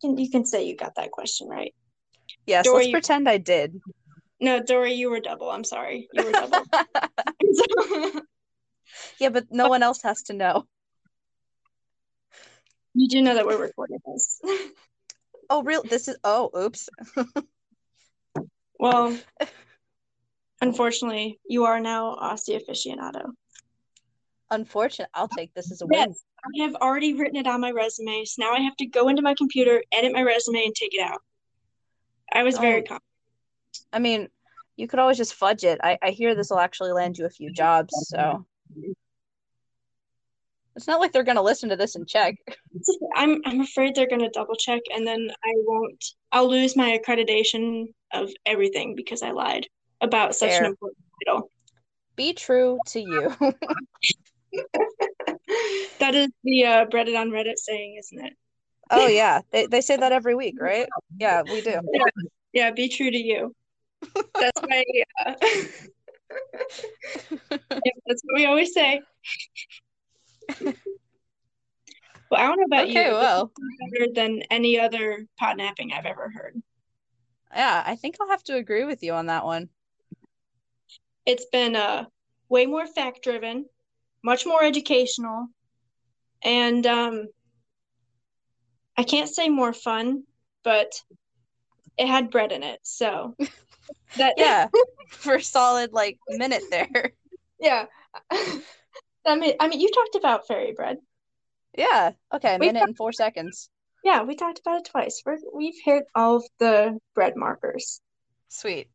[0.00, 1.72] can, you can say you got that question right.
[2.46, 3.80] Yes, Dory- let's pretend I did.
[4.40, 5.48] No, Dory, you were double.
[5.50, 6.08] I'm sorry.
[6.12, 8.22] You were double.
[9.20, 10.64] Yeah, but no one else has to know.
[12.94, 14.40] You do know that we're recording this.
[15.50, 15.82] Oh, real?
[15.82, 16.16] This is.
[16.24, 16.88] Oh, oops.
[18.78, 19.14] Well,
[20.62, 23.32] unfortunately, you are now Aussie aficionado.
[24.50, 25.10] Unfortunate.
[25.12, 25.98] I'll take this as a win.
[26.08, 29.08] Yes, I have already written it on my resume, so now I have to go
[29.08, 31.20] into my computer, edit my resume, and take it out.
[32.32, 32.84] I was very Oh.
[32.88, 33.02] confident.
[33.92, 34.28] I mean,
[34.76, 35.78] you could always just fudge it.
[35.84, 38.46] I, I hear this will actually land you a few jobs, so
[40.76, 42.36] it's not like they're gonna listen to this and check.
[43.16, 46.04] I'm I'm afraid they're gonna double check, and then I won't.
[46.32, 49.66] I'll lose my accreditation of everything because I lied
[50.00, 50.64] about such Fair.
[50.64, 51.50] an important title.
[52.16, 53.34] Be true to you.
[55.98, 58.32] That is the uh, Reddit on Reddit saying, isn't it?
[58.90, 60.86] oh yeah, they they say that every week, right?
[61.18, 61.80] Yeah, we do.
[61.92, 62.04] Yeah,
[62.52, 63.54] yeah be true to you.
[64.34, 64.84] That's my.
[65.24, 65.34] Uh...
[67.50, 69.00] Yep, that's what we always say.
[72.30, 73.00] Well, I don't know about you.
[73.00, 73.52] Okay, this well,
[73.92, 76.60] better than any other pod napping I've ever heard.
[77.54, 79.68] yeah, I think I'll have to agree with you on that one.
[81.26, 82.06] It's been uh
[82.48, 83.66] way more fact driven,
[84.22, 85.46] much more educational,
[86.42, 87.28] and um
[88.96, 90.24] I can't say more fun
[90.64, 91.00] but
[91.96, 92.80] it had bread in it.
[92.82, 93.36] So
[94.16, 94.68] that Yeah,
[95.10, 97.12] for a solid like minute there.
[97.60, 97.86] yeah.
[99.26, 100.98] I mean, I mean, you talked about fairy bread.
[101.76, 102.12] Yeah.
[102.32, 103.70] Okay, a Wait, minute and four seconds.
[104.04, 105.22] Yeah, we talked about it twice.
[105.24, 108.00] We're, we've hit all of the bread markers.
[108.48, 108.88] Sweet.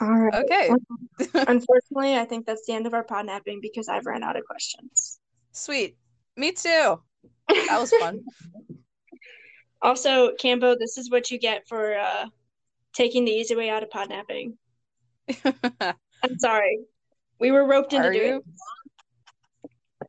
[0.00, 0.34] All right.
[0.34, 0.70] Okay.
[1.34, 4.44] Unfortunately, I think that's the end of our pod napping because I've ran out of
[4.44, 5.20] questions.
[5.52, 5.96] Sweet.
[6.36, 7.00] Me too.
[7.48, 8.24] That was fun.
[9.82, 12.24] Also, Cambo, this is what you get for uh,
[12.94, 14.54] taking the easy way out of podnapping.
[16.24, 16.78] I'm sorry.
[17.38, 18.44] We were roped into Are doing you?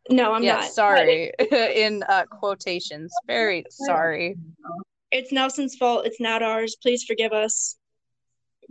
[0.09, 0.71] No, I'm yeah, not.
[0.71, 1.31] sorry.
[1.51, 3.11] In uh, quotations.
[3.27, 4.37] Very sorry.
[5.11, 6.05] It's Nelson's fault.
[6.05, 6.75] It's not ours.
[6.81, 7.75] Please forgive us.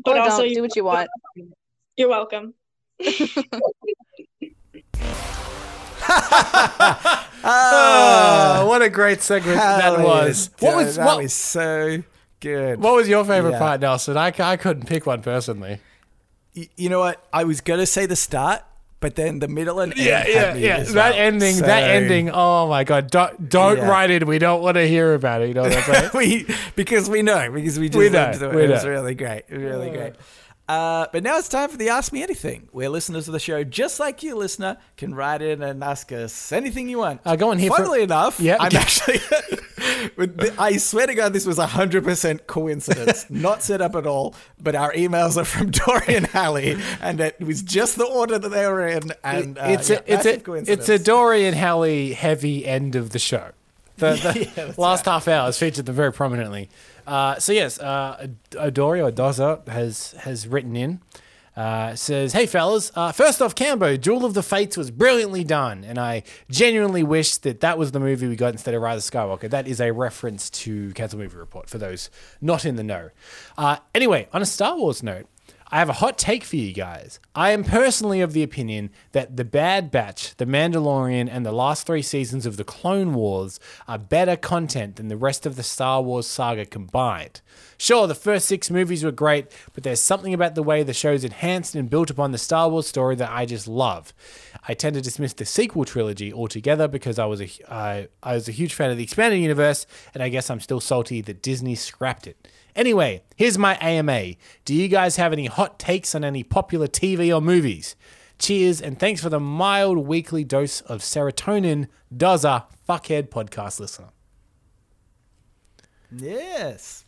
[0.04, 1.08] But Or also, don't do what you want.
[1.96, 2.54] You're welcome.
[7.46, 10.50] Oh, what a great segment that was.
[10.60, 12.02] yeah, What was that what, was so
[12.40, 12.80] good.
[12.80, 13.58] what was your favorite Yeah.
[13.58, 14.16] part, Nelson?
[14.16, 15.80] I, I couldn't pick one personally.
[16.54, 17.24] You know what?
[17.32, 18.62] I was gonna say the start,
[19.00, 20.82] but then the middle and Yeah, yeah, yeah.
[20.84, 21.12] That well.
[21.14, 22.30] ending, So- that ending.
[22.32, 23.10] Oh my god!
[23.10, 23.88] Don't don't Yeah.
[23.88, 24.26] write it.
[24.26, 25.48] We don't want to hear about it.
[25.48, 26.10] You know what I'm saying?
[26.14, 28.70] we because we know because we just We know, we it.
[28.70, 30.12] It was really great, really great.
[30.66, 33.64] Uh, but now it's time for the Ask Me Anything, where listeners of the show,
[33.64, 37.20] just like you, listener, can write in and ask us anything you want.
[37.26, 38.56] Uh, go on here for- Funnily enough, Yeah.
[38.58, 39.20] I'm actually.
[40.58, 44.34] I swear to God, this was hundred percent coincidence, not set up at all.
[44.60, 48.48] But our emails are from Dory and Hallie, and it was just the order that
[48.48, 49.12] they were in.
[49.22, 53.10] And uh, it's yeah, a it's a it's a Dory and Hallie heavy end of
[53.10, 53.50] the show.
[53.96, 56.68] The, the Yeah, last half hour has featured them very prominently.
[57.06, 61.00] Uh, so yes, uh, Doza has has written in.
[61.56, 65.84] Uh, says, "Hey fellas, uh, first off, Cambo, Duel of the Fates was brilliantly done,
[65.84, 69.12] and I genuinely wish that that was the movie we got instead of Rise of
[69.12, 69.48] Skywalker.
[69.48, 72.10] That is a reference to Cancel Movie Report for those
[72.40, 73.10] not in the know.
[73.56, 75.26] Uh, anyway, on a Star Wars note,
[75.74, 77.18] I have a hot take for you guys.
[77.34, 81.84] I am personally of the opinion that The Bad Batch, The Mandalorian, and the last
[81.84, 86.00] three seasons of The Clone Wars are better content than the rest of the Star
[86.00, 87.40] Wars saga combined.
[87.76, 91.24] Sure, the first six movies were great, but there's something about the way the show's
[91.24, 94.14] enhanced and built upon the Star Wars story that I just love.
[94.68, 98.48] I tend to dismiss the sequel trilogy altogether because I was a I, I was
[98.48, 101.74] a huge fan of the expanded universe, and I guess I'm still salty that Disney
[101.74, 102.46] scrapped it.
[102.76, 104.34] Anyway, here's my AMA.
[104.64, 107.94] Do you guys have any hot takes on any popular TV or movies?
[108.38, 114.08] Cheers, and thanks for the mild weekly dose of serotonin, Doza, fuckhead podcast listener.
[116.14, 117.04] Yes.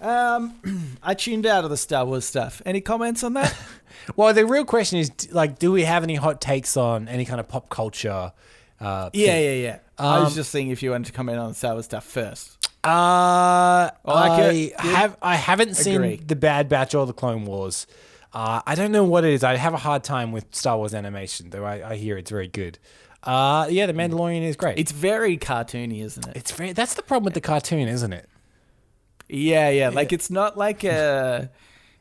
[0.00, 2.60] Um, I tuned out of the Star Wars stuff.
[2.64, 3.56] Any comments on that?
[4.14, 7.40] Well, the real question is, like, do we have any hot takes on any kind
[7.40, 8.30] of pop culture?
[8.78, 9.44] Uh, yeah, thing?
[9.44, 9.78] yeah, yeah.
[9.98, 12.04] I was Um, just seeing if you wanted to comment on the Star Wars stuff
[12.04, 12.55] first.
[12.86, 17.86] Uh, Well, I have I haven't seen the Bad Batch or the Clone Wars.
[18.32, 19.42] Uh, I don't know what it is.
[19.42, 21.64] I have a hard time with Star Wars animation, though.
[21.64, 22.78] I, I hear it's very good.
[23.22, 24.78] Uh, yeah, the Mandalorian is great.
[24.78, 26.36] It's very cartoony, isn't it?
[26.36, 26.72] it's very.
[26.72, 28.28] That's the problem with the cartoon, isn't it?
[29.28, 29.88] Yeah, yeah.
[29.88, 31.50] Like it's not like a.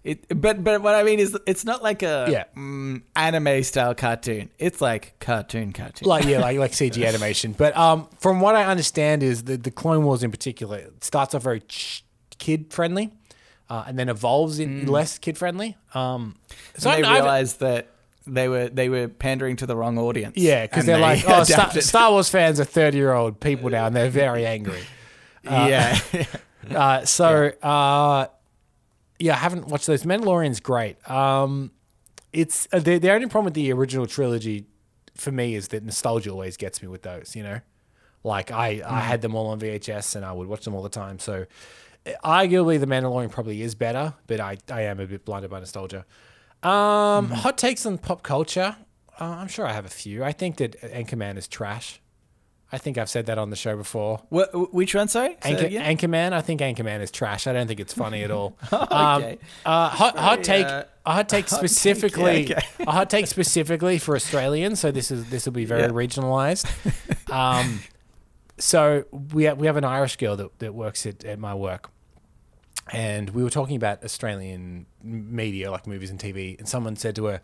[0.05, 2.43] It, but but what I mean is it's not like a Yeah.
[2.55, 4.51] mm, anime style cartoon.
[4.59, 6.07] It's like cartoon cartoon.
[6.07, 7.53] Like yeah, like like CG animation.
[7.53, 11.33] But um, from what I understand, is the the Clone Wars in particular it starts
[11.33, 11.63] off very
[12.37, 13.13] kid friendly,
[13.67, 15.75] uh, and then evolves in less kid friendly.
[15.95, 16.35] Um,
[16.77, 17.87] so and they realized that
[18.27, 20.37] they were they were pandering to the wrong audience.
[20.37, 21.71] Yeah, because they're they like, oh, Star.
[21.81, 24.83] Star Wars fans are 30 year old people now and they're very angry.
[25.43, 25.99] yeah.
[26.69, 28.25] Uh, so, uh,
[29.19, 30.03] yeah, I haven't watched those.
[30.03, 31.09] Mandalorian's great.
[31.09, 31.71] Um,
[32.33, 34.65] it's uh, the, the only problem with the original trilogy
[35.15, 37.59] for me is that nostalgia always gets me with those, you know?
[38.23, 40.89] Like, I, I had them all on VHS and I would watch them all the
[40.89, 41.19] time.
[41.19, 41.45] So,
[42.23, 46.05] arguably, The Mandalorian probably is better, but I, I am a bit blinded by nostalgia.
[46.63, 48.75] Um, Hot takes on pop culture.
[49.19, 50.23] Uh, I'm sure I have a few.
[50.23, 52.01] I think that Anchorman is trash.
[52.75, 54.17] I think I've said that on the show before.
[54.29, 55.07] Wh- which one?
[55.07, 55.37] Sorry.
[55.43, 55.69] Anchor?
[55.69, 57.47] Anchorman, I think Anchorman is trash.
[57.47, 58.57] I don't think it's funny at all.
[58.73, 58.83] Okay.
[58.91, 62.83] Um, uh, hot, hot take, uh, a hot take hot take, specifically, yeah, okay.
[62.85, 64.81] a hot take specifically for Australians.
[64.81, 65.87] So this is this will be very Yeah.
[65.89, 66.65] regionalised.
[67.31, 67.79] Um,
[68.57, 71.89] so we have, we have an Irish girl that, that works at, at my work,
[72.91, 77.25] and we were talking about Australian media, like movies and TV, and someone said to
[77.25, 77.41] her,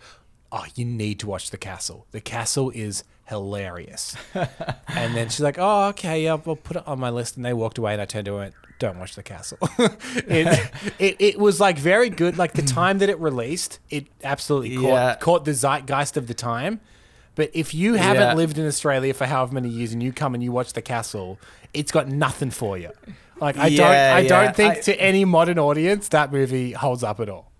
[0.51, 2.05] "Oh, you need to watch The Castle.
[2.11, 6.99] The Castle is hilarious." and then she's like, "Oh, okay, yeah, I'll put it on
[6.99, 9.15] my list." And they walked away, and I turned to her and went, "Don't watch
[9.15, 12.37] The Castle." it, it it was like very good.
[12.37, 15.15] Like the time that it released, it absolutely caught, Yeah.
[15.15, 16.79] caught the zeitgeist of the time.
[17.33, 18.33] But if you haven't Yeah.
[18.35, 21.39] lived in Australia for however many years and you come and you watch The Castle,
[21.73, 22.91] it's got nothing for you.
[23.39, 24.27] Like I don't, I yeah.
[24.27, 27.50] don't think I- to any modern audience that movie holds up at all.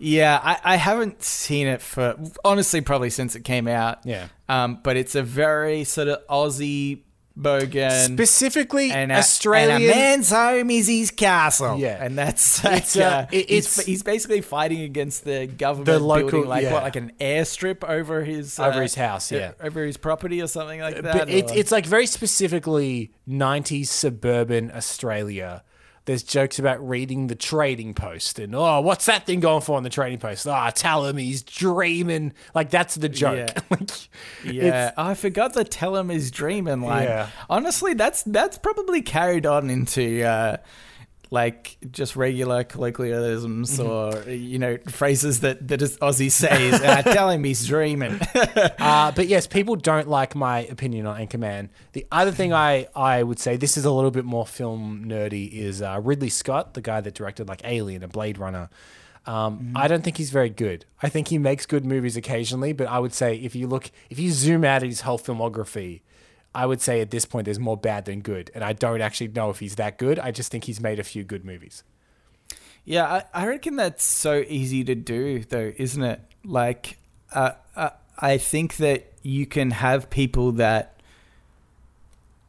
[0.00, 3.98] Yeah, I, I haven't seen it for honestly probably since it came out.
[4.04, 4.28] Yeah.
[4.48, 7.02] Um, but it's a very sort of Aussie
[7.38, 9.82] bogan Specifically, and a, Australian.
[9.82, 11.78] and a man's home is his castle.
[11.78, 12.02] Yeah.
[12.04, 15.86] and that's like, It's, uh, uh, it- he's, it's- he's basically fighting against the government
[15.86, 16.72] The local- building like yeah.
[16.72, 19.52] what like an airstrip over his Over uh, his house, yeah.
[19.60, 21.02] over his property or something like that.
[21.18, 25.62] but it, it's like very specifically 90s suburban Australia.
[26.10, 29.84] There's jokes about reading the trading post and oh, what's that thing going for on
[29.84, 30.44] the trading post?
[30.44, 32.32] Ah, tell him he's dreaming.
[32.52, 33.48] Like that's the joke.
[33.54, 33.60] Yeah.
[33.70, 34.08] like,
[34.44, 37.28] Yeah, oh, I forgot to tell him his dreaming Like Yeah.
[37.48, 40.56] Honestly, that's that's probably carried on into uh,
[41.32, 44.26] like just regular colloquialisms Mm-hmm.
[44.28, 46.80] or you know phrases that that is Aussie says.
[46.80, 48.20] uh, tell him he's dreaming.
[48.80, 51.68] Uh, but yes, people don't like my opinion on Anchorman.
[51.92, 55.50] The other thing I, I would say, this is a little bit more film nerdy,
[55.52, 58.68] is uh, Ridley Scott, the guy that directed like Alien and Blade Runner.
[59.26, 60.84] Um, I don't think he's very good.
[61.02, 64.18] I think he makes good movies occasionally, but I would say if you look, if
[64.18, 66.00] you zoom out at his whole filmography,
[66.54, 68.50] I would say at this point there's more bad than good.
[68.54, 70.18] And I don't actually know if he's that good.
[70.18, 71.82] I just think he's made a few good movies.
[72.84, 76.20] yeah, I, I reckon that's so easy to do, though, isn't it?
[76.44, 76.98] Like,
[77.32, 81.00] uh, uh, I think that you can have people that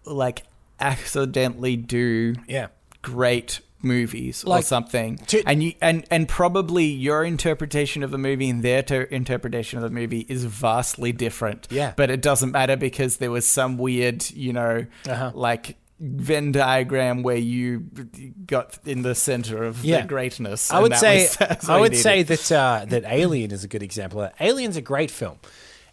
[0.06, 0.44] like
[0.80, 2.68] accidentally do Yeah.
[3.02, 8.50] great movies or something to- and you and and probably your interpretation of the movie
[8.50, 11.94] and their ter- interpretation of the movie is vastly different Yeah.
[11.96, 15.32] but it doesn't matter because there was some weird you know Uh-huh.
[15.34, 17.80] like venn diagram where you
[18.48, 20.02] got in the center of Yeah.
[20.02, 23.68] the greatness I would say was- I would say that uh, that Alien is a
[23.68, 24.28] good example.
[24.40, 25.38] Alien's a great film,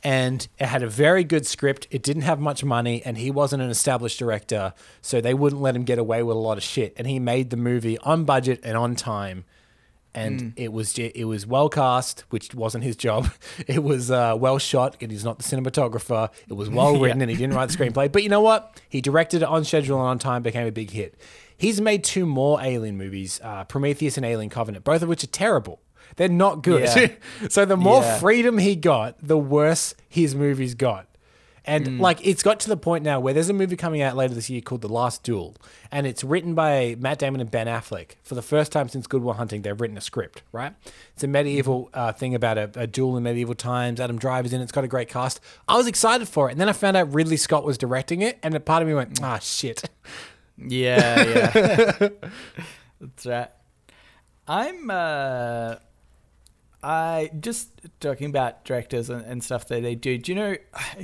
[0.05, 1.87] and it had a very good script.
[1.91, 4.73] It didn't have much money, and he wasn't an established director,
[5.03, 6.95] so they wouldn't let him get away with a lot of shit.
[6.97, 9.45] And he made the movie on budget and on time.
[10.15, 10.49] And Hmm.
[10.57, 13.31] it was it was well cast, which wasn't his job.
[13.67, 16.31] It was uh, well shot, and he's not the cinematographer.
[16.49, 18.11] It was well written, and he didn't write the screenplay.
[18.11, 18.81] But you know what?
[18.89, 21.15] He directed it on schedule and on time, became a big hit.
[21.57, 25.29] He's made two more Alien movies, uh, Prometheus and Alien Covenant, both of which are
[25.29, 25.81] terrible.
[26.17, 26.83] They're not good.
[26.97, 27.09] Yeah.
[27.49, 28.19] so the more Yeah.
[28.19, 31.05] freedom he got, the worse his movies got.
[31.65, 32.01] And Mm.
[32.01, 34.49] like it's got to the point now where there's a movie coming out later this
[34.49, 35.55] year called The Last Duel,
[35.93, 38.13] and it's written by Matt Damon and Ben Affleck.
[38.23, 40.73] For the first time since Good Will Hunting, they've written a script, right?
[41.13, 44.01] It's a medieval uh, thing about a, a duel in medieval times.
[44.01, 44.63] Adam Driver's in it.
[44.63, 45.41] It's got a great cast.
[45.69, 48.39] I was excited for it, and then I found out Ridley Scott was directing it,
[48.43, 49.91] and a part of me went, "Ah, shit."
[50.57, 52.09] Yeah, yeah.
[53.01, 53.49] That's right.
[54.47, 55.75] I'm uh
[56.83, 60.19] I just talking about directors and, and stuff that they do.
[60.19, 60.57] Do you know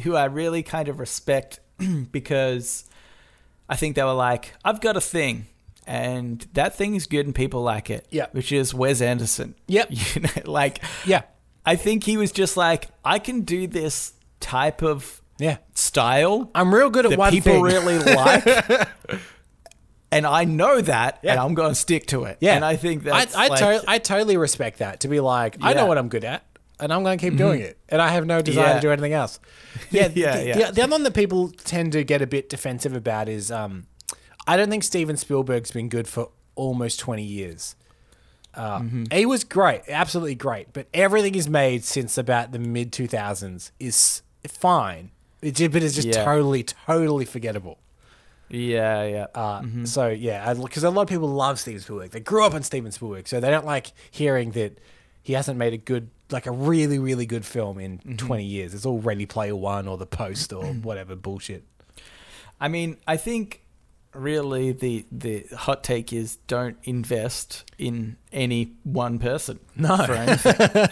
[0.03, 1.61] who I really kind of respect
[2.13, 2.85] because
[3.69, 5.47] I think they were like, I've got a thing
[5.87, 8.07] and that thing is good and people like it.
[8.11, 8.27] Yeah.
[8.33, 9.55] Which is Wes Anderson.
[9.67, 9.89] Yep.
[9.91, 11.23] You know, like Yeah,
[11.67, 15.59] I think he was just like, I can do this type of yeah.
[15.75, 17.63] style I'm real good at that one people thing.
[17.63, 18.89] really like.
[20.13, 22.39] And I know that, and I'm going to stick to it.
[22.41, 25.01] Yeah, and I think I, I, like, to- I totally respect that.
[25.01, 25.89] To be like, I know Mm-hmm.
[25.89, 26.45] what I'm good at,
[26.81, 28.75] and I'm going to keep doing it, and I have no desire Yeah.
[28.75, 29.41] to do anything else.
[29.91, 30.67] Yeah, Yeah, the, yeah.
[30.69, 33.87] The, the other one that people tend to get a bit defensive about is, um,
[34.47, 37.75] I don't think Steven Spielberg's been good for almost 20 years.
[38.55, 39.05] Uh, Mm-hmm.
[39.11, 44.23] He was great, absolutely great, but everything he's made since about the mid 2000s is
[44.47, 45.11] fine.
[45.43, 46.25] It, but it's just Yeah.
[46.25, 47.79] totally, totally forgettable.
[48.49, 49.27] Yeah, yeah.
[49.35, 52.11] Uh, So yeah, because a lot of people love Steven Spielberg.
[52.11, 54.79] They grew up on Steven Spielberg, so they don't like hearing that
[55.23, 58.75] he hasn't made a good, like a really, really good film in twenty years.
[58.75, 61.65] It's all Ready Player One or The Post or whatever bullshit.
[62.61, 63.62] I mean, I think
[64.15, 69.59] really the the hot take is don't invest in any one person.
[69.77, 69.97] No.
[70.07, 70.87] for anything.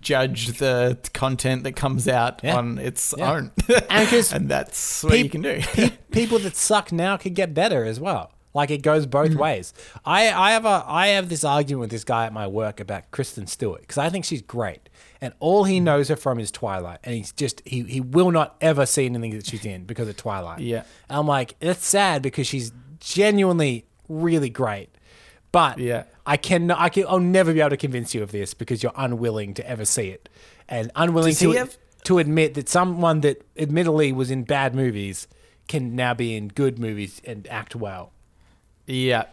[0.00, 2.56] judge the content that comes out Yeah.
[2.56, 3.32] on its Yeah.
[3.32, 3.52] own,
[3.88, 5.60] And and that's what peop- you can do.
[5.72, 8.32] Pe- people that suck now can get better as well.
[8.52, 9.36] Like it goes both mm.
[9.36, 9.72] ways.
[10.04, 13.10] I, I have a I have this argument with this guy at my work about
[13.12, 14.88] Kristen Stewart because I think she's great,
[15.20, 15.84] and all he mm.
[15.84, 19.30] knows her from is Twilight, and he's just he he will not ever see anything
[19.36, 20.60] that she's in because of Twilight.
[20.60, 20.82] Yeah.
[21.08, 24.88] and I'm like it's sad because she's genuinely really great,
[25.52, 26.04] but Yeah.
[26.26, 28.92] I can I can I'll never be able to convince you of this because you're
[28.96, 30.28] unwilling to ever see it,
[30.68, 35.28] and unwilling Does to have- to admit that someone that admittedly was in bad movies
[35.68, 38.12] can now be in good movies and act well.
[38.86, 39.24] Yeah.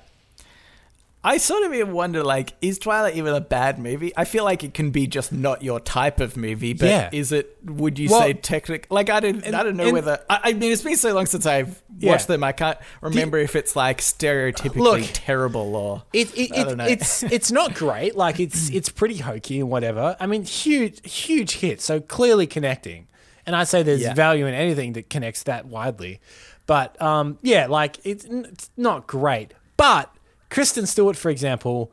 [1.23, 4.14] I sort of even wonder, like, is Twilight even a bad movie?
[4.15, 7.10] I feel like it can be just not your type of movie, but Yeah.
[7.11, 7.57] is it?
[7.65, 8.88] Would you Well- say technic?
[8.89, 10.22] Like, I don't, I don't know and- whether.
[10.30, 12.11] I, I mean, it's been so long since I've Yeah.
[12.11, 12.44] watched them.
[12.45, 16.03] I can't remember if it's like stereotypically Look, terrible or.
[16.14, 16.85] It, it, I it, don't know.
[16.85, 18.15] it's it's not great.
[18.15, 20.15] Like it's it's pretty hokey and whatever.
[20.19, 21.81] I mean, huge huge hit.
[21.81, 23.07] So clearly connecting,
[23.45, 24.14] and I'd say there's Yeah.
[24.14, 26.22] value in anything that connects that widely.
[26.68, 29.53] But um, yeah, like it's, it's not great.
[29.77, 30.10] But
[30.49, 31.91] Kristen Stewart, for example,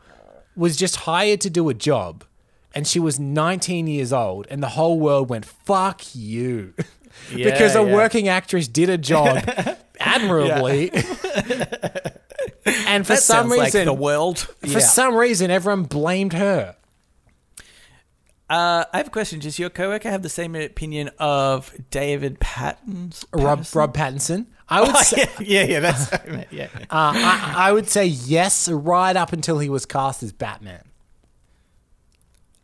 [0.56, 2.24] was just hired to do a job,
[2.74, 6.74] and she was 19 years old, and the whole world went "fuck you,"
[7.34, 7.94] because a yeah.
[7.94, 9.42] working actress did a job
[10.00, 10.90] admirably.
[12.86, 14.38] and for That some reason, like the world.
[14.38, 16.76] for some reason, everyone blamed her.
[18.48, 19.40] Uh, I have a question.
[19.40, 23.64] Does your coworker have the same opinion of David Patton's Rob?
[23.74, 24.46] Rob Pattinson.
[24.68, 26.68] I would Oh, say, yeah, yeah, yeah, that's I meant, yeah.
[26.82, 30.82] uh, I, I would say yes, right up until he was cast as Batman.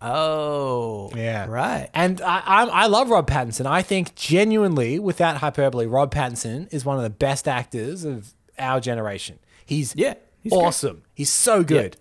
[0.03, 1.47] Oh, Yeah.
[1.47, 1.91] right.
[1.93, 3.67] And I, I, I love Rob Pattinson.
[3.67, 8.81] I think genuinely, without hyperbole, Rob Pattinson is one of the best actors of our
[8.81, 9.39] generation.
[9.67, 10.63] He's Yeah, he's great.
[10.63, 11.03] awesome.
[11.15, 11.99] He's so good.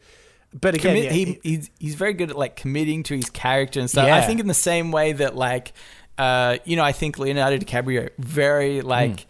[0.54, 3.80] But again, Commit, yeah, he, he's he's very good at like committing to his character
[3.80, 4.08] and stuff.
[4.08, 4.16] Yeah.
[4.16, 5.74] I think in the same way that like,
[6.18, 9.28] uh, you know, I think Leonardo DiCaprio very like.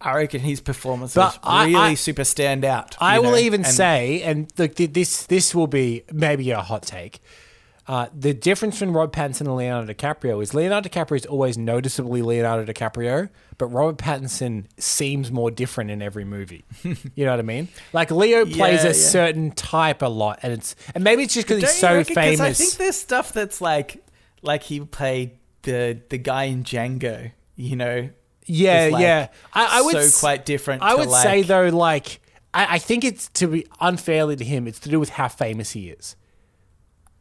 [0.00, 1.14] I reckon his performances.
[1.16, 2.96] But really I- super stand out.
[3.00, 3.36] I will know?
[3.36, 7.20] even And- say, and look, this this will be maybe a hot take.
[7.88, 12.22] Uh, the difference between Rob Pattinson and Leonardo DiCaprio is Leonardo DiCaprio is always noticeably
[12.22, 16.64] Leonardo DiCaprio, but Robert Pattinson seems more different in every movie.
[16.84, 17.66] you know what I mean?
[17.92, 18.92] Like Leo plays Yeah, a yeah.
[18.92, 22.14] certain type a lot, and it's and maybe it's just because he's so reckon?
[22.14, 22.40] famous.
[22.40, 24.04] I think there's stuff that's like,
[24.40, 25.32] like he played
[25.62, 27.32] the the guy in Django.
[27.56, 28.10] You know,
[28.50, 29.28] yeah, like, yeah.
[29.52, 30.82] I, I would so s- quite different.
[30.82, 32.20] I to, would like, say though, like
[32.52, 34.66] I, I think it's to be unfairly to him.
[34.66, 36.16] It's to do with how famous he is,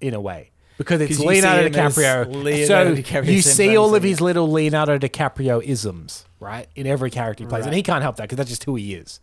[0.01, 2.43] in a way, because it's Leonardo see him as DiCaprio.
[2.43, 7.09] Leonardo so DiCaprio you see all of his little Leonardo DiCaprio isms, right, in every
[7.11, 9.19] character he plays, and he can't help that because that's just who he is.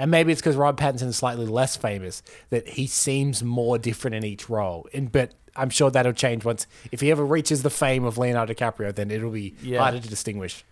[0.00, 4.14] And maybe it's because Rob Pattinson is slightly less famous that he seems more different
[4.14, 4.86] in each role.
[4.94, 8.54] And but I'm sure that'll change once if he ever reaches the fame of Leonardo
[8.54, 9.80] DiCaprio, then it'll be Yeah.
[9.80, 10.64] harder to distinguish.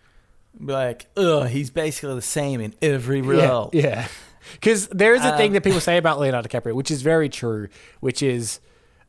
[0.64, 3.70] Be like, ugh, he's basically the same in every Yeah, role.
[3.72, 4.08] Yeah.
[4.52, 7.28] Because there is a thing Um, that people say about Leonardo DiCaprio, which is very
[7.28, 7.68] true,
[8.00, 8.60] which is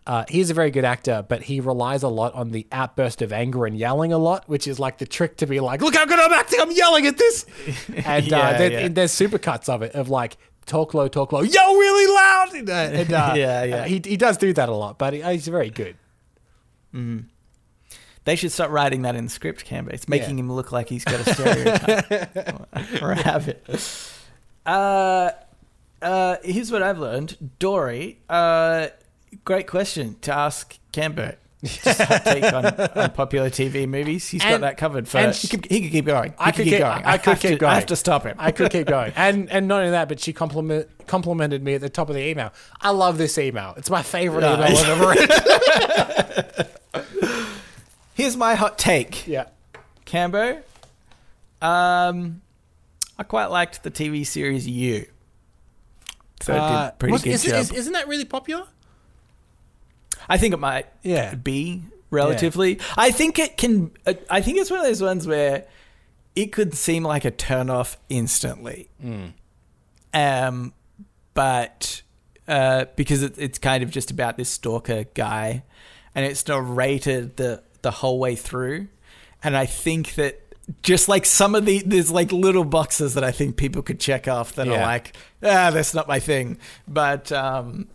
[0.08, 3.32] uh, he's a very good actor, but he relies a lot on the outburst of
[3.34, 6.06] anger and yelling a lot, which is like the trick to be like, look how
[6.06, 7.46] good I'm acting, I'm yelling at this.
[8.06, 8.88] And uh, Yeah, there- yeah.
[8.88, 12.54] there's supercuts of it of like, talk low, talk low, yell really loud.
[12.56, 13.76] And, uh, and, uh, Yeah, yeah.
[13.76, 15.96] uh, he, he does do that a lot, but he, he's very good.
[18.28, 19.94] They should start writing that in the script, Cambo.
[19.94, 20.44] It's making Yeah.
[20.44, 22.12] him look like he's got a stereotype
[23.02, 23.66] or, or a habit.
[24.66, 25.30] Uh,
[26.02, 27.38] uh, here's what I've learned.
[27.58, 28.88] Dory, uh,
[29.46, 31.38] great question to ask Cambo.
[31.64, 31.86] Just
[32.26, 34.28] take on, on popular TV movies.
[34.28, 35.20] He's got that covered for.
[35.20, 36.32] and he, could, he could keep going.
[36.32, 37.04] He I could could keep keep- going.
[37.06, 37.72] I could keep to, going.
[37.72, 38.36] I have to stop him.
[38.38, 39.14] I could keep going.
[39.16, 42.28] And and not only that, but she compliment, complimented me at the top of the
[42.28, 42.52] email.
[42.82, 43.74] I love this email.
[43.78, 44.82] It's my favorite Nice.
[44.84, 46.70] email I've ever read.
[48.28, 49.26] Here's my hot take.
[49.26, 49.46] yeah.
[50.06, 50.62] Cambo.
[51.62, 52.42] Um,
[53.18, 55.06] I quite liked the TV series You.
[56.42, 57.54] So it Uh, did pretty what's- good is, job.
[57.56, 58.68] is, isn't that really popular?
[60.28, 61.36] I think it might Yeah.
[61.36, 62.80] be relatively.
[62.98, 63.92] I think it can.
[64.06, 65.64] uh, I think it's one of those ones where
[66.36, 68.90] it could seem like a turn off instantly.
[70.14, 70.74] Um,
[71.34, 72.02] but
[72.46, 75.64] uh, because it, it's kind of just about this stalker guy,
[76.14, 78.88] and it's narrated the the whole way through,
[79.44, 80.34] and I think that.
[80.84, 84.28] Just like some of the, there's like little boxes that I think people could check
[84.28, 86.58] off that are like, ah, that's not my thing.
[86.86, 87.88] But um,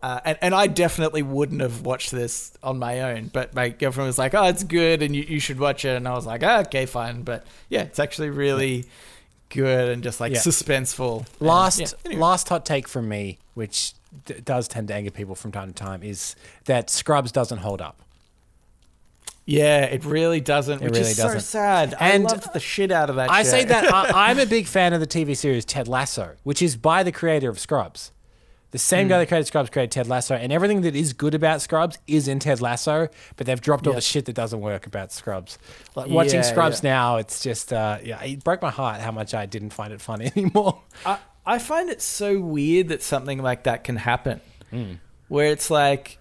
[0.00, 4.06] uh, and, and I definitely wouldn't have watched this on my own, but my girlfriend
[4.06, 6.44] was like, "Oh, it's good, and you, you should watch it." And I was like,
[6.44, 8.84] oh, "Okay, fine." But yeah, it's actually really
[9.48, 10.38] good and just like Yeah.
[10.38, 11.26] suspenseful.
[11.40, 12.20] Last yeah, anyway.
[12.20, 13.94] last hot take from me, which
[14.26, 16.36] d- does tend to anger people from time to time, is
[16.66, 18.02] that Scrubs doesn't hold up.
[19.46, 21.40] Yeah, it really doesn't, It which really is doesn't.
[21.40, 21.94] so sad.
[22.00, 23.30] And I loved the shit out of that.
[23.30, 23.48] I show.
[23.50, 26.76] say that I, I'm a big fan of the TV series Ted Lasso, which is
[26.76, 28.10] by the creator of Scrubs.
[28.70, 29.10] The same Hmm.
[29.10, 32.26] guy that created Scrubs created Ted Lasso, and everything that is good about Scrubs is
[32.26, 33.06] in Ted Lasso,
[33.36, 35.58] but they've dropped all the shit that doesn't work about Scrubs.
[35.94, 36.90] Like watching Yeah, Scrubs yeah.
[36.90, 40.00] now, it's just uh, yeah, it broke my heart how much I didn't find it
[40.00, 40.80] funny anymore.
[41.06, 44.40] I, I find it so weird that something like that can happen.
[44.70, 44.94] Hmm.
[45.28, 46.18] Where it's like,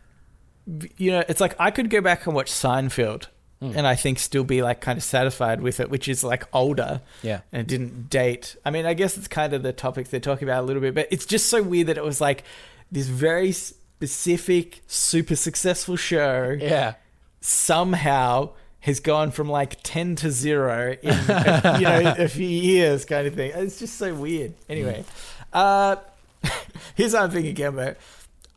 [0.98, 3.28] you know, it's like I could go back and watch Seinfeld
[3.62, 3.72] Hmm.
[3.78, 7.00] and I think still be like kind of satisfied with it, which is like older.
[7.22, 7.42] Yeah.
[7.54, 8.58] And it didn't date.
[8.66, 10.94] I mean, I guess it's kind of the topics they're talking about a little bit,
[10.94, 12.44] but it's just so weird that it was like
[12.92, 16.96] this very specific, super successful show Yeah.
[17.40, 18.50] somehow
[18.82, 23.26] has gone from like 10 to 0 in a, you know a few years kind
[23.28, 25.06] of thing it's just so weird anyway
[25.54, 25.96] uh
[26.96, 27.96] here's what i'm thinking Cambo.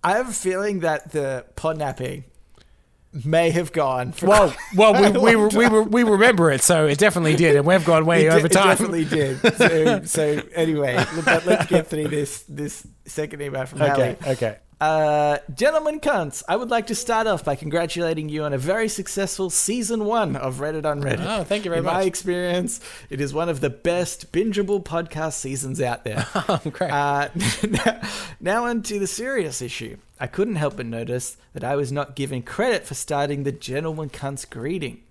[0.06, 2.24] I have a feeling that the podnapping
[3.24, 6.98] may have gone for Well, well, we, we, we, we, we remember it, so it
[6.98, 8.66] definitely did, and we've gone way it, over it time.
[8.66, 13.78] It definitely did so, so anyway let, let's get through this this second email from
[13.80, 13.90] Hallie.
[13.92, 14.58] Okay, okay.
[14.78, 18.88] Uh, gentlemen cunts, I would like to start off by congratulating you on a very
[18.88, 21.24] successful season one of Reddit on Reddit.
[21.26, 25.34] Oh, thank you very In my experience, it is one of the best bingeable podcast
[25.34, 26.26] seasons out there.
[26.48, 26.90] Oh, great.
[26.90, 27.28] Uh,
[28.40, 29.96] now on to the serious issue.
[30.20, 34.10] I couldn't help but notice that I was not given credit for starting the gentleman
[34.10, 35.02] cunts greeting.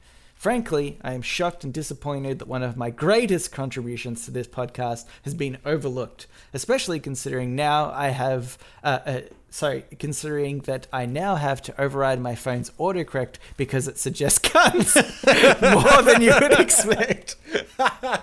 [0.45, 5.05] Frankly, I am shocked and disappointed that one of my greatest contributions to this podcast
[5.23, 11.33] has been overlooked, especially considering now I have, uh, uh, sorry, considering that I now
[11.33, 14.95] have to override my phone's autocorrect because it suggests guns
[15.63, 17.37] more than you would expect.
[17.79, 18.21] oh,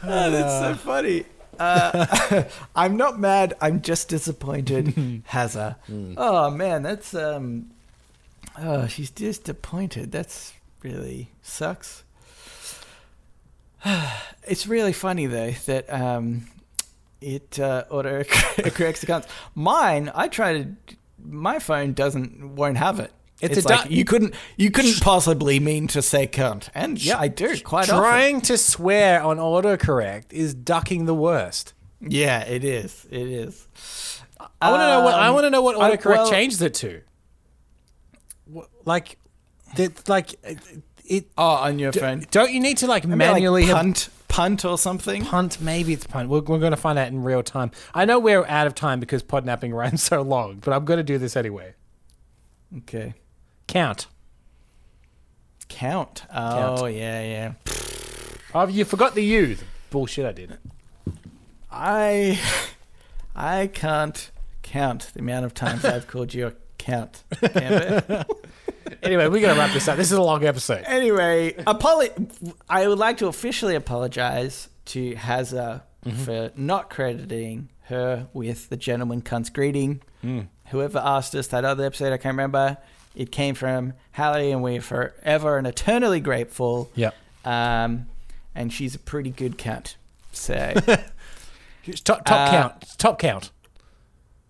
[0.00, 1.26] that's so funny.
[1.58, 2.44] Uh,
[2.74, 3.52] I'm not mad.
[3.60, 4.86] I'm just disappointed.
[5.28, 5.76] Hazza.
[6.16, 7.73] Oh man, that's um.
[8.58, 10.12] Oh, she's disappointed.
[10.12, 10.52] That's
[10.82, 12.04] really sucks.
[14.46, 16.46] It's really funny though that um,
[17.22, 18.24] it uh, auto
[18.70, 19.26] corrects the counts.
[19.54, 20.68] Mine, I try to.
[21.22, 23.10] My phone doesn't won't have it.
[23.40, 27.02] It's It's, a like du- you couldn't you couldn't possibly mean to say cunt, and
[27.02, 27.96] yeah, I do quite often.
[27.98, 31.72] Trying to swear on autocorrect is ducking the worst.
[32.00, 33.06] Yeah, it is.
[33.10, 33.66] It is.
[34.60, 36.60] I want to know what I Um, want to know what I- autocorrect well- changed
[36.60, 37.00] it to.
[38.84, 39.18] Like,
[39.76, 40.34] that, like
[41.04, 41.30] it-.
[41.36, 42.24] Oh, on your phone.
[42.30, 45.24] Don't you need to like Maybe manually like have punt, punt or something.
[45.24, 45.60] punt?
[45.60, 46.28] Maybe it's punt.
[46.28, 47.70] We're, we're going to find out in real time.
[47.94, 51.04] I know we're out of time because podnapping ran so long, but I'm going to
[51.04, 51.74] do this anyway.
[52.78, 53.14] Okay.
[53.66, 54.06] Count.
[55.68, 56.24] Count.
[56.32, 57.52] Oh yeah, yeah.
[58.54, 59.56] Oh, you forgot the U.
[59.90, 60.58] Bullshit, I did.
[61.70, 62.38] I
[63.34, 64.30] I can't
[64.62, 66.52] count the amount of times I've called you a
[66.84, 67.24] count.
[67.32, 68.24] Cambo.
[69.02, 69.96] Anyway, we're going to wrap this up.
[69.96, 70.82] This is a long episode.
[70.86, 75.82] anyway, apolo- I would like to officially apologize to Hazza
[76.24, 80.00] for not crediting her with the gentleman cunt's greeting.
[80.68, 82.76] Whoever asked us that other episode, I can't remember.
[83.14, 86.90] It came from Hallie, and we're forever and eternally grateful.
[86.94, 87.14] Yep.
[87.44, 88.06] Um,
[88.54, 89.96] and she's a pretty good cunt.
[90.32, 90.72] So
[92.04, 92.94] Top, top Uh, count.
[92.98, 93.50] Top count.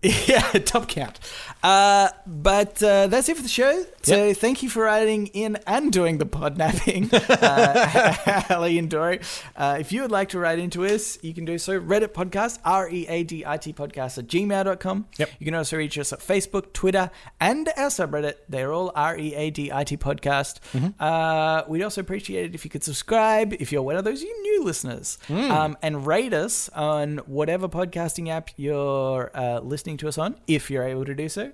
[0.27, 1.19] yeah, top count.
[1.63, 3.85] Uh, but uh, that's it for the show.
[4.03, 8.13] So thank you for writing in and doing the pod napping, uh,
[8.47, 9.19] Hallie and Dory.
[9.55, 11.81] Uh, if you would like to write into us, you can do so.
[11.81, 15.07] Reddit podcast, R E A D I T podcast at gmail.com.
[15.17, 15.29] Yep.
[15.39, 17.09] You can also reach us at Facebook, Twitter,
[17.39, 18.35] and our subreddit.
[18.47, 20.59] They're all R E A D I T podcast.
[20.99, 24.41] Uh, we'd also appreciate it if you could subscribe if you're one of those you
[24.43, 29.59] new listeners um, and rate us on whatever podcasting app you're uh,
[29.95, 31.51] listening to us on, if you're able to do so.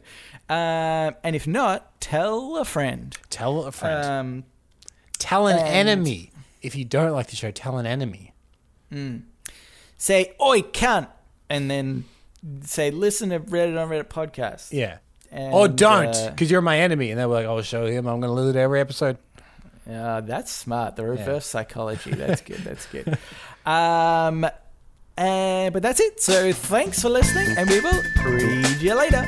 [0.50, 3.16] Um, and if not, tell a friend.
[3.30, 4.06] Tell a friend.
[4.06, 4.44] Um,
[5.20, 6.32] tell an and- enemy.
[6.62, 8.34] If you don't like the show, tell an enemy.
[9.98, 11.08] say, oi, cunt,
[11.50, 12.06] and then
[12.64, 14.72] say, listen to Reddit on Reddit podcast.
[14.72, 14.98] Yeah.
[15.32, 17.10] And, or don't, uh, because you're my enemy.
[17.10, 18.06] And they're like, I'll show him.
[18.06, 19.18] I'm going to to every episode.
[19.90, 20.98] Uh, that's smart.
[20.98, 22.12] The reverse psychology.
[22.12, 22.58] That's good.
[22.58, 23.18] That's good.
[23.66, 24.46] Um,
[25.18, 26.22] and, but that's it.
[26.22, 29.24] So thanks for listening, and we will read you later.